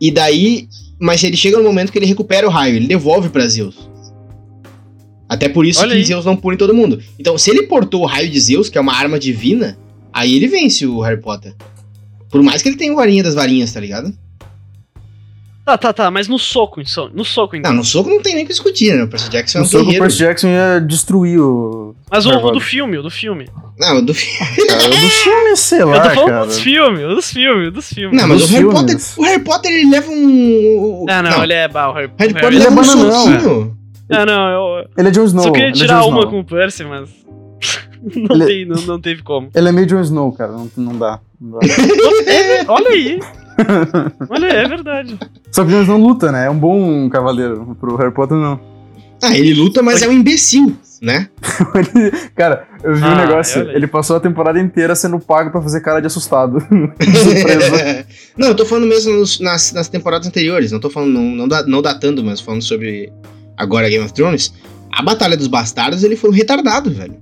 E 0.00 0.10
daí, 0.12 0.68
mas 1.00 1.22
ele 1.24 1.36
chega 1.36 1.56
no 1.58 1.64
momento 1.64 1.90
que 1.90 1.98
ele 1.98 2.06
recupera 2.06 2.46
o 2.46 2.50
raio, 2.50 2.76
ele 2.76 2.86
devolve 2.86 3.28
pra 3.30 3.46
Zeus. 3.48 3.90
Até 5.32 5.48
por 5.48 5.64
isso 5.64 5.80
Olha 5.80 5.92
que 5.92 5.96
aí. 5.98 6.04
Zeus 6.04 6.24
não 6.26 6.36
pune 6.36 6.56
todo 6.56 6.74
mundo. 6.74 7.00
Então, 7.18 7.38
se 7.38 7.50
ele 7.50 7.62
portou 7.62 8.02
o 8.02 8.06
raio 8.06 8.28
de 8.28 8.38
Zeus, 8.38 8.68
que 8.68 8.76
é 8.76 8.80
uma 8.80 8.94
arma 8.94 9.18
divina, 9.18 9.78
aí 10.12 10.34
ele 10.36 10.46
vence 10.46 10.86
o 10.86 11.00
Harry 11.00 11.20
Potter. 11.20 11.54
Por 12.30 12.42
mais 12.42 12.60
que 12.62 12.68
ele 12.68 12.76
tenha 12.76 12.92
o 12.92 12.96
varinha 12.96 13.22
das 13.22 13.34
varinhas, 13.34 13.72
tá 13.72 13.80
ligado? 13.80 14.12
Tá, 15.64 15.78
tá, 15.78 15.92
tá, 15.92 16.10
mas 16.10 16.26
no 16.26 16.40
soco, 16.40 16.80
então. 16.80 17.08
No 17.14 17.24
soco, 17.24 17.54
então. 17.54 17.70
Não, 17.70 17.78
no 17.78 17.84
soco 17.84 18.10
não 18.10 18.20
tem 18.20 18.34
nem 18.34 18.42
o 18.42 18.46
que 18.48 18.52
discutir, 18.52 18.92
né? 18.96 19.04
O 19.04 19.08
Percy 19.08 19.30
Jackson 19.30 19.58
é 19.58 19.60
No 19.60 19.66
um 19.66 19.70
soco, 19.70 19.82
o 19.82 19.86
guerreiro. 19.86 20.04
Percy 20.04 20.18
Jackson 20.18 20.48
ia 20.48 20.80
destruir 20.80 21.38
o. 21.40 21.94
Mas 22.10 22.26
o, 22.26 22.30
o 22.30 22.50
do 22.50 22.58
filme, 22.60 22.98
o 22.98 23.02
do 23.02 23.10
filme. 23.10 23.48
Não, 23.78 24.04
do 24.04 24.12
Cara, 24.68 24.88
do 24.88 24.96
filme, 25.08 25.56
sei 25.56 25.84
lá, 25.84 25.96
eu 25.98 26.02
tô 26.02 26.10
falando 26.10 26.28
cara. 26.30 26.46
dos 26.46 26.58
filmes, 26.58 27.00
dos 27.02 27.30
filmes, 27.32 27.72
dos 27.72 27.88
filmes. 27.92 28.20
Não, 28.20 28.26
mas 28.28 28.40
Dos 28.40 28.50
o 28.50 28.52
Harry 28.54 28.64
filmes. 28.64 28.80
Potter. 28.80 28.98
O 29.16 29.22
Harry 29.24 29.44
Potter 29.44 29.70
ele 29.72 29.90
leva 29.90 30.10
um. 30.10 31.06
Ah, 31.08 31.22
não, 31.22 31.44
ele 31.44 31.52
é. 31.52 31.68
bah, 31.68 31.90
o 31.90 31.92
Harry, 31.94 32.10
Harry 32.18 32.32
o 32.32 32.34
Potter 32.34 32.50
Harry- 32.50 32.58
leva 32.58 32.68
é 32.68 32.72
um 32.72 32.74
bananão. 32.74 33.22
soquinho. 33.22 33.78
Ah, 34.12 34.26
não, 34.26 34.48
eu 34.80 34.86
Ele 34.96 35.08
é 35.08 35.10
Jon 35.10 35.24
Snow. 35.24 35.44
só 35.44 35.50
queria 35.52 35.68
é 35.68 35.72
tirar 35.72 36.00
Jon 36.02 36.08
uma 36.08 36.18
Snow. 36.20 36.30
com 36.30 36.40
o 36.40 36.44
Percy, 36.44 36.84
mas. 36.84 37.08
não, 38.14 38.36
Ele- 38.36 38.46
tem, 38.46 38.64
não, 38.66 38.80
não 38.82 39.00
teve 39.00 39.22
como. 39.22 39.48
Ele 39.54 39.68
é 39.68 39.72
meio 39.72 39.86
Jon 39.86 40.00
Snow, 40.00 40.32
cara. 40.32 40.52
Não, 40.52 40.70
não 40.76 40.98
dá. 40.98 41.20
Não 41.40 41.58
dá. 41.58 41.66
É, 42.30 42.64
olha 42.68 42.88
aí. 42.90 43.20
Olha, 44.30 44.46
é 44.46 44.66
verdade. 44.66 45.18
Só 45.50 45.62
que 45.64 45.68
o 45.70 45.72
Jon 45.74 45.82
Snow 45.82 45.98
luta, 45.98 46.32
né? 46.32 46.46
É 46.46 46.50
um 46.50 46.58
bom 46.58 47.08
cavaleiro. 47.10 47.76
Pro 47.78 47.96
Harry 47.96 48.12
Potter, 48.12 48.36
não. 48.36 48.58
Ah, 49.22 49.36
ele 49.36 49.54
luta, 49.54 49.82
mas 49.82 50.02
é 50.02 50.08
um 50.08 50.12
imbecil, 50.12 50.74
né? 51.00 51.28
Ele- 51.76 52.10
cara, 52.34 52.66
eu 52.82 52.94
vi 52.96 53.02
um 53.04 53.06
Ah, 53.06 53.14
negócio. 53.26 53.60
olha 53.60 53.70
aí. 53.70 53.76
Ele 53.76 53.86
passou 53.86 54.16
a 54.16 54.20
temporada 54.20 54.58
inteira 54.58 54.96
sendo 54.96 55.20
pago 55.20 55.50
pra 55.52 55.62
fazer 55.62 55.80
cara 55.80 56.00
de 56.00 56.06
assustado. 56.08 56.58
De 56.58 57.16
surpresa. 57.18 58.06
não, 58.36 58.48
eu 58.48 58.56
tô 58.56 58.64
falando 58.64 58.86
mesmo 58.88 59.12
nos- 59.12 59.38
nas, 59.38 59.72
nas 59.72 59.86
temporadas 59.88 60.26
anteriores. 60.26 60.72
Não 60.72 60.80
tô 60.80 60.90
falando, 60.90 61.12
não, 61.12 61.46
não, 61.46 61.46
não 61.68 61.82
datando, 61.82 62.24
mas 62.24 62.40
falando 62.40 62.62
sobre 62.62 63.12
agora 63.56 63.88
Game 63.88 64.04
of 64.04 64.12
Thrones. 64.12 64.52
A 64.92 65.02
Batalha 65.02 65.36
dos 65.36 65.46
Bastardos, 65.46 66.04
ele 66.04 66.16
foi 66.16 66.30
um 66.30 66.32
retardado, 66.34 66.90
velho. 66.90 67.16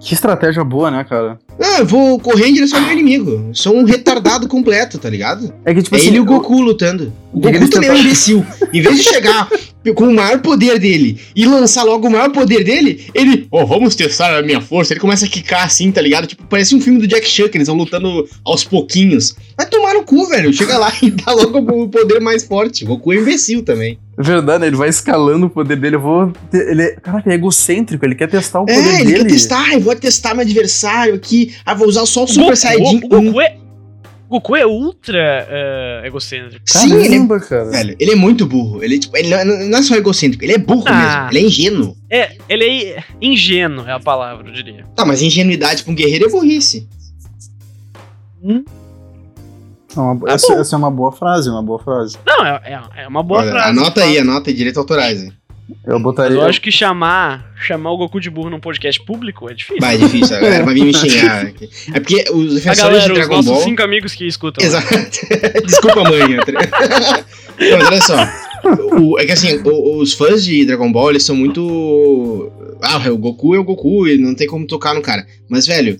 que 0.00 0.14
estratégia 0.14 0.64
boa, 0.64 0.90
né, 0.90 1.04
cara? 1.04 1.38
Ah, 1.60 1.80
eu 1.80 1.86
vou 1.86 2.18
correr 2.18 2.48
em 2.48 2.54
direção 2.54 2.78
ao 2.78 2.84
meu 2.84 2.92
inimigo. 2.94 3.50
Sou 3.52 3.76
um 3.76 3.84
retardado 3.84 4.48
completo, 4.48 4.98
tá 4.98 5.10
ligado? 5.10 5.52
É 5.64 5.74
que, 5.74 5.82
tipo 5.82 5.94
é 5.94 5.98
assim. 5.98 6.08
ele 6.08 6.16
e 6.16 6.20
o 6.20 6.24
Goku 6.24 6.60
lutando. 6.60 7.12
O 7.32 7.40
que 7.40 7.52
que 7.52 7.58
Goku 7.58 7.70
também 7.70 7.90
é 7.90 7.92
um 7.92 7.96
imbecil. 7.96 8.44
Em 8.72 8.80
vez 8.80 8.96
de 8.96 9.04
chegar 9.04 9.48
com 9.94 10.04
o 10.04 10.14
maior 10.14 10.40
poder 10.40 10.78
dele 10.78 11.18
e 11.34 11.46
lançar 11.46 11.84
logo 11.84 12.08
o 12.08 12.10
maior 12.10 12.30
poder 12.30 12.64
dele, 12.64 13.06
ele, 13.14 13.46
ó, 13.50 13.64
vamos 13.64 13.94
testar 13.94 14.36
a 14.36 14.42
minha 14.42 14.60
força. 14.60 14.92
Ele 14.92 15.00
começa 15.00 15.24
a 15.24 15.28
quicar 15.28 15.64
assim, 15.64 15.90
tá 15.92 16.00
ligado? 16.00 16.26
Tipo, 16.26 16.44
parece 16.46 16.74
um 16.74 16.80
filme 16.80 16.98
do 16.98 17.06
Jack 17.06 17.26
Chan, 17.26 17.48
que 17.48 17.56
eles 17.56 17.68
vão 17.68 17.76
lutando 17.76 18.28
aos 18.44 18.64
pouquinhos. 18.64 19.34
Vai 19.56 19.66
tomar 19.66 19.94
no 19.94 20.02
cu, 20.02 20.26
velho. 20.28 20.52
Chega 20.52 20.76
lá 20.78 20.92
e 21.02 21.10
dá 21.10 21.32
logo 21.32 21.58
o 21.58 21.88
poder 21.88 22.20
mais 22.20 22.44
forte. 22.44 22.84
O 22.84 22.88
Goku 22.88 23.12
é 23.12 23.16
um 23.16 23.22
imbecil 23.22 23.62
também. 23.62 23.98
É 24.20 24.22
verdade, 24.22 24.66
ele 24.66 24.76
vai 24.76 24.90
escalando 24.90 25.46
o 25.46 25.50
poder 25.50 25.76
dele. 25.76 25.96
Eu 25.96 26.00
vou. 26.00 26.30
ter- 26.50 26.68
Ele 26.72 26.82
é, 26.82 26.90
caraca, 26.96 27.26
ele 27.26 27.36
é 27.36 27.38
egocêntrico, 27.38 28.04
ele 28.04 28.14
quer 28.14 28.28
testar 28.28 28.60
o 28.60 28.66
poder 28.66 28.78
É, 28.78 29.00
ele 29.00 29.12
dele. 29.12 29.24
quer 29.24 29.30
testar. 29.30 29.64
Ah, 29.66 29.74
eu 29.74 29.80
vou 29.80 29.96
testar 29.96 30.34
meu 30.34 30.42
adversário 30.42 31.14
aqui. 31.14 31.54
Ah, 31.64 31.72
vou 31.74 31.88
usar 31.88 32.04
só 32.04 32.24
o 32.24 32.28
Super 32.28 32.54
Saiyajin 32.56 32.98
o 33.04 33.08
Goku 33.08 33.40
é. 33.40 33.56
o 34.28 34.28
Goku 34.34 34.54
é 34.56 34.66
ultra 34.66 35.46
eh, 35.48 36.02
egocêntrico. 36.04 36.62
Sim, 36.66 36.92
ele 36.92 37.02
é 37.06 37.08
Caramba, 37.08 37.40
cara. 37.40 37.64
Velho, 37.70 37.96
ele 37.98 38.12
é 38.12 38.14
muito 38.14 38.44
burro. 38.46 38.84
Ele, 38.84 38.98
tipo, 38.98 39.16
ele 39.16 39.30
não, 39.44 39.68
não 39.68 39.78
é 39.78 39.82
só 39.82 39.94
egocêntrico, 39.96 40.44
ele 40.44 40.52
é 40.52 40.58
burro 40.58 40.84
Ah. 40.86 40.92
mesmo. 40.94 41.28
Ele 41.30 41.38
é 41.38 41.42
ingênuo. 41.48 41.96
É, 42.10 42.32
ele 42.48 42.64
é 42.64 43.04
ingênuo, 43.22 43.86
é 43.88 43.92
a 43.92 43.98
palavra, 44.00 44.46
eu 44.48 44.52
diria. 44.52 44.84
Tá, 44.94 45.04
mas 45.06 45.22
ingenuidade 45.22 45.82
pra 45.82 45.92
um 45.92 45.96
guerreiro 45.96 46.26
é 46.26 46.28
burrice. 46.28 46.86
É 49.96 50.00
uma- 50.00 50.30
Ah, 50.30 50.34
essa, 50.34 50.52
essa 50.54 50.76
é 50.76 50.78
uma 50.78 50.90
boa 50.90 51.12
frase, 51.12 51.48
uma 51.50 51.62
boa 51.62 51.78
frase. 51.78 52.16
Não, 52.26 52.44
é, 52.46 52.60
é, 52.96 53.02
é 53.04 53.08
uma 53.08 53.22
boa 53.22 53.40
Olha, 53.40 53.50
frase. 53.50 53.68
anota 53.70 54.02
aí, 54.04 54.18
anota 54.18 54.50
aí, 54.50 54.54
direitos 54.56 54.78
autorais. 54.78 55.22
Hein? 55.22 55.32
Eu 55.86 55.94
Mas 55.94 56.02
botaria. 56.02 56.36
eu 56.36 56.42
acho 56.46 56.60
que 56.60 56.72
chamar, 56.72 57.52
chamar 57.56 57.92
o 57.92 57.96
Goku 57.96 58.20
de 58.20 58.28
burro 58.28 58.50
num 58.50 58.58
podcast 58.58 59.00
público 59.04 59.48
é 59.48 59.54
difícil. 59.54 59.80
Vai, 59.80 59.94
é 59.94 59.98
difícil, 59.98 60.36
a 60.36 60.40
galera 60.40 60.64
vai 60.64 60.74
vir 60.74 60.84
me 60.84 60.92
xingar. 60.94 61.46
É 61.94 62.00
porque 62.00 62.24
os 62.32 62.54
defensores 62.54 63.04
de 63.04 63.12
os 63.12 63.18
Dragon 63.18 63.36
nossos 63.36 63.50
Ball. 63.52 63.62
cinco 63.62 63.82
amigos 63.82 64.12
que 64.14 64.26
escutam. 64.26 64.64
Exato. 64.64 64.88
Desculpa, 65.64 66.02
mãe. 66.02 66.36
Não, 67.70 67.78
mas 67.78 67.86
olha 67.88 68.00
só. 68.02 68.16
O- 68.98 69.18
é 69.18 69.24
que 69.26 69.32
assim, 69.32 69.60
o- 69.64 69.98
os 70.00 70.12
fãs 70.12 70.44
de 70.44 70.64
Dragon 70.66 70.90
Ball, 70.90 71.10
eles 71.10 71.24
são 71.24 71.36
muito. 71.36 72.50
Ah, 72.82 72.98
o 73.10 73.16
Goku 73.16 73.54
é 73.54 73.58
o 73.58 73.64
Goku, 73.64 74.08
e 74.08 74.16
não 74.18 74.34
tem 74.34 74.46
como 74.46 74.66
tocar 74.66 74.94
no 74.94 75.02
cara. 75.02 75.24
Mas, 75.48 75.66
velho, 75.66 75.96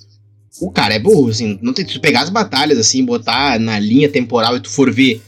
o 0.61 0.71
cara 0.71 0.95
é 0.95 0.99
burro, 0.99 1.29
assim. 1.29 1.59
Não 1.63 1.73
tem, 1.73 1.87
se 1.87 1.95
tu 1.95 2.01
pegar 2.01 2.23
as 2.23 2.31
batalhas, 2.31 2.79
assim, 2.79 3.05
botar 3.05 3.59
na 3.59 3.79
linha 3.79 4.09
temporal 4.09 4.57
e 4.57 4.61
tu 4.61 4.71
for 4.71 4.91
ver 4.93 5.23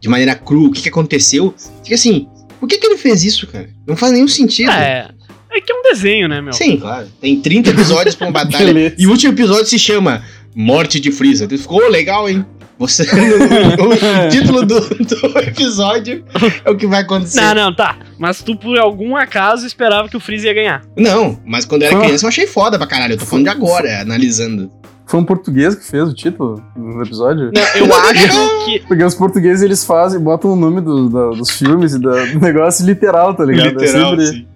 de 0.00 0.08
maneira 0.08 0.34
crua 0.34 0.68
o 0.68 0.72
que, 0.72 0.82
que 0.82 0.88
aconteceu, 0.88 1.54
fica 1.82 1.94
assim, 1.94 2.28
por 2.60 2.68
que, 2.68 2.78
que 2.78 2.86
ele 2.86 2.98
fez 2.98 3.24
isso, 3.24 3.46
cara? 3.46 3.68
Não 3.86 3.96
faz 3.96 4.12
nenhum 4.12 4.28
sentido. 4.28 4.70
É, 4.70 5.08
é 5.50 5.60
que 5.60 5.72
é 5.72 5.74
um 5.74 5.82
desenho, 5.82 6.28
né, 6.28 6.40
meu? 6.40 6.52
Sim, 6.52 6.76
claro. 6.76 7.08
Tem 7.20 7.40
30 7.40 7.70
episódios 7.70 8.14
pra 8.14 8.26
uma 8.26 8.32
batalha. 8.44 8.94
E 8.98 9.06
o 9.06 9.10
último 9.10 9.32
episódio 9.32 9.66
se 9.66 9.78
chama 9.78 10.22
Morte 10.54 11.00
de 11.00 11.10
Freeza. 11.10 11.48
Ficou 11.48 11.82
"Ô, 11.82 11.88
legal, 11.88 12.28
hein? 12.28 12.44
Você, 12.78 13.04
o, 13.08 14.26
o 14.26 14.28
título 14.30 14.66
do, 14.66 14.80
do 14.80 15.38
episódio 15.38 16.24
é 16.64 16.70
o 16.70 16.76
que 16.76 16.86
vai 16.86 17.00
acontecer. 17.02 17.40
Não, 17.40 17.54
não, 17.54 17.74
tá. 17.74 17.96
Mas 18.18 18.42
tu, 18.42 18.56
por 18.56 18.78
algum 18.78 19.16
acaso, 19.16 19.66
esperava 19.66 20.08
que 20.08 20.16
o 20.16 20.20
Freeza 20.20 20.46
ia 20.48 20.54
ganhar. 20.54 20.82
Não, 20.96 21.38
mas 21.44 21.64
quando 21.64 21.82
eu 21.82 21.88
era 21.88 22.00
criança 22.00 22.24
eu 22.24 22.28
achei 22.28 22.46
foda 22.46 22.76
pra 22.76 22.86
caralho. 22.86 23.14
Eu 23.14 23.18
tô 23.18 23.24
falando 23.26 23.44
de 23.44 23.50
agora, 23.50 24.00
analisando. 24.02 24.70
Foi 25.06 25.20
um 25.20 25.24
português 25.24 25.74
que 25.76 25.84
fez 25.84 26.08
o 26.08 26.12
título 26.12 26.60
do 26.76 27.00
episódio? 27.02 27.52
Não, 27.54 27.62
eu 27.86 27.94
acho 27.94 28.64
que. 28.64 28.80
Porque 28.88 29.04
os 29.04 29.14
portugueses 29.14 29.62
eles 29.62 29.84
fazem, 29.84 30.18
botam 30.20 30.52
o 30.52 30.56
nome 30.56 30.80
do- 30.80 31.08
da- 31.08 31.30
dos 31.30 31.50
filmes 31.50 31.94
e 31.94 32.00
da- 32.00 32.24
do 32.26 32.40
negócio 32.40 32.84
literal, 32.84 33.32
tá 33.32 33.44
ligado? 33.44 33.82
é 33.82 33.86
sempre, 33.86 34.22
assim. 34.24 34.46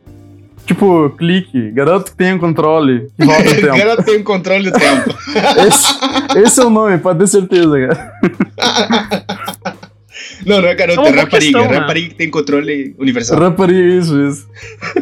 Tipo, 0.71 1.11
clique, 1.19 1.73
garoto 1.73 2.13
que 2.13 2.17
tem 2.17 2.33
o 2.35 2.39
controle, 2.39 3.09
que 3.19 3.27
volta 3.27 3.51
o 3.51 3.55
tempo. 3.57 3.77
cara 3.77 4.03
tem 4.05 4.17
o 4.19 4.23
controle 4.23 4.71
do 4.71 4.79
tempo. 4.79 5.11
Esse, 5.67 6.39
esse 6.39 6.61
é 6.61 6.65
o 6.65 6.71
nome, 6.71 6.97
pode 6.99 7.19
ter 7.19 7.27
certeza, 7.27 7.89
cara. 7.89 8.13
Não, 10.47 10.61
não 10.63 10.69
é 10.69 10.75
garoto, 10.75 11.01
É 11.01 11.09
é 11.09 11.11
rapariga. 11.11 11.39
questão, 11.39 11.69
né? 11.69 11.79
rapariga 11.79 12.09
que 12.11 12.15
tem 12.15 12.31
controle 12.31 12.95
universal. 12.99 13.39
Rapariga, 13.39 13.95
isso, 13.99 14.19
isso. 14.23 14.49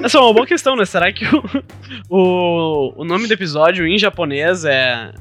Essa 0.02 0.18
é 0.18 0.20
uma 0.20 0.32
boa 0.32 0.46
questão, 0.46 0.74
né? 0.74 0.84
Será 0.84 1.12
que 1.12 1.24
o, 1.26 1.42
o, 2.08 3.02
o 3.02 3.04
nome 3.04 3.26
do 3.28 3.32
episódio 3.34 3.86
em 3.86 3.98
japonês 3.98 4.64
é. 4.64 5.12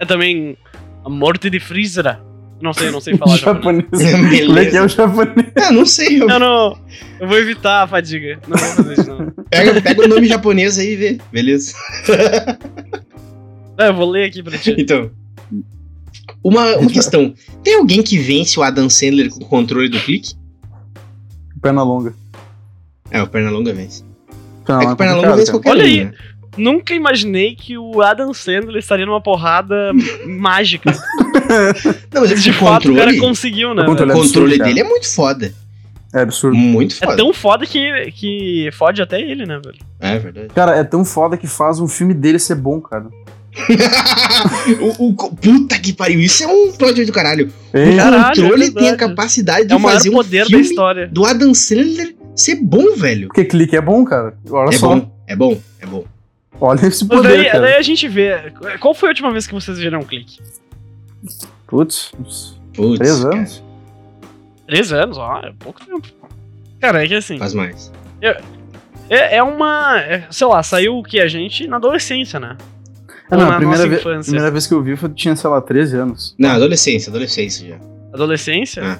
É 0.00 0.06
também. 0.06 0.56
A 1.04 1.08
Morte 1.10 1.50
de 1.50 1.60
Freeza? 1.60 2.20
Não 2.64 2.72
sei, 2.72 2.90
não 2.90 2.98
sei 3.00 3.14
falar 3.18 3.36
japonês. 3.36 3.84
japonês. 3.92 4.46
Como 4.46 4.58
é 4.58 4.64
que 4.64 4.76
é 4.78 4.82
o 4.82 4.88
japonês? 4.88 5.46
Ah, 5.62 5.70
não 5.70 5.84
sei. 5.84 6.22
eu- 6.22 6.30
Eu 6.30 6.40
não. 6.40 6.78
Eu 7.20 7.28
vou 7.28 7.36
evitar 7.38 7.82
a 7.82 7.86
fadiga. 7.86 8.40
Não 8.48 8.56
vou 8.56 8.68
fazer 8.68 8.92
isso, 8.94 9.10
não. 9.10 9.30
Pega, 9.50 9.82
pega 9.82 10.02
o 10.02 10.08
nome 10.08 10.26
japonês 10.26 10.78
aí 10.78 10.92
e 10.94 10.96
vê. 10.96 11.18
Beleza. 11.30 11.74
É, 13.78 13.88
eu 13.88 13.94
vou 13.94 14.08
ler 14.10 14.24
aqui 14.28 14.42
pra 14.42 14.56
ti. 14.56 14.74
Então. 14.78 15.10
Uma, 16.42 16.76
uma 16.76 16.90
questão. 16.90 17.34
Tem 17.62 17.76
alguém 17.76 18.02
que 18.02 18.18
vence 18.18 18.58
o 18.58 18.62
Adam 18.62 18.88
Sandler 18.88 19.28
com 19.30 19.44
o 19.44 19.46
controle 19.46 19.88
do 19.90 19.98
clique? 20.00 20.34
Perna 21.60 21.82
longa. 21.82 22.14
É, 23.10 23.22
o 23.22 23.26
Pernalonga 23.26 23.72
vence. 23.74 24.02
Perna 24.66 24.82
é 24.82 24.86
que 24.86 24.92
o 24.92 24.96
Pernalonga 24.96 25.28
complicado, 25.28 25.36
vence 25.36 25.52
cara. 25.52 25.62
qualquer 25.62 25.70
Olha 25.70 25.82
um, 25.84 25.86
aí. 25.86 26.04
né? 26.04 26.12
Nunca 26.56 26.94
imaginei 26.94 27.54
que 27.54 27.76
o 27.76 28.00
Adam 28.00 28.32
Sandler 28.32 28.76
estaria 28.78 29.04
numa 29.06 29.20
porrada 29.20 29.92
mágica. 30.26 30.92
Não, 32.12 32.20
mas 32.22 32.32
é 32.32 32.34
De 32.34 32.50
o 32.50 32.54
fato, 32.54 32.92
o 32.92 32.94
cara 32.94 33.10
controle, 33.12 33.18
conseguiu, 33.18 33.74
né? 33.74 33.82
O 33.82 33.86
controle 33.86 34.12
o 34.12 34.14
é 34.14 34.16
controle 34.20 34.58
dele 34.58 34.80
é 34.80 34.84
muito 34.84 35.12
foda. 35.12 35.52
É 36.12 36.20
absurdo. 36.20 36.56
Muito 36.56 36.94
É 37.00 37.06
foda. 37.06 37.16
tão 37.16 37.32
foda 37.32 37.66
que, 37.66 38.12
que 38.12 38.70
fode 38.72 39.02
até 39.02 39.20
ele, 39.20 39.44
né, 39.44 39.58
velho? 39.64 39.78
É 39.98 40.18
verdade. 40.18 40.48
Cara, 40.54 40.76
é 40.76 40.84
tão 40.84 41.04
foda 41.04 41.36
que 41.36 41.46
faz 41.48 41.80
um 41.80 41.88
filme 41.88 42.14
dele 42.14 42.38
ser 42.38 42.54
bom, 42.54 42.80
cara. 42.80 43.06
o, 44.98 45.08
o 45.08 45.14
puta 45.14 45.78
que 45.78 45.92
pariu, 45.92 46.20
isso 46.20 46.42
é 46.44 46.46
um 46.46 46.72
plot 46.72 47.04
do 47.04 47.12
caralho. 47.12 47.52
É, 47.72 47.90
o 47.90 47.96
Caralho, 47.96 48.42
controle 48.42 48.64
é 48.66 48.70
tem 48.70 48.88
a 48.90 48.96
capacidade 48.96 49.66
de 49.66 49.72
É 49.72 49.76
o 49.76 49.80
fazer 49.80 50.10
um 50.10 50.14
poder 50.14 50.40
da 50.42 50.46
filme 50.46 50.64
história. 50.64 51.08
do 51.08 51.24
Adam 51.24 51.54
Sandler 51.54 52.14
ser 52.34 52.56
bom, 52.56 52.94
velho. 52.96 53.28
Porque 53.28 53.44
clique 53.44 53.76
é 53.76 53.80
bom, 53.80 54.04
cara. 54.04 54.34
Olha 54.50 54.74
É 54.74 54.78
só. 54.78 54.92
é 54.92 54.96
bom, 54.96 55.12
é 55.28 55.36
bom. 55.36 55.60
Olha 56.60 56.86
esse 56.86 57.06
poder, 57.06 57.28
daí, 57.36 57.44
cara. 57.46 57.60
daí 57.60 57.74
a 57.74 57.82
gente 57.82 58.06
vê. 58.08 58.52
Qual 58.80 58.94
foi 58.94 59.08
a 59.08 59.10
última 59.10 59.30
vez 59.32 59.46
que 59.46 59.54
vocês 59.54 59.78
viram 59.78 60.00
um 60.00 60.04
clique? 60.04 60.38
Putz, 61.66 62.12
Putz, 62.74 62.98
três 62.98 63.22
cara, 63.24 63.36
anos. 63.36 63.62
Três 64.66 64.92
anos, 64.92 65.18
ó, 65.18 65.40
é 65.40 65.52
pouco 65.58 65.84
tempo. 65.84 66.06
Cara, 66.80 67.04
é 67.04 67.08
que 67.08 67.14
assim, 67.14 67.38
Faz 67.38 67.54
mais. 67.54 67.90
é, 69.10 69.36
é 69.36 69.42
uma. 69.42 70.00
é, 70.00 70.26
sei 70.30 70.46
lá, 70.46 70.62
saiu 70.62 70.98
o 70.98 71.02
que 71.02 71.20
a 71.20 71.28
gente 71.28 71.66
na 71.66 71.76
adolescência, 71.76 72.38
né? 72.38 72.56
Ah, 73.30 73.36
não, 73.36 73.46
na 73.48 73.54
a 73.54 73.56
primeira, 73.56 73.78
nossa 73.84 73.88
ve- 73.88 73.96
infância. 74.00 74.30
primeira 74.30 74.50
vez 74.50 74.66
que 74.66 74.74
eu 74.74 74.82
vi 74.82 74.96
foi 74.96 75.08
tinha, 75.10 75.34
sei 75.34 75.48
lá, 75.50 75.60
13 75.60 75.96
anos. 75.96 76.34
Não, 76.38 76.50
adolescência, 76.50 77.10
adolescência 77.10 77.68
já. 77.68 77.76
Adolescência? 78.12 78.82
Ah. 78.84 78.98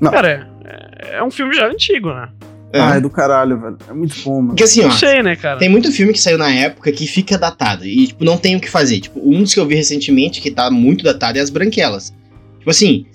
Não. 0.00 0.10
Cara, 0.10 0.48
é, 0.64 1.16
é 1.18 1.24
um 1.24 1.30
filme 1.30 1.54
já 1.54 1.66
antigo, 1.68 2.12
né? 2.12 2.28
É. 2.72 2.80
Ah, 2.80 2.96
é 2.96 3.00
do 3.00 3.10
caralho, 3.10 3.60
velho. 3.60 3.76
É 3.88 3.92
muito 3.92 4.14
bom, 4.24 4.36
mano. 4.36 4.48
Porque 4.50 4.62
assim, 4.62 4.80
ó, 4.84 5.22
né, 5.22 5.34
cara? 5.36 5.58
tem 5.58 5.68
muito 5.68 5.90
filme 5.90 6.12
que 6.12 6.20
saiu 6.20 6.38
na 6.38 6.50
época 6.50 6.92
que 6.92 7.06
fica 7.06 7.36
datado 7.36 7.84
e, 7.84 8.06
tipo, 8.08 8.24
não 8.24 8.36
tem 8.38 8.54
o 8.56 8.60
que 8.60 8.70
fazer. 8.70 9.00
Tipo, 9.00 9.20
um 9.22 9.42
dos 9.42 9.52
que 9.52 9.58
eu 9.58 9.66
vi 9.66 9.74
recentemente 9.74 10.40
que 10.40 10.50
tá 10.50 10.70
muito 10.70 11.02
datado 11.04 11.36
é 11.38 11.40
As 11.40 11.50
Branquelas. 11.50 12.12
Tipo 12.58 12.70
assim, 12.70 13.06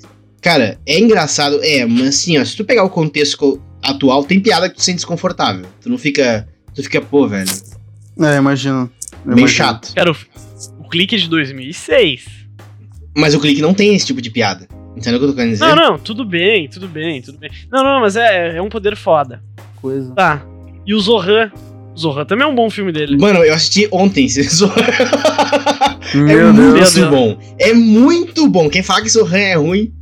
cara, 0.42 0.78
é 0.86 1.00
engraçado, 1.00 1.60
é, 1.64 1.86
mas 1.86 2.08
assim, 2.10 2.38
ó, 2.38 2.44
se 2.44 2.56
tu 2.58 2.66
pegar 2.66 2.84
o 2.84 2.90
contexto 2.90 3.38
co- 3.38 3.62
atual, 3.82 4.24
tem 4.26 4.40
piada 4.42 4.70
que 4.70 4.76
tu 4.76 4.82
sente 4.84 4.98
desconfortável. 4.98 5.66
Tu 5.82 5.88
não 5.90 5.98
fica, 5.98 6.48
tu 6.74 6.84
fica, 6.84 7.00
pô, 7.02 7.28
velho, 7.28 7.50
É, 8.20 8.38
imagino. 8.38 8.90
Meio 9.24 9.38
imagino. 9.40 9.48
chato. 9.48 9.94
Cara, 9.96 10.12
o, 10.12 10.16
o 10.80 10.90
clique 10.90 11.16
de 11.18 11.30
2006. 11.30 12.26
Mas 13.18 13.34
o 13.34 13.40
clique 13.40 13.62
não 13.62 13.74
tem 13.74 13.96
esse 13.96 14.06
tipo 14.06 14.22
de 14.22 14.30
piada. 14.30 14.68
Entendeu 14.96 15.16
o 15.18 15.20
que 15.20 15.26
eu 15.26 15.30
tô 15.30 15.36
querendo 15.36 15.52
dizer? 15.52 15.66
Não, 15.66 15.76
não, 15.76 15.98
tudo 16.00 16.24
bem, 16.26 16.68
tudo 16.70 16.88
bem, 16.88 17.22
tudo 17.22 17.38
bem. 17.38 17.50
Não, 17.72 17.84
não, 17.84 18.00
mas 18.02 18.16
é, 18.16 18.58
é 18.58 18.62
um 18.62 18.70
poder 18.70 18.96
foda. 18.96 19.42
Coisa. 19.82 20.12
Tá. 20.14 20.46
E 20.86 20.94
o 20.94 21.00
Zohan. 21.00 21.52
O 21.94 21.98
Zohan 21.98 22.26
também 22.26 22.46
é 22.46 22.50
um 22.50 22.56
bom 22.56 22.70
filme 22.70 22.92
dele. 22.92 23.18
Mano, 23.18 23.40
eu 23.44 23.54
assisti 23.54 23.88
ontem. 23.92 24.28
vocês- 24.28 24.62
é 26.14 26.18
Meu 26.18 26.54
muito 26.54 26.76
Deus. 26.76 26.94
Deus. 26.94 27.10
bom. 27.10 27.38
É 27.60 27.74
muito 27.74 28.48
bom. 28.50 28.70
Quem 28.70 28.84
fala 28.84 29.02
que 29.02 29.10
Sohan 29.10 29.38
é 29.38 29.56
ruim, 29.56 29.94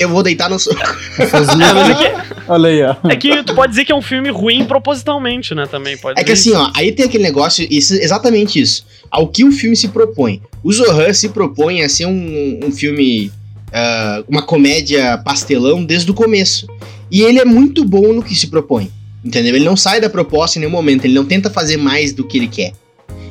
eu 0.00 0.08
vou 0.08 0.22
deitar 0.22 0.48
no 0.48 0.58
soco. 0.58 0.76
É, 1.18 1.22
é 1.24 1.94
que, 1.94 2.50
Olha 2.50 2.68
aí, 2.70 2.82
ó. 2.82 2.94
é 3.10 3.16
que 3.16 3.42
tu 3.42 3.54
pode 3.54 3.70
dizer 3.70 3.84
que 3.84 3.92
é 3.92 3.94
um 3.94 4.00
filme 4.02 4.30
ruim 4.30 4.64
propositalmente, 4.64 5.54
né? 5.54 5.66
Também 5.66 5.96
pode 5.98 6.18
É 6.20 6.24
que 6.24 6.32
assim, 6.32 6.52
ó, 6.54 6.70
aí 6.74 6.92
tem 6.92 7.04
aquele 7.04 7.22
negócio, 7.24 7.66
isso, 7.70 7.92
exatamente 7.94 8.58
isso. 8.60 8.86
Ao 9.10 9.26
que 9.28 9.44
o 9.44 9.52
filme 9.52 9.76
se 9.76 9.88
propõe. 9.88 10.40
O 10.62 10.72
Zohan 10.72 11.12
se 11.12 11.28
propõe 11.30 11.82
a 11.82 11.88
ser 11.88 12.06
um, 12.06 12.60
um 12.64 12.70
filme, 12.72 13.30
ah, 13.72 14.22
uma 14.28 14.42
comédia 14.42 15.18
pastelão 15.18 15.84
desde 15.84 16.10
o 16.10 16.14
começo. 16.14 16.66
E 17.10 17.22
ele 17.22 17.38
é 17.38 17.44
muito 17.44 17.84
bom 17.84 18.12
no 18.12 18.22
que 18.22 18.34
se 18.34 18.46
propõe. 18.46 18.90
Entendeu? 19.24 19.54
Ele 19.54 19.64
não 19.64 19.76
sai 19.76 20.00
da 20.00 20.08
proposta 20.08 20.58
em 20.58 20.60
nenhum 20.60 20.72
momento, 20.72 21.04
ele 21.04 21.14
não 21.14 21.24
tenta 21.24 21.50
fazer 21.50 21.76
mais 21.76 22.12
do 22.12 22.24
que 22.24 22.38
ele 22.38 22.48
quer. 22.48 22.72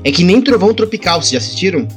É 0.04 0.12
que 0.12 0.24
nem 0.24 0.42
Trovão 0.42 0.74
Tropical, 0.74 1.22
vocês 1.22 1.32
já 1.32 1.38
assistiram? 1.38 1.88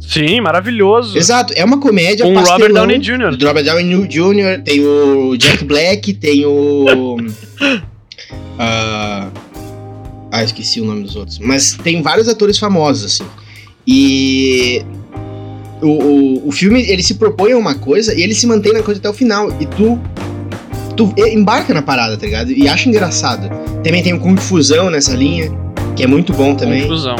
Sim, 0.00 0.40
maravilhoso. 0.40 1.16
Exato, 1.16 1.52
é 1.56 1.64
uma 1.64 1.80
comédia 1.80 2.24
Com 2.24 2.34
pastelão. 2.34 2.58
Robert 2.58 2.74
Downey 2.74 2.98
O 2.98 3.00
Jr. 3.00 3.46
Robert 3.46 3.64
Downey 3.64 4.06
Jr., 4.06 4.62
tem 4.62 4.84
o 4.86 5.36
Jack 5.36 5.64
Black, 5.64 6.12
tem 6.14 6.44
o. 6.44 7.16
ah, 8.58 9.30
ah, 10.30 10.44
esqueci 10.44 10.80
o 10.80 10.84
nome 10.84 11.04
dos 11.04 11.16
outros. 11.16 11.38
Mas 11.38 11.76
tem 11.82 12.02
vários 12.02 12.28
atores 12.28 12.58
famosos, 12.58 13.04
assim. 13.04 13.24
E. 13.86 14.84
O, 15.82 15.86
o, 15.86 16.48
o 16.48 16.52
filme, 16.52 16.82
ele 16.88 17.02
se 17.02 17.14
propõe 17.14 17.52
a 17.52 17.58
uma 17.58 17.74
coisa 17.74 18.14
e 18.14 18.22
ele 18.22 18.34
se 18.34 18.46
mantém 18.46 18.72
na 18.72 18.82
coisa 18.82 19.00
até 19.00 19.08
o 19.08 19.12
final. 19.12 19.50
E 19.60 19.66
tu. 19.66 19.98
Tu 20.96 21.12
embarca 21.18 21.74
na 21.74 21.82
parada, 21.82 22.16
tá 22.16 22.24
ligado? 22.24 22.52
E 22.52 22.68
acha 22.68 22.88
engraçado. 22.88 23.50
Também 23.82 24.00
tem 24.00 24.12
o 24.14 24.20
Kung 24.20 24.36
Fusão 24.36 24.90
nessa 24.90 25.12
linha, 25.12 25.50
que 25.96 26.04
é 26.04 26.06
muito 26.06 26.32
bom 26.32 26.54
também. 26.54 26.82
Confusão. 26.82 27.16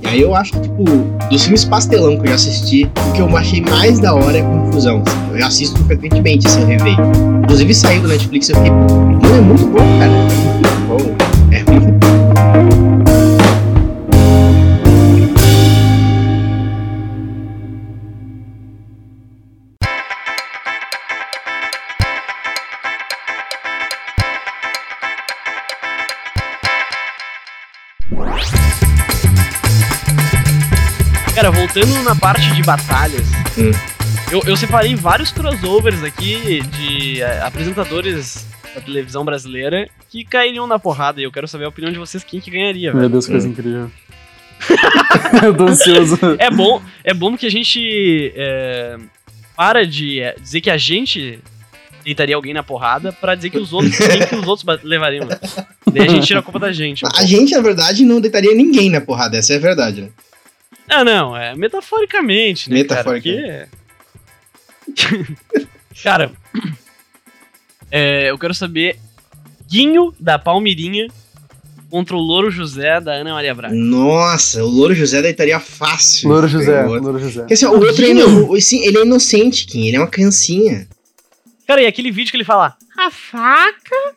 E 0.00 0.06
aí 0.06 0.20
eu 0.20 0.32
acho 0.36 0.52
que, 0.52 0.60
tipo, 0.60 0.84
dos 1.28 1.42
filmes 1.42 1.64
pastelão 1.64 2.16
que 2.16 2.22
eu 2.22 2.28
já 2.28 2.34
assisti, 2.36 2.88
o 3.08 3.12
que 3.12 3.20
eu 3.20 3.36
achei 3.36 3.60
mais 3.62 3.98
da 3.98 4.14
hora 4.14 4.38
é 4.38 4.42
Confusão. 4.42 5.02
assim. 5.04 5.40
Eu 5.40 5.46
assisto 5.46 5.84
frequentemente, 5.86 6.46
assim, 6.46 6.60
eu 6.60 6.66
reveio. 6.68 6.96
Inclusive 7.42 7.74
saiu 7.74 8.02
do 8.02 8.08
Netflix, 8.08 8.48
eu 8.48 8.54
fiquei, 8.56 8.70
mano, 8.70 9.20
é 9.36 9.40
muito 9.40 9.66
bom, 9.66 9.78
cara. 9.98 10.12
É 10.12 10.22
muito 10.62 10.86
bom. 10.86 11.16
É 11.50 11.70
muito 11.72 11.92
bom. 11.98 12.05
Cara, 31.36 31.50
voltando 31.50 32.02
na 32.02 32.14
parte 32.16 32.50
de 32.54 32.62
batalhas, 32.62 33.26
Hum. 33.58 33.70
eu, 34.32 34.42
eu 34.46 34.56
separei 34.56 34.94
vários 34.94 35.30
crossovers 35.30 36.02
aqui 36.02 36.62
de 36.62 37.20
eh, 37.20 37.40
apresentadores 37.42 38.46
da 38.74 38.80
televisão 38.80 39.22
brasileira 39.24 39.86
que 40.10 40.24
cairiam 40.24 40.66
na 40.66 40.78
porrada. 40.78 41.20
E 41.20 41.24
eu 41.24 41.30
quero 41.32 41.46
saber 41.46 41.66
a 41.66 41.68
opinião 41.68 41.92
de 41.92 41.98
vocês 41.98 42.24
quem 42.24 42.40
que 42.40 42.50
ganharia, 42.50 42.90
velho. 42.90 43.00
Meu 43.00 43.08
Deus, 43.10 43.26
coisa 43.26 43.46
Hum. 43.46 43.50
incrível. 43.50 43.90
eu 45.44 45.54
tô 45.54 45.64
ansioso. 45.68 46.18
É 46.38 46.50
bom, 46.50 46.80
é 47.04 47.12
bom 47.12 47.36
que 47.36 47.46
a 47.46 47.50
gente 47.50 48.32
eh, 48.34 48.96
para 49.54 49.86
de 49.86 50.20
eh, 50.20 50.34
dizer 50.40 50.62
que 50.62 50.70
a 50.70 50.78
gente 50.78 51.38
deitaria 52.02 52.34
alguém 52.34 52.54
na 52.54 52.62
porrada 52.62 53.12
pra 53.12 53.34
dizer 53.34 53.50
que 53.50 53.58
os 53.58 53.74
outros 53.74 53.94
quem 53.98 54.26
que 54.26 54.34
os 54.36 54.46
outros 54.48 54.66
levariam. 54.82 55.28
Daí 55.92 56.06
a 56.06 56.10
gente 56.10 56.26
tira 56.26 56.40
a 56.40 56.42
culpa 56.42 56.58
da 56.58 56.72
gente. 56.72 57.04
um 57.04 57.08
A 57.08 57.10
pouco. 57.10 57.26
gente, 57.26 57.54
na 57.54 57.60
verdade, 57.60 58.04
não 58.06 58.22
deitaria 58.22 58.54
ninguém 58.54 58.88
na 58.88 59.02
porrada, 59.02 59.36
essa 59.36 59.52
é 59.52 59.56
a 59.56 59.60
verdade, 59.60 60.00
né? 60.00 60.08
Ah, 60.88 61.04
não, 61.04 61.36
é 61.36 61.54
metaforicamente, 61.54 62.70
né? 62.70 62.76
Metaforicamente. 62.78 63.68
Cara, 64.94 65.18
porque- 65.24 65.66
cara 66.02 66.32
é, 67.90 68.30
eu 68.30 68.38
quero 68.38 68.54
saber 68.54 68.98
Guinho 69.68 70.14
da 70.18 70.38
Palmeirinha 70.38 71.08
contra 71.90 72.14
o 72.16 72.20
Louro 72.20 72.50
José 72.50 73.00
da 73.00 73.12
Ana 73.14 73.32
Maria 73.32 73.54
Braga. 73.54 73.74
Nossa, 73.74 74.62
o 74.62 74.66
Louro 74.68 74.94
José 74.94 75.22
deitaria 75.22 75.58
fácil. 75.60 76.28
Louro 76.28 76.48
José. 76.48 76.82
Louro 76.84 77.18
José. 77.18 77.40
Porque, 77.40 77.54
assim, 77.54 77.66
o 77.66 77.70
outro 77.80 78.56
é, 78.56 78.60
sim, 78.60 78.84
ele 78.84 78.98
é 78.98 79.02
inocente, 79.02 79.66
Kim, 79.66 79.86
ele 79.86 79.96
é 79.96 80.00
uma 80.00 80.06
criancinha. 80.08 80.88
Cara, 81.66 81.82
e 81.82 81.86
aquele 81.86 82.10
vídeo 82.12 82.30
que 82.30 82.36
ele 82.36 82.44
fala 82.44 82.76
A 82.96 83.10
faca? 83.10 84.14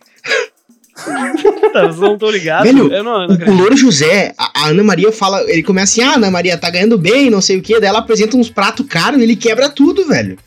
tá, 1.73 1.81
vocês 1.83 1.97
não 1.97 2.13
estão 2.13 2.29
ligados? 2.29 2.65
Velho, 2.65 2.91
eu 2.91 3.03
não, 3.03 3.23
eu 3.23 3.27
não 3.27 3.47
O. 3.47 3.57
Louro 3.57 3.77
José, 3.77 4.33
a, 4.37 4.63
a 4.65 4.67
Ana 4.69 4.83
Maria 4.83 5.11
fala, 5.11 5.41
ele 5.49 5.63
começa 5.63 5.93
assim, 5.93 6.01
ah, 6.01 6.15
Ana 6.15 6.31
Maria 6.31 6.57
tá 6.57 6.69
ganhando 6.69 6.97
bem, 6.97 7.29
não 7.29 7.41
sei 7.41 7.57
o 7.57 7.61
que, 7.61 7.79
daí 7.79 7.89
ela 7.89 7.99
apresenta 7.99 8.37
uns 8.37 8.49
pratos 8.49 8.85
caros 8.87 9.19
e 9.19 9.23
ele 9.23 9.35
quebra 9.35 9.69
tudo, 9.69 10.07
velho. 10.07 10.37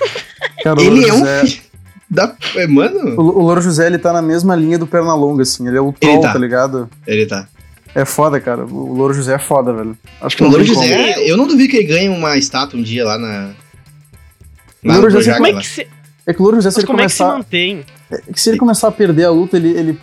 Cara, 0.62 0.80
ele 0.82 1.08
é 1.08 1.12
um 1.12 1.18
José- 1.18 1.46
filho 1.46 1.72
da... 2.12 2.34
é, 2.56 2.66
Mano, 2.66 3.18
O, 3.18 3.38
o 3.38 3.42
Louro 3.42 3.62
José, 3.62 3.86
ele 3.86 3.98
tá 3.98 4.12
na 4.12 4.20
mesma 4.20 4.54
linha 4.54 4.78
do 4.78 4.86
Pernalonga, 4.86 5.42
assim. 5.42 5.66
Ele 5.66 5.78
é 5.78 5.80
o 5.80 5.92
troll, 5.92 6.20
tá. 6.20 6.32
tá. 6.32 6.38
ligado? 6.38 6.88
ele 7.06 7.26
tá. 7.26 7.48
É 7.94 8.04
foda, 8.04 8.40
cara. 8.40 8.64
O 8.64 8.92
Louro 8.94 9.14
José 9.14 9.34
é 9.34 9.38
foda, 9.38 9.72
velho. 9.72 9.96
Acho 10.20 10.36
que 10.36 10.44
O 10.44 10.48
Louro 10.48 10.64
tem 10.64 10.74
como. 10.74 10.86
José, 10.86 11.30
eu 11.30 11.36
não 11.36 11.46
duvido 11.46 11.70
que 11.70 11.78
ele 11.78 11.86
ganhe 11.86 12.08
uma 12.08 12.36
estátua 12.36 12.78
um 12.78 12.82
dia 12.82 13.04
lá 13.04 13.18
na... 13.18 13.50
Lá 14.84 14.94
Louro 14.96 15.10
José, 15.10 15.32
Como 15.34 15.46
é 15.46 15.52
que 15.54 15.66
se, 15.66 15.86
É 16.26 16.32
que 16.32 16.40
o 16.40 16.42
Louro 16.44 16.56
José, 16.56 16.70
se 16.70 16.76
mas 16.76 16.84
ele 16.84 16.86
como 16.86 17.00
é 17.00 17.04
que 17.06 17.12
se 17.12 17.18
começar. 17.18 17.36
mantém? 17.36 17.84
É 18.10 18.32
que 18.32 18.40
se 18.40 18.50
ele 18.50 18.58
começar 18.58 18.88
a 18.88 18.92
perder 18.92 19.24
a 19.24 19.30
luta, 19.30 19.56
ele, 19.56 19.70
ele, 19.70 19.98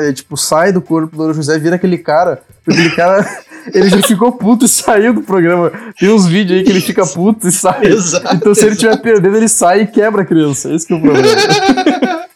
é, 0.00 0.12
tipo, 0.12 0.36
sai 0.36 0.72
do 0.72 0.80
corpo 0.80 1.16
do 1.16 1.18
Louro 1.18 1.34
José, 1.34 1.58
vira 1.58 1.76
aquele 1.76 1.98
cara. 1.98 2.42
Aquele 2.66 2.90
cara, 2.90 3.26
ele 3.74 3.88
já 3.88 4.02
ficou 4.02 4.32
puto 4.32 4.66
e 4.66 4.68
saiu 4.68 5.12
do 5.12 5.22
programa. 5.22 5.72
Tem 5.98 6.10
uns 6.10 6.26
vídeos 6.26 6.58
aí 6.58 6.64
que 6.64 6.70
ele 6.70 6.80
fica 6.80 7.04
puto 7.06 7.48
e 7.48 7.52
sai. 7.52 7.86
Exato. 7.90 8.36
Então 8.36 8.54
se 8.54 8.64
ele 8.64 8.72
estiver 8.72 8.96
perdendo, 8.98 9.36
ele 9.36 9.48
sai 9.48 9.82
e 9.82 9.86
quebra 9.86 10.22
a 10.22 10.24
criança. 10.24 10.72
Esse 10.72 10.86
que 10.86 10.92
é 10.92 10.96
o 10.96 11.00
problema. 11.00 11.26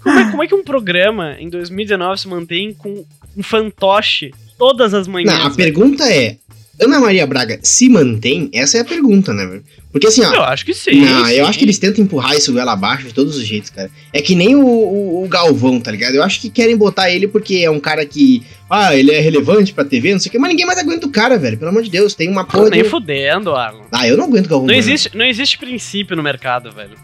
Como 0.00 0.18
é, 0.18 0.30
como 0.30 0.42
é 0.44 0.46
que 0.46 0.54
um 0.54 0.62
programa 0.62 1.36
em 1.38 1.48
2019 1.48 2.20
se 2.20 2.28
mantém 2.28 2.72
com 2.72 3.04
um 3.36 3.42
fantoche 3.42 4.32
todas 4.56 4.94
as 4.94 5.08
manhãs? 5.08 5.32
Não, 5.32 5.46
a 5.46 5.48
velho? 5.48 5.56
pergunta 5.56 6.04
é, 6.08 6.36
Ana 6.80 6.98
Maria 6.98 7.26
Braga 7.26 7.58
se 7.62 7.88
mantém? 7.88 8.50
Essa 8.52 8.78
é 8.78 8.80
a 8.80 8.84
pergunta, 8.84 9.32
né, 9.32 9.46
velho? 9.46 9.62
Porque 9.92 10.06
assim, 10.06 10.22
ó... 10.24 10.32
Eu 10.32 10.42
acho 10.44 10.64
que 10.64 10.72
sim. 10.72 11.04
não, 11.04 11.26
sim. 11.26 11.32
eu 11.32 11.46
acho 11.46 11.58
que 11.58 11.64
eles 11.64 11.78
tentam 11.78 12.02
empurrar 12.02 12.34
isso 12.34 12.52
goela 12.52 12.72
abaixo 12.72 13.06
de 13.06 13.12
todos 13.14 13.36
os 13.36 13.44
jeitos, 13.46 13.68
cara. 13.70 13.90
É 14.12 14.22
que 14.22 14.34
nem 14.34 14.56
o, 14.56 14.66
o- 14.66 15.24
o 15.24 15.28
Galvão, 15.28 15.78
tá 15.80 15.90
ligado? 15.90 16.14
Eu 16.14 16.22
acho 16.22 16.40
que 16.40 16.48
querem 16.48 16.76
botar 16.76 17.10
ele 17.10 17.28
porque 17.28 17.56
é 17.56 17.70
um 17.70 17.78
cara 17.78 18.04
que. 18.06 18.42
Ah, 18.70 18.96
ele 18.96 19.10
é 19.12 19.20
relevante 19.20 19.74
pra 19.74 19.84
TV, 19.84 20.12
não 20.12 20.18
sei 20.18 20.30
o 20.30 20.32
que, 20.32 20.38
mas 20.38 20.48
ninguém 20.48 20.64
mais 20.64 20.78
aguenta 20.78 21.06
o 21.06 21.10
cara, 21.10 21.36
velho. 21.38 21.58
Pelo 21.58 21.70
amor 21.70 21.82
de 21.82 21.90
Deus, 21.90 22.14
tem 22.14 22.30
uma 22.30 22.44
porra. 22.44 22.70
nem 22.70 22.82
de- 22.82 22.88
fudendo, 22.88 23.54
Arno. 23.54 23.82
Ah, 23.92 24.08
eu 24.08 24.16
não 24.16 24.24
aguento 24.24 24.46
o 24.46 24.48
Galvão. 24.48 24.66
Não 24.66 24.74
existe, 24.74 25.10
não 25.14 25.26
existe 25.26 25.58
princípio 25.58 26.16
no 26.16 26.22
mercado, 26.22 26.72
velho. 26.72 26.96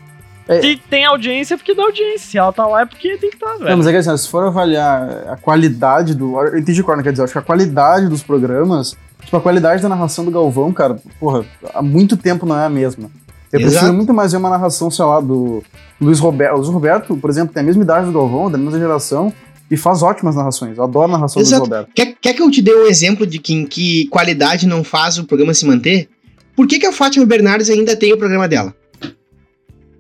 É. 0.48 0.62
Se 0.62 0.80
tem 0.88 1.04
audiência, 1.04 1.52
é 1.52 1.56
porque 1.58 1.74
dá 1.74 1.82
audiência. 1.82 2.26
Se 2.30 2.38
ela 2.38 2.50
tá 2.54 2.66
lá, 2.66 2.80
é 2.80 2.86
porque 2.86 3.18
tem 3.18 3.28
que 3.28 3.36
estar, 3.36 3.52
velho. 3.58 3.68
Não, 3.68 3.76
mas 3.76 3.86
é 3.86 3.90
que 3.90 3.96
assim, 3.98 4.08
ó, 4.08 4.16
se 4.16 4.28
for 4.30 4.46
avaliar 4.46 5.28
a 5.28 5.36
qualidade 5.36 6.14
do. 6.14 6.40
Eu 6.40 6.58
entendi 6.58 6.82
qual 6.82 6.96
quer 7.02 7.10
dizer, 7.10 7.20
eu 7.20 7.24
acho 7.24 7.34
que 7.34 7.38
a 7.38 7.42
qualidade 7.42 8.08
dos 8.08 8.22
programas, 8.22 8.96
tipo, 9.28 9.36
a 9.36 9.40
qualidade 9.40 9.82
da 9.82 9.88
narração 9.88 10.24
do 10.24 10.30
Galvão, 10.30 10.72
cara, 10.72 10.96
porra, 11.20 11.44
há 11.74 11.82
muito 11.82 12.16
tempo 12.16 12.46
não 12.46 12.58
é 12.58 12.64
a 12.64 12.70
mesma. 12.70 13.10
Eu 13.52 13.60
Exato. 13.60 13.72
prefiro 13.72 13.94
muito 13.94 14.12
mais 14.12 14.32
ver 14.32 14.38
uma 14.38 14.50
narração, 14.50 14.90
sei 14.90 15.04
lá, 15.04 15.20
do 15.20 15.62
Luiz 16.00 16.18
Roberto. 16.18 16.54
O 16.54 16.56
Luiz 16.56 16.68
Roberto, 16.68 17.16
por 17.16 17.30
exemplo, 17.30 17.52
tem 17.52 17.62
a 17.62 17.66
mesma 17.66 17.82
idade 17.82 18.06
do 18.06 18.12
Galvão, 18.12 18.50
da 18.50 18.58
mesma 18.58 18.78
geração, 18.78 19.32
e 19.70 19.76
faz 19.76 20.02
ótimas 20.02 20.34
narrações. 20.34 20.76
Eu 20.76 20.84
adoro 20.84 21.06
a 21.06 21.12
narração 21.12 21.42
do 21.42 21.46
Exato. 21.46 21.62
Luiz 21.62 21.70
Roberto. 21.70 21.90
Quer, 21.94 22.14
quer 22.20 22.34
que 22.34 22.42
eu 22.42 22.50
te 22.50 22.62
dê 22.62 22.74
um 22.74 22.86
exemplo 22.86 23.26
de 23.26 23.38
que 23.38 23.54
em 23.54 23.66
que 23.66 24.06
qualidade 24.08 24.66
não 24.66 24.82
faz 24.82 25.18
o 25.18 25.24
programa 25.24 25.54
se 25.54 25.66
manter? 25.66 26.08
Por 26.56 26.66
que, 26.66 26.78
que 26.78 26.86
a 26.86 26.92
Fátima 26.92 27.24
Bernardes 27.24 27.70
ainda 27.70 27.94
tem 27.94 28.12
o 28.12 28.18
programa 28.18 28.48
dela? 28.48 28.74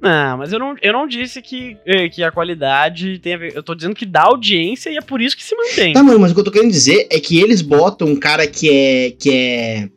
Não, 0.00 0.38
mas 0.38 0.52
eu 0.52 0.58
não, 0.58 0.76
eu 0.80 0.92
não 0.92 1.08
disse 1.08 1.42
que, 1.42 1.76
eh, 1.84 2.08
que 2.08 2.22
a 2.22 2.30
qualidade 2.30 3.18
tem 3.18 3.34
a 3.34 3.38
ver. 3.38 3.52
Eu 3.54 3.62
tô 3.62 3.74
dizendo 3.74 3.94
que 3.94 4.06
dá 4.06 4.22
audiência 4.22 4.90
e 4.90 4.96
é 4.96 5.00
por 5.00 5.20
isso 5.20 5.36
que 5.36 5.44
se 5.44 5.56
mantém. 5.56 5.92
Tá, 5.92 6.02
mano, 6.02 6.20
mas 6.20 6.30
o 6.30 6.34
que 6.34 6.40
eu 6.40 6.44
tô 6.44 6.52
querendo 6.52 6.70
dizer 6.70 7.08
é 7.10 7.18
que 7.18 7.40
eles 7.40 7.60
botam 7.60 8.06
um 8.06 8.16
cara 8.16 8.46
que 8.46 8.70
é. 8.70 9.10
que 9.18 9.30
é. 9.30 9.88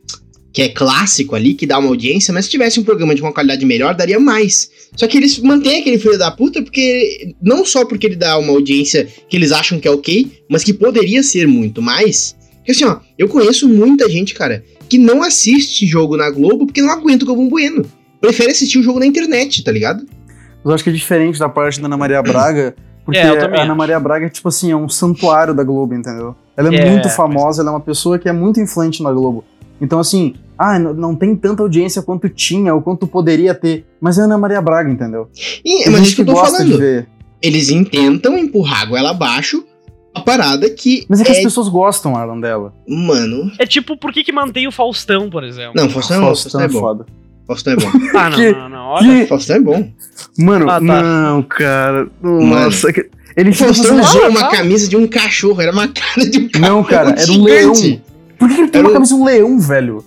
que 0.52 0.62
é 0.62 0.68
clássico 0.68 1.36
ali, 1.36 1.54
que 1.54 1.66
dá 1.66 1.78
uma 1.78 1.88
audiência, 1.88 2.34
mas 2.34 2.46
se 2.46 2.50
tivesse 2.50 2.80
um 2.80 2.84
programa 2.84 3.14
de 3.14 3.22
uma 3.22 3.32
qualidade 3.32 3.64
melhor, 3.64 3.94
daria 3.94 4.18
mais. 4.18 4.70
Só 4.96 5.06
que 5.06 5.16
eles 5.16 5.38
mantêm 5.38 5.80
aquele 5.80 5.98
filho 5.98 6.18
da 6.18 6.32
puta 6.32 6.60
porque. 6.62 7.34
Não 7.40 7.64
só 7.64 7.84
porque 7.84 8.06
ele 8.06 8.16
dá 8.16 8.36
uma 8.38 8.52
audiência 8.52 9.06
que 9.28 9.36
eles 9.36 9.52
acham 9.52 9.78
que 9.78 9.86
é 9.86 9.90
ok, 9.90 10.42
mas 10.50 10.64
que 10.64 10.74
poderia 10.74 11.22
ser 11.22 11.46
muito 11.46 11.80
mais. 11.80 12.36
Porque 12.56 12.72
assim, 12.72 12.84
ó, 12.84 12.98
eu 13.16 13.28
conheço 13.28 13.68
muita 13.68 14.08
gente, 14.10 14.34
cara, 14.34 14.64
que 14.88 14.98
não 14.98 15.22
assiste 15.22 15.86
jogo 15.86 16.16
na 16.16 16.28
Globo 16.28 16.66
porque 16.66 16.82
não 16.82 16.90
aguenta 16.90 17.24
o 17.24 17.28
Galvão 17.28 17.48
Bueno. 17.48 17.88
Prefere 18.22 18.52
assistir 18.52 18.78
o 18.78 18.82
jogo 18.82 18.98
na 18.98 19.04
internet, 19.06 19.62
tá 19.62 19.70
ligado? 19.70 20.04
Mas 20.06 20.64
eu 20.64 20.72
acho 20.72 20.84
que 20.84 20.88
é 20.90 20.92
diferente 20.94 21.38
da 21.38 21.48
parte 21.48 21.78
da 21.80 21.86
Ana 21.86 21.96
Maria 21.98 22.22
Braga, 22.22 22.74
porque 23.04 23.18
É, 23.18 23.24
a 23.58 23.62
Ana. 23.62 23.74
Maria 23.74 24.00
Braga, 24.00 24.30
tipo 24.30 24.48
assim, 24.48 24.70
é 24.70 24.76
um 24.76 24.88
santuário 24.88 25.52
da 25.52 25.62
Globo, 25.64 25.92
entendeu? 25.94 26.34
Ela 26.56 26.72
é, 26.74 26.76
É, 26.78 26.90
muito 26.90 27.04
mas- 27.04 27.16
famosa, 27.16 27.60
ela 27.60 27.70
é 27.70 27.74
uma 27.74 27.80
pessoa 27.80 28.18
que 28.18 28.28
é 28.28 28.32
muito 28.32 28.58
influente 28.60 29.02
na 29.02 29.12
Globo. 29.12 29.44
Então, 29.80 29.98
assim, 29.98 30.34
ah, 30.56 30.78
não 30.78 31.16
tem 31.16 31.34
tanta 31.34 31.60
audiência 31.62 32.00
quanto 32.00 32.28
tinha 32.28 32.72
ou 32.72 32.80
quanto 32.80 33.04
poderia 33.06 33.52
ter, 33.52 33.84
mas 34.00 34.16
é 34.16 34.22
a 34.22 34.24
Ana 34.26 34.38
Maria 34.38 34.62
Braga, 34.62 34.88
entendeu? 34.88 35.28
E, 35.64 35.86
mas 35.90 35.96
gente 35.96 36.06
isso 36.06 36.14
que 36.16 36.22
eu 36.22 36.26
tô 36.26 36.32
gosta 36.34 36.58
de 36.64 36.70
falando. 36.70 36.78
ver. 36.78 37.08
Eles 37.42 37.68
intentam 37.70 38.38
empurrar 38.38 38.82
a 38.82 38.84
goela 38.84 39.10
abaixo 39.10 39.64
a 40.14 40.20
parada 40.20 40.70
que. 40.70 41.04
Mas 41.08 41.20
é 41.20 41.24
que 41.24 41.32
as 41.32 41.40
pessoas 41.42 41.68
gostam, 41.68 42.14
Arlan, 42.14 42.38
dela. 42.38 42.72
Mano. 42.86 43.50
É 43.58 43.66
tipo, 43.66 43.96
por 43.96 44.12
que, 44.12 44.22
que 44.22 44.30
mantém 44.30 44.68
o 44.68 44.70
Faustão, 44.70 45.28
por 45.28 45.42
exemplo? 45.42 45.72
Não, 45.74 45.88
Faustão, 45.90 46.20
não, 46.20 46.26
Faustão 46.28 46.60
é 46.60 46.68
bom. 46.68 46.78
foda. 46.78 47.06
Faustão 47.46 47.72
é 47.74 47.76
bom. 47.76 47.90
Ah, 48.14 48.30
não, 48.30 48.36
Que- 48.36 48.52
não, 48.52 48.68
não. 48.68 48.84
Olha. 48.86 49.20
Que- 49.22 49.26
Faustão 49.26 49.56
é 49.56 49.60
bom. 49.60 49.90
Mano, 50.38 50.70
Ah, 50.70 50.74
tá. 50.74 50.80
não, 50.80 51.42
cara. 51.42 52.08
Nossa, 52.22 52.92
que- 52.92 53.08
ele 53.36 53.50
O 53.50 53.54
Faustão 53.54 53.98
usou 54.00 54.28
uma 54.28 54.48
camisa 54.50 54.88
de 54.88 54.96
um 54.96 55.06
cachorro, 55.06 55.60
era 55.60 55.72
uma 55.72 55.88
cara 55.92 56.28
de 56.28 56.38
um 56.38 56.48
cachorro. 56.48 56.70
Não, 56.76 56.84
cara, 56.84 57.10
era 57.18 57.32
um 57.32 57.42
leão. 57.42 57.74
gigante. 57.74 58.02
Por 58.38 58.48
que 58.48 58.60
ele 58.60 58.68
tem 58.68 58.78
Era 58.80 58.86
uma 58.88 58.90
um- 58.90 58.94
camisa 58.94 59.14
de 59.14 59.20
um 59.20 59.24
leão, 59.24 59.58
velho? 59.58 60.04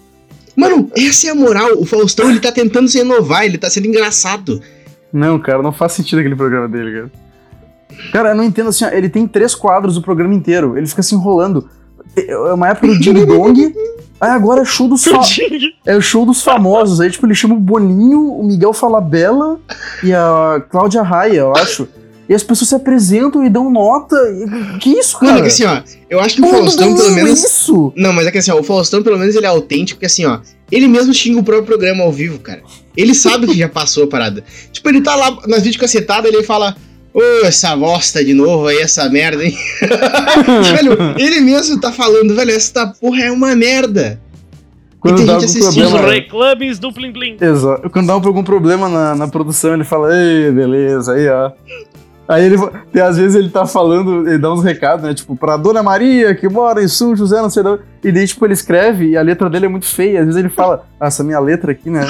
Mano, 0.55 0.89
essa 0.95 1.27
é 1.27 1.29
a 1.31 1.35
moral. 1.35 1.71
O 1.77 1.85
Faustão, 1.85 2.29
ele 2.29 2.39
tá 2.39 2.51
tentando 2.51 2.87
se 2.87 2.99
inovar, 2.99 3.43
ele 3.45 3.57
tá 3.57 3.69
sendo 3.69 3.87
engraçado. 3.87 4.61
Não, 5.11 5.37
cara, 5.39 5.61
não 5.61 5.71
faz 5.71 5.93
sentido 5.93 6.19
aquele 6.19 6.35
programa 6.35 6.67
dele, 6.67 6.91
cara. 6.93 7.11
Cara, 8.11 8.29
eu 8.29 8.35
não 8.35 8.43
entendo 8.43 8.69
assim, 8.69 8.85
ó, 8.85 8.89
ele 8.89 9.09
tem 9.09 9.27
três 9.27 9.53
quadros 9.55 9.95
o 9.97 10.01
programa 10.01 10.33
inteiro, 10.33 10.77
ele 10.77 10.85
fica 10.87 11.01
se 11.03 11.15
enrolando. 11.15 11.69
É 12.17 12.37
uma 12.53 12.69
época 12.69 12.87
do 12.87 12.99
Ding 12.99 13.25
Dong, 13.25 13.73
aí 14.19 14.29
agora 14.31 14.61
é 14.61 14.65
show 14.65 14.87
dos 14.87 15.03
fa- 15.03 15.19
é 15.85 15.95
o 15.95 16.01
show 16.01 16.25
dos 16.25 16.41
famosos. 16.43 16.99
Aí, 17.01 17.09
tipo, 17.09 17.25
ele 17.25 17.35
chama 17.35 17.55
o 17.55 17.59
Boninho, 17.59 18.21
o 18.33 18.43
Miguel 18.45 18.73
Falabella 18.73 19.59
e 20.03 20.13
a 20.13 20.63
Cláudia 20.69 21.01
Raia, 21.01 21.39
eu 21.39 21.55
acho. 21.55 21.87
E 22.27 22.33
as 22.33 22.41
pessoas 22.41 22.69
se 22.69 22.75
apresentam 22.75 23.45
e 23.45 23.49
dão 23.49 23.69
nota. 23.69 24.15
E- 24.15 24.79
Que 24.79 24.89
isso, 24.97 25.19
cara? 25.19 25.33
Mano, 25.33 25.45
é 25.45 25.47
que 25.47 25.53
assim, 25.53 25.63
ó, 25.65 25.81
eu 26.09 26.19
acho 26.19 26.35
que 26.35 26.41
o 26.41 26.45
Todo 26.45 26.57
Faustão, 26.57 26.95
pelo 26.95 27.11
menos. 27.11 27.43
Isso! 27.43 27.93
Não, 27.95 28.11
mas 28.13 28.25
é 28.25 28.31
que 28.31 28.37
assim, 28.39 28.49
ó, 28.51 28.59
o 28.59 28.63
Faustão, 28.63 29.03
pelo 29.03 29.19
menos, 29.19 29.35
ele 29.35 29.45
é 29.45 29.49
autêntico, 29.49 29.97
porque 29.97 30.07
assim, 30.07 30.25
ó, 30.25 30.39
ele 30.71 30.87
mesmo 30.87 31.13
xinga 31.13 31.39
o 31.39 31.43
próprio 31.43 31.67
programa 31.67 32.03
ao 32.03 32.11
vivo, 32.11 32.39
cara. 32.39 32.61
Ele 32.97 33.13
sabe 33.13 33.45
que 33.45 33.55
já 33.57 33.69
passou 33.69 34.05
a 34.05 34.07
parada. 34.07 34.43
Tipo, 34.71 34.89
ele 34.89 35.01
tá 35.01 35.15
lá 35.15 35.37
nas 35.47 35.61
videocacetadas, 35.61 36.33
ele 36.33 36.41
fala. 36.43 36.75
Ô, 37.15 37.45
essa 37.45 37.73
bosta 37.77 38.21
de 38.25 38.33
novo 38.33 38.67
aí, 38.67 38.79
essa 38.79 39.07
merda, 39.07 39.41
hein? 39.41 39.55
velho, 40.75 40.97
ele 41.17 41.39
mesmo 41.39 41.79
tá 41.79 41.89
falando, 41.89 42.35
velho, 42.35 42.51
essa 42.51 42.87
porra 42.87 43.23
é 43.23 43.31
uma 43.31 43.55
merda. 43.55 44.19
Quando 44.99 45.17
tem 45.17 45.25
dá 45.25 45.39
gente 45.39 45.45
algum 45.45 45.59
assistindo, 45.59 45.85
Os 45.85 45.91
problema. 45.91 46.13
reclames 46.13 46.77
do 46.79 46.91
Plim 46.91 47.13
Plim. 47.13 47.37
Exato. 47.39 47.89
Quando 47.89 48.07
dá 48.07 48.13
algum 48.13 48.43
problema 48.43 48.89
na, 48.89 49.15
na 49.15 49.27
produção, 49.29 49.73
ele 49.75 49.85
fala, 49.85 50.09
ei, 50.13 50.51
beleza, 50.51 51.13
aí 51.13 51.29
ó. 51.29 51.51
Aí 52.27 52.43
ele 52.43 52.57
tem, 52.91 53.01
às 53.01 53.15
vezes 53.17 53.35
ele 53.35 53.49
tá 53.49 53.65
falando, 53.65 54.27
ele 54.27 54.39
dá 54.39 54.51
uns 54.51 54.63
recados, 54.63 55.05
né? 55.05 55.13
Tipo, 55.13 55.37
pra 55.37 55.55
Dona 55.57 55.81
Maria, 55.83 56.35
que 56.35 56.49
mora 56.49 56.83
em 56.83 56.87
São 56.87 57.15
José, 57.15 57.39
não 57.41 57.49
sei 57.49 57.63
de 57.63 57.69
onde. 57.69 57.83
E 58.05 58.11
daí, 58.11 58.27
tipo, 58.27 58.45
ele 58.45 58.53
escreve 58.53 59.09
e 59.09 59.17
a 59.17 59.21
letra 59.23 59.49
dele 59.49 59.65
é 59.65 59.69
muito 59.69 59.87
feia. 59.87 60.19
Às 60.19 60.25
vezes 60.27 60.39
ele 60.39 60.49
fala, 60.49 60.85
essa 61.01 61.23
minha 61.23 61.39
letra 61.39 61.71
aqui, 61.71 61.89
né? 61.89 62.05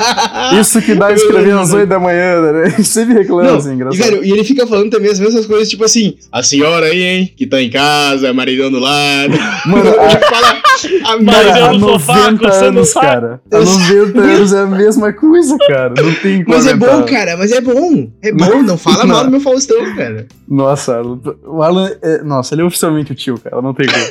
Isso 0.58 0.80
que 0.80 0.94
dá 0.94 1.12
escrever 1.12 1.52
às 1.52 1.72
8 1.72 1.86
da 1.86 1.98
manhã, 1.98 2.40
né? 2.52 2.72
Ele 2.74 2.84
sempre 2.84 3.14
reclama, 3.14 3.50
Não, 3.50 3.58
assim, 3.58 3.70
e, 3.70 3.74
engraçado. 3.74 4.10
velho, 4.10 4.24
e 4.24 4.30
ele 4.32 4.44
fica 4.44 4.66
falando 4.66 4.90
também 4.90 5.10
as 5.10 5.20
mesmas 5.20 5.46
coisas, 5.46 5.68
tipo 5.68 5.84
assim, 5.84 6.16
a 6.32 6.42
senhora 6.42 6.86
aí, 6.86 7.02
hein, 7.02 7.32
que 7.36 7.46
tá 7.46 7.60
em 7.60 7.70
casa, 7.70 8.32
maridão 8.32 8.70
do 8.70 8.78
lado. 8.78 9.34
Mano, 9.66 9.90
a, 9.90 10.10
fala 10.10 10.64
a 11.04 11.24
cara, 11.24 11.66
há 11.66 11.72
no 11.72 11.80
sofá, 11.80 12.30
90 12.30 12.38
coçando 12.46 12.78
anos, 12.78 12.92
cara. 12.94 13.40
Há 13.52 13.58
90 13.58 14.20
anos 14.20 14.52
é 14.52 14.60
a 14.60 14.66
mesma 14.66 15.12
coisa, 15.12 15.56
cara. 15.68 15.94
Não 16.02 16.14
tem 16.14 16.42
como 16.44 16.56
Mas 16.56 16.66
é 16.66 16.74
bom, 16.74 17.02
cara, 17.04 17.36
mas 17.36 17.52
é 17.52 17.60
bom. 17.60 18.08
É 18.22 18.32
bom, 18.32 18.62
não 18.62 18.78
fala 18.78 19.04
Não. 19.04 19.14
mal 19.14 19.24
do 19.24 19.30
meu 19.30 19.40
Faustão, 19.40 19.94
cara. 19.94 20.26
Nossa, 20.48 21.00
o 21.02 21.62
Alan, 21.62 21.90
é- 22.02 22.22
nossa, 22.22 22.54
ele 22.54 22.62
é 22.62 22.64
oficialmente 22.64 23.12
o 23.12 23.14
tio, 23.14 23.38
cara. 23.38 23.60
Não 23.62 23.72
tem 23.72 23.86
como. 23.86 24.04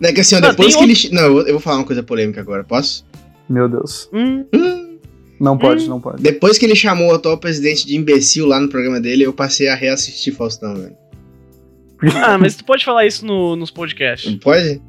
Não, 0.00 0.08
é 0.08 0.12
que 0.12 0.20
ó, 0.20 0.40
Não, 0.40 0.54
depois 0.58 0.76
que 0.76 0.82
ele. 0.84 0.94
chi- 0.94 1.12
Não, 1.12 1.22
eu 1.40 1.52
vou- 1.52 1.60
falar 1.60 1.76
uma 1.76 1.84
coisa 1.86 2.02
polêmica 2.02 2.40
agora, 2.40 2.64
posso? 2.64 3.04
Meu 3.48 3.68
Deus. 3.68 4.08
Hum, 4.12 4.44
Hum. 4.54 4.98
Não 5.40 5.56
pode, 5.56 5.84
Hum. 5.84 5.88
não 5.88 6.00
pode. 6.00 6.20
Depois 6.22 6.58
que 6.58 6.66
ele 6.66 6.74
chamou 6.74 7.10
o 7.10 7.14
atual 7.14 7.38
presidente 7.38 7.86
de 7.86 7.96
imbecil 7.96 8.44
lá 8.46 8.58
no 8.60 8.68
programa 8.68 9.00
dele, 9.00 9.22
eu 9.24 9.32
passei 9.32 9.68
a 9.68 9.74
reassistir 9.74 10.34
Faustão, 10.34 10.74
velho. 10.74 10.96
Ah, 12.24 12.36
mas 12.38 12.54
tu 12.56 12.64
pode 12.64 12.84
falar 12.84 13.06
isso 13.06 13.24
no- 13.24 13.56
nos 13.56 13.70
podcasts. 13.70 14.34
Pode? 14.36 14.80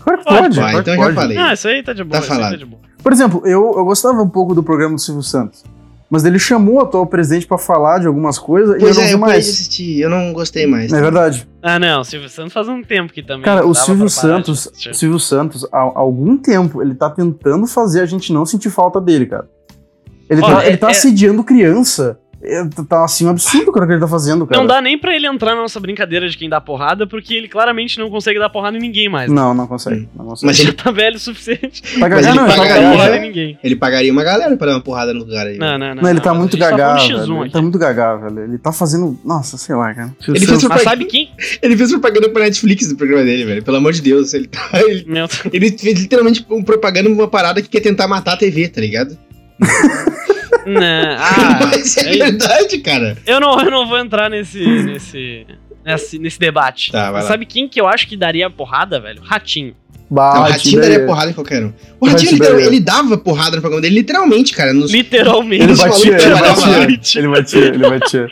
Claro 0.00 0.18
que 0.18 0.24
Pode, 0.24 0.38
pode. 0.42 0.56
vai, 0.56 0.70
claro 0.72 0.78
então 0.80 0.94
que 0.94 1.00
já 1.00 1.04
pode. 1.06 1.14
falei. 1.16 1.36
Ah, 1.38 1.52
isso 1.54 1.68
aí 1.68 1.82
tá 1.82 1.92
de 1.92 2.02
boa. 2.04 2.12
Tá 2.20 2.24
aí 2.24 2.28
falado. 2.28 2.56
de 2.58 2.64
boa. 2.64 2.82
Por 3.02 3.12
exemplo, 3.12 3.42
eu, 3.46 3.74
eu 3.76 3.84
gostava 3.84 4.20
um 4.22 4.28
pouco 4.28 4.54
do 4.54 4.62
programa 4.62 4.94
do 4.96 5.00
Silvio 5.00 5.22
Santos. 5.22 5.64
Mas 6.12 6.26
ele 6.26 6.38
chamou 6.38 6.74
o 6.74 6.80
atual 6.80 7.06
presidente 7.06 7.46
pra 7.46 7.56
falar 7.56 7.98
de 8.00 8.06
algumas 8.06 8.38
coisas 8.38 8.74
e 8.74 8.76
eu 8.76 8.80
Pois 8.80 8.96
não 8.96 9.02
é, 9.02 9.06
vi 9.06 9.12
eu 9.12 9.18
mais. 9.18 9.48
assistir, 9.48 9.98
eu 9.98 10.10
não 10.10 10.30
gostei 10.34 10.66
mais. 10.66 10.92
É 10.92 11.00
verdade. 11.00 11.48
Ah, 11.62 11.78
não, 11.78 12.02
o 12.02 12.04
Silvio 12.04 12.28
Santos 12.28 12.52
faz 12.52 12.68
um 12.68 12.82
tempo 12.82 13.10
que 13.10 13.22
também. 13.22 13.44
Cara, 13.46 13.66
o 13.66 13.74
Silvio 13.74 14.10
Santos, 14.10 14.66
assistir. 14.68 14.94
Silvio 14.94 15.18
Santos, 15.18 15.66
há 15.72 15.78
algum 15.80 16.36
tempo, 16.36 16.82
ele 16.82 16.94
tá 16.94 17.08
tentando 17.08 17.66
fazer 17.66 18.00
a 18.02 18.04
gente 18.04 18.30
não 18.30 18.44
sentir 18.44 18.68
falta 18.68 19.00
dele, 19.00 19.24
cara. 19.24 19.48
Ele 20.28 20.42
Olha, 20.42 20.54
tá, 20.56 20.64
ele 20.66 20.74
é- 20.74 20.76
tá 20.76 20.88
é- 20.88 20.90
assediando 20.90 21.42
criança. 21.42 22.18
É, 22.44 22.64
tá 22.88 23.04
assim 23.04 23.24
um 23.24 23.30
absurdo 23.30 23.70
cara, 23.70 23.84
o 23.84 23.88
que 23.88 23.94
ele 23.94 24.00
tá 24.00 24.08
fazendo, 24.08 24.46
cara. 24.46 24.60
Não 24.60 24.66
dá 24.66 24.80
nem 24.80 24.98
pra 24.98 25.14
ele 25.14 25.26
entrar 25.26 25.54
na 25.54 25.62
nossa 25.62 25.78
brincadeira 25.78 26.28
de 26.28 26.36
quem 26.36 26.48
dá 26.48 26.60
porrada, 26.60 27.06
porque 27.06 27.34
ele 27.34 27.46
claramente 27.46 27.98
não 28.00 28.10
consegue 28.10 28.38
dar 28.38 28.50
porrada 28.50 28.76
em 28.76 28.80
ninguém 28.80 29.08
mais. 29.08 29.30
Não, 29.30 29.54
não 29.54 29.66
consegue. 29.66 30.08
Não 30.16 30.26
consegue. 30.26 30.46
Mas 30.46 30.58
Ele 30.58 30.68
ele, 30.70 30.76
tá 30.76 30.90
velho 30.90 31.16
o 31.16 31.20
suficiente 31.20 31.82
tá 31.82 32.06
ele 32.06 32.08
não, 32.08 32.16
ele 32.18 32.24
tá 32.24 32.32
dar 32.32 32.56
pagaria, 32.56 32.74
gaga. 32.74 32.90
porrada 32.90 33.10
né? 33.10 33.16
em 33.18 33.20
ninguém. 33.20 33.58
ele 33.62 33.76
pagaria 33.76 34.12
uma 34.12 34.24
galera 34.24 34.56
pra 34.56 34.66
dar 34.66 34.72
uma 34.74 34.80
porrada 34.80 35.14
no 35.14 35.20
lugar 35.20 35.46
aí. 35.46 35.56
Não, 35.56 35.78
não, 35.78 35.94
não. 35.94 36.02
Não, 36.02 36.10
ele 36.10 36.20
tá 36.20 36.34
muito 36.34 36.56
gente 36.56 36.60
gaga, 36.60 36.76
falando 36.76 37.08
velho. 37.08 37.26
X1 37.26 37.40
Ele 37.42 37.50
tá 37.50 37.62
muito 37.62 37.78
gaga, 37.78 38.16
velho. 38.16 38.40
Ele 38.40 38.58
tá 38.58 38.72
fazendo. 38.72 39.20
Nossa, 39.24 39.56
sei 39.56 39.74
lá, 39.76 39.94
cara. 39.94 40.16
Ele 40.26 40.46
fez 40.46 40.64
Mas 40.64 40.82
sabe 40.82 41.04
quem? 41.04 41.30
Ele 41.62 41.76
fez 41.76 41.90
propaganda 41.90 42.28
pra 42.28 42.42
Netflix 42.42 42.88
do 42.88 42.96
programa 42.96 43.24
dele, 43.24 43.44
velho. 43.44 43.62
Pelo 43.62 43.76
amor 43.76 43.92
de 43.92 44.02
Deus. 44.02 44.34
Ele, 44.34 44.48
tá, 44.48 44.68
ele, 44.82 45.06
ele 45.52 45.78
fez 45.78 46.00
literalmente 46.00 46.44
um 46.50 46.62
propaganda 46.62 47.08
uma 47.08 47.28
parada 47.28 47.62
que 47.62 47.68
quer 47.68 47.80
tentar 47.80 48.08
matar 48.08 48.32
a 48.32 48.36
TV, 48.36 48.68
tá 48.68 48.80
ligado? 48.80 49.16
Não. 50.66 50.80
Ah, 51.18 51.60
Mas 51.66 51.96
é 51.96 52.14
é- 52.14 52.18
verdade, 52.18 52.78
cara. 52.78 53.16
eu, 53.26 53.40
não, 53.40 53.60
eu 53.60 53.70
não 53.70 53.86
vou 53.88 53.98
entrar 53.98 54.28
nesse. 54.30 54.58
nesse. 54.64 55.46
Nesse, 55.84 56.16
nesse 56.16 56.38
debate. 56.38 56.92
Tá, 56.92 57.04
vai 57.04 57.14
Mas 57.14 57.24
lá. 57.24 57.28
sabe 57.30 57.44
quem 57.44 57.68
que 57.68 57.80
eu 57.80 57.88
acho 57.88 58.06
que 58.06 58.16
daria 58.16 58.48
porrada, 58.48 59.00
velho? 59.00 59.20
Ratinho. 59.20 59.74
Bah, 60.08 60.34
Não, 60.34 60.42
o 60.42 60.44
Ratinho 60.44 60.80
daria 60.80 61.04
porrada 61.06 61.30
em 61.32 61.34
qualquer 61.34 61.64
um. 61.64 61.72
O 61.98 62.06
Ratinho, 62.06 62.40
ele, 62.44 62.66
ele 62.66 62.80
dava 62.80 63.18
porrada 63.18 63.56
no 63.56 63.62
programa 63.62 63.80
dele, 63.82 63.96
literalmente, 63.96 64.52
cara. 64.54 64.72
Nos... 64.72 64.92
Literalmente. 64.92 65.64
Ele 65.64 65.74
batia, 65.74 66.16
ele 66.16 66.34
batia, 66.36 67.18
ele 67.20 67.28
batia, 67.28 67.60
ele 67.64 67.78
batia. 67.78 68.28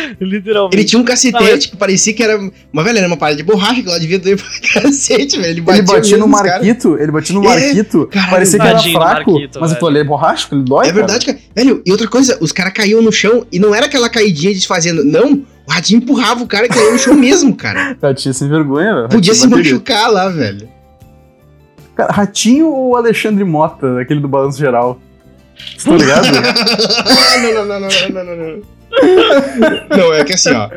Literalmente. 0.20 0.76
Ele 0.76 0.84
tinha 0.84 0.98
um 0.98 1.02
Não, 1.02 1.06
cacetete 1.08 1.70
que 1.70 1.76
parecia 1.76 2.12
que 2.12 2.22
era. 2.22 2.38
Uma 2.72 2.82
velha, 2.82 2.98
era 2.98 3.06
uma 3.06 3.16
parada 3.16 3.36
de 3.36 3.42
borracha 3.42 3.82
que 3.82 3.88
lá 3.88 3.98
devia 3.98 4.18
doer 4.18 4.36
pra 4.40 4.82
cacete, 4.82 5.36
velho. 5.38 5.50
Ele 5.50 5.60
batia, 5.60 5.80
Ele 5.82 5.86
batia 5.92 6.18
no 6.18 6.30
caras. 6.30 6.52
Marquito, 6.52 6.96
ele 6.98 7.12
batia 7.12 7.34
no 7.34 7.44
É, 7.44 7.48
Marquito, 7.48 8.06
caralho, 8.06 8.30
parecia 8.32 8.58
que 8.58 8.66
era 8.66 8.78
fraco, 8.80 9.32
Marquito, 9.32 9.60
mas 9.60 9.72
velho. 9.72 9.84
olhei 9.84 10.02
é 10.02 10.04
borracho, 10.04 10.48
ele 10.52 10.62
dói, 10.64 10.88
É 10.88 10.92
verdade, 10.92 11.26
cara. 11.26 11.38
Velho, 11.54 11.82
e 11.84 11.92
outra 11.92 12.08
coisa, 12.08 12.38
os 12.40 12.52
caras 12.52 12.72
caíam 12.72 13.02
no 13.02 13.12
chão 13.12 13.46
e 13.52 13.58
não 13.58 13.74
era 13.74 13.86
aquela 13.86 14.08
caidinha 14.08 14.52
desfazendo. 14.52 15.04
Não, 15.04 15.44
o 15.66 15.70
Ratinho 15.70 15.98
empurrava 15.98 16.42
o 16.42 16.46
cara 16.46 16.66
e 16.66 16.68
caiu 16.68 16.92
no 16.92 16.98
chão 16.98 17.14
mesmo, 17.14 17.54
cara. 17.54 17.94
cara. 17.94 18.12
Ratinho 18.12 18.34
sem 18.34 18.48
vergonha, 18.48 18.94
velho. 18.94 19.08
Podia 19.08 19.34
se 19.34 19.46
bateria. 19.46 19.72
machucar 19.72 20.10
lá, 20.10 20.28
velho. 20.28 20.68
Cara, 21.94 22.12
Ratinho 22.12 22.68
ou 22.68 22.96
Alexandre 22.96 23.44
Mota, 23.44 24.00
aquele 24.00 24.20
do 24.20 24.28
Balanço 24.28 24.58
Geral? 24.58 24.98
Você 25.76 25.88
tá 25.90 25.96
ligado? 25.96 26.26
não, 27.42 27.52
não, 27.52 27.64
não, 27.66 27.80
não, 27.80 27.88
não, 28.10 28.24
não, 28.24 28.36
não. 28.36 28.62
Não, 29.96 30.12
é 30.14 30.24
que 30.24 30.34
assim, 30.34 30.52
ó. 30.52 30.68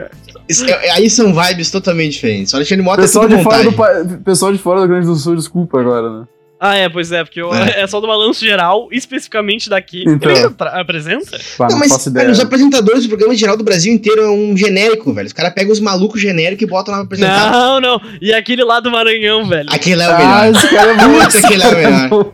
isso- 0.47 0.65
é- 0.65 0.91
Aí 0.91 1.09
são 1.09 1.33
vibes 1.33 1.69
totalmente 1.71 2.13
diferentes. 2.13 2.53
O 2.53 2.55
Alexandre 2.57 2.83
Mota 2.83 3.01
pessoal, 3.01 3.25
é 3.25 3.27
tudo 3.29 3.37
de 3.37 3.43
fora 3.43 3.63
do, 3.63 3.73
pa- 3.73 4.05
pessoal 4.23 4.51
de 4.51 4.57
fora 4.59 4.79
do 4.79 4.85
Rio 4.85 4.89
Grande 4.95 5.07
do 5.07 5.15
Sul, 5.15 5.35
desculpa 5.35 5.79
agora, 5.79 6.09
né? 6.09 6.25
Ah, 6.57 6.75
é, 6.77 6.87
pois 6.87 7.11
é, 7.11 7.21
porque 7.23 7.41
eu- 7.41 7.53
É. 7.53 7.81
é. 7.83 7.87
só 7.87 7.99
do 7.99 8.07
balanço 8.07 8.39
geral, 8.43 8.87
especificamente 8.91 9.69
daqui. 9.69 10.03
Então. 10.07 10.31
Ele 10.31 10.49
tra- 10.51 10.79
apresenta? 10.79 11.37
Pá, 11.57 11.65
Não, 11.69 11.77
não, 11.77 11.79
mas 11.79 12.05
ideia. 12.05 12.29
os 12.31 12.39
apresentadores 12.39 13.03
do 13.03 13.09
programa 13.09 13.35
geral 13.35 13.57
do 13.57 13.63
Brasil 13.63 13.93
inteiro 13.93 14.21
é 14.21 14.29
um 14.29 14.55
genérico, 14.55 15.11
velho. 15.13 15.27
Os 15.27 15.33
caras 15.33 15.53
pegam 15.53 15.73
os 15.73 15.79
malucos 15.81 16.21
genéricos 16.21 16.63
e 16.63 16.65
botam 16.65 16.93
lá 16.93 16.99
pra 16.99 17.05
apresentar. 17.05 17.51
Não, 17.51 17.81
não. 17.81 18.01
E 18.21 18.33
aquele 18.33 18.63
lá 18.63 18.79
do 18.79 18.89
Maranhão, 18.89 19.45
velho. 19.47 19.67
Aquele 19.69 20.01
é 20.01 20.07
o 20.07 20.11
Ah, 20.11 20.17
melhor. 20.17 20.55
esse 20.55 20.69
cara 20.75 20.91
é 20.91 20.95
muito 21.07 21.23
Putz, 21.23 21.35
aquele 21.45 21.63
é 21.63 21.67
o 21.67 21.75
melhor. 21.75 22.33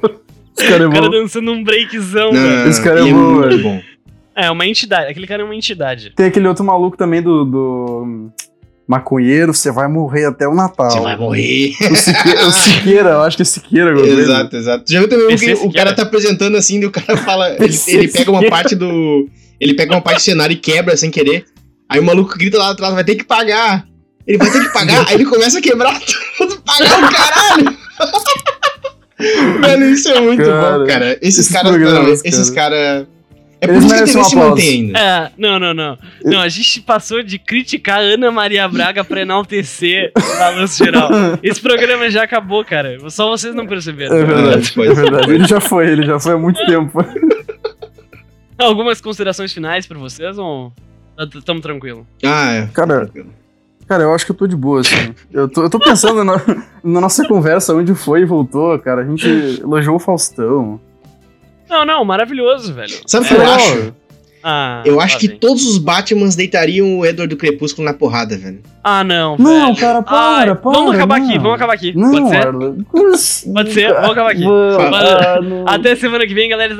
Esse 0.58 0.68
cara 0.70 0.84
é 0.84 0.88
O 0.88 0.92
cara 0.92 1.02
bom. 1.06 1.10
dançando 1.10 1.52
um 1.52 1.64
breakzão, 1.64 2.32
Não, 2.32 2.42
velho. 2.42 2.70
Esse 2.70 2.82
cara 2.84 3.00
é 3.00 3.04
ele 3.04 3.14
bom, 3.14 3.20
muito 3.20 3.50
velho. 3.64 3.84
É, 4.36 4.50
uma 4.50 4.66
entidade. 4.66 5.12
Aquele 5.12 5.28
cara 5.28 5.42
é 5.42 5.46
uma 5.46 5.56
entidade. 5.56 6.14
Tem 6.16 6.28
aquele 6.28 6.48
outro 6.48 6.64
maluco 6.64 6.96
também 6.98 7.22
do, 7.22 7.44
do 7.46 8.32
maconheiro, 8.88 9.54
você 9.54 9.72
vai 9.72 9.88
morrer 9.88 10.26
até 10.26 10.48
o 10.48 10.54
Natal. 10.54 10.92
Você 10.92 11.00
vai 11.00 11.16
morrer. 11.18 11.72
O 11.90 11.96
Siqueira, 11.96 12.46
o 12.48 12.52
Siqueira, 12.52 13.10
eu 13.12 13.22
acho 13.22 13.38
que 13.38 13.44
é 13.44 13.46
Siqueira. 13.46 13.94
coisa. 13.94 14.22
Exato, 14.22 14.56
exato. 14.58 14.92
Já 14.92 15.00
viu 15.00 15.10
também 15.10 15.38
que 15.38 15.54
o 15.54 15.56
Siqueira. 15.56 15.74
cara 15.74 15.94
tá 15.96 16.04
apresentando 16.04 16.58
assim, 16.58 16.80
e 16.82 16.86
o 16.86 16.92
cara 16.92 17.18
fala. 17.18 17.50
Ele, 17.60 17.78
ele 17.88 18.08
pega 18.08 18.32
uma 18.32 18.48
parte 18.50 18.76
do. 18.76 19.30
Ele 19.60 19.74
pega 19.74 19.94
uma 19.94 20.02
parte 20.02 20.18
do 20.18 20.24
cenário 20.24 20.54
e 20.54 20.58
quebra 20.58 20.98
sem 20.98 21.12
querer. 21.12 21.46
Aí 21.88 22.00
o 22.00 22.04
maluco 22.04 22.38
grita 22.38 22.58
lá 22.58 22.72
atrás, 22.72 22.94
vai 22.94 23.04
ter 23.04 23.16
que 23.16 23.24
pagar. 23.24 23.86
Ele 24.26 24.38
vai 24.38 24.50
ter 24.52 24.62
que 24.62 24.72
pagar, 24.74 25.06
aí 25.08 25.16
ele 25.16 25.26
começa 25.26 25.60
a 25.60 25.62
quebrar 25.62 26.00
tudo, 26.38 26.62
pagar 26.62 27.00
o 27.00 27.12
caralho! 27.12 27.78
Mano, 29.62 29.86
isso 29.86 30.10
é 30.10 30.20
muito 30.20 30.44
Cara, 30.44 30.80
bom, 30.80 30.88
cara. 30.88 31.12
Esses 31.22 31.40
esses 31.40 31.52
caras, 31.52 32.22
esses 32.26 32.50
caras. 32.50 33.08
É 33.64 33.68
por 33.68 33.76
Eles 33.76 33.86
isso 33.86 33.94
que 33.94 34.02
a 34.02 34.06
TV 34.06 34.20
um 34.20 34.24
se 34.24 34.36
mantém 34.36 34.70
ainda. 34.70 35.00
É, 35.00 35.32
não, 35.38 35.60
não, 35.60 35.72
não. 35.72 35.98
Não, 36.26 36.42
a 36.42 36.50
gente 36.50 36.82
passou 36.82 37.22
de 37.22 37.38
criticar 37.38 38.00
a 38.00 38.02
Ana 38.02 38.32
Maria 38.32 38.68
Braga 38.68 39.04
pra 39.04 39.22
enaltecer 39.22 40.12
o 40.18 40.40
balanço 40.40 40.84
geral. 40.84 41.10
Esse 41.44 41.62
programa 41.62 42.10
já 42.10 42.24
acabou, 42.24 42.66
cara. 42.66 42.98
Só 43.12 43.30
vocês 43.30 43.54
não 43.54 43.68
perceberam. 43.68 44.18
É 44.18 44.24
verdade, 44.26 44.74
Pode 44.74 44.92
é 44.92 44.96
ser. 44.96 45.02
verdade. 45.02 45.32
Ele 45.32 45.46
já 45.48 45.62
foi, 45.62 45.88
ele 45.92 46.04
já 46.04 46.20
foi 46.20 46.34
há 46.34 46.38
muito 46.40 46.66
tempo. 46.66 47.06
Algumas 48.58 49.00
considerações 49.00 49.54
finais 49.54 49.86
pra 49.86 49.98
vocês 50.00 50.40
ou 50.40 50.74
estamos 51.36 51.62
tranquilo? 51.62 52.06
Ah, 52.24 52.52
é. 52.54 52.68
Cara, 52.74 53.12
cara, 53.88 54.04
eu 54.04 54.14
acho 54.16 54.26
que 54.26 54.32
eu 54.32 54.36
tô 54.36 54.48
de 54.48 54.56
boa, 54.56 54.82
assim. 54.82 55.14
Eu 55.32 55.48
tô, 55.48 55.64
eu 55.64 55.70
tô 55.70 55.78
pensando 55.78 56.24
na, 56.24 56.42
na 56.84 57.02
nossa 57.02 57.28
conversa, 57.28 57.76
onde 57.76 57.94
foi 57.94 58.22
e 58.22 58.26
voltou, 58.26 58.78
cara. 58.80 59.02
A 59.02 59.06
gente 59.06 59.28
elogiou 59.62 59.98
o 59.98 60.00
Faustão. 60.00 60.80
Não, 61.72 61.86
não, 61.86 62.04
maravilhoso, 62.06 62.74
velho. 62.74 62.94
Sabe 63.08 63.26
o 63.26 63.28
que 63.30 63.34
eu 63.34 63.40
Legal. 63.40 63.56
acho? 63.56 63.94
Ah, 64.44 64.82
Eu 64.86 65.00
acho 65.00 65.20
que 65.20 65.30
todos 65.30 65.64
os 65.66 65.78
Batmans 65.78 66.36
deitariam 66.36 66.98
o 67.00 67.06
Edward 67.06 67.28
do 67.34 67.38
Crepúsculo 67.38 67.86
na 67.86 67.94
porrada, 67.94 68.36
velho. 68.38 68.60
Ah, 68.84 69.04
não, 69.04 69.38
Não, 69.38 69.68
velho. 69.68 69.78
cara, 69.80 70.02
para, 70.02 70.18
Ai, 70.18 70.56
para, 70.56 70.72
Vamos 70.72 70.96
acabar 70.96 71.20
não. 71.20 71.26
aqui, 71.28 71.38
vamos 71.38 71.54
acabar 71.54 71.74
aqui. 71.74 71.94
Não, 71.96 72.12
Pode 72.12 72.30
ser? 72.30 73.54
Pode 73.54 73.72
ser? 73.74 73.94
Vamos 73.94 74.10
acabar 74.12 74.32
aqui. 74.32 74.44
Fala. 74.44 75.36
ah, 75.38 75.42
não. 75.42 75.66
Até 75.68 75.96
semana 75.96 76.26
que 76.28 76.34
vem, 76.34 76.50
galera. 76.50 76.76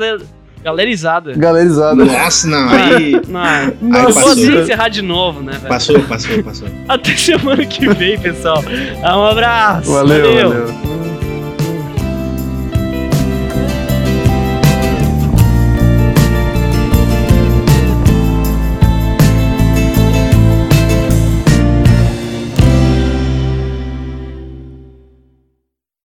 Galerizada. 0.64 1.32
Galerizada. 1.34 2.04
Nossa, 2.04 2.46
não, 2.48 2.68
aí. 2.68 3.12
Não, 3.28 3.40
Aí 3.40 3.66
eu 3.80 3.88
Nossa, 3.88 4.20
vou 4.20 4.30
assim 4.32 4.60
encerrar 4.60 4.88
de 4.88 5.02
novo, 5.02 5.40
né, 5.42 5.52
velho? 5.52 5.68
Passou, 5.68 6.00
passou, 6.02 6.42
passou. 6.42 6.68
Até 6.88 7.14
semana 7.16 7.64
que 7.64 7.88
vem, 7.94 8.18
pessoal. 8.18 8.62
Um 9.02 9.24
abraço. 9.24 9.90
Valeu, 9.92 10.34
valeu. 10.34 11.01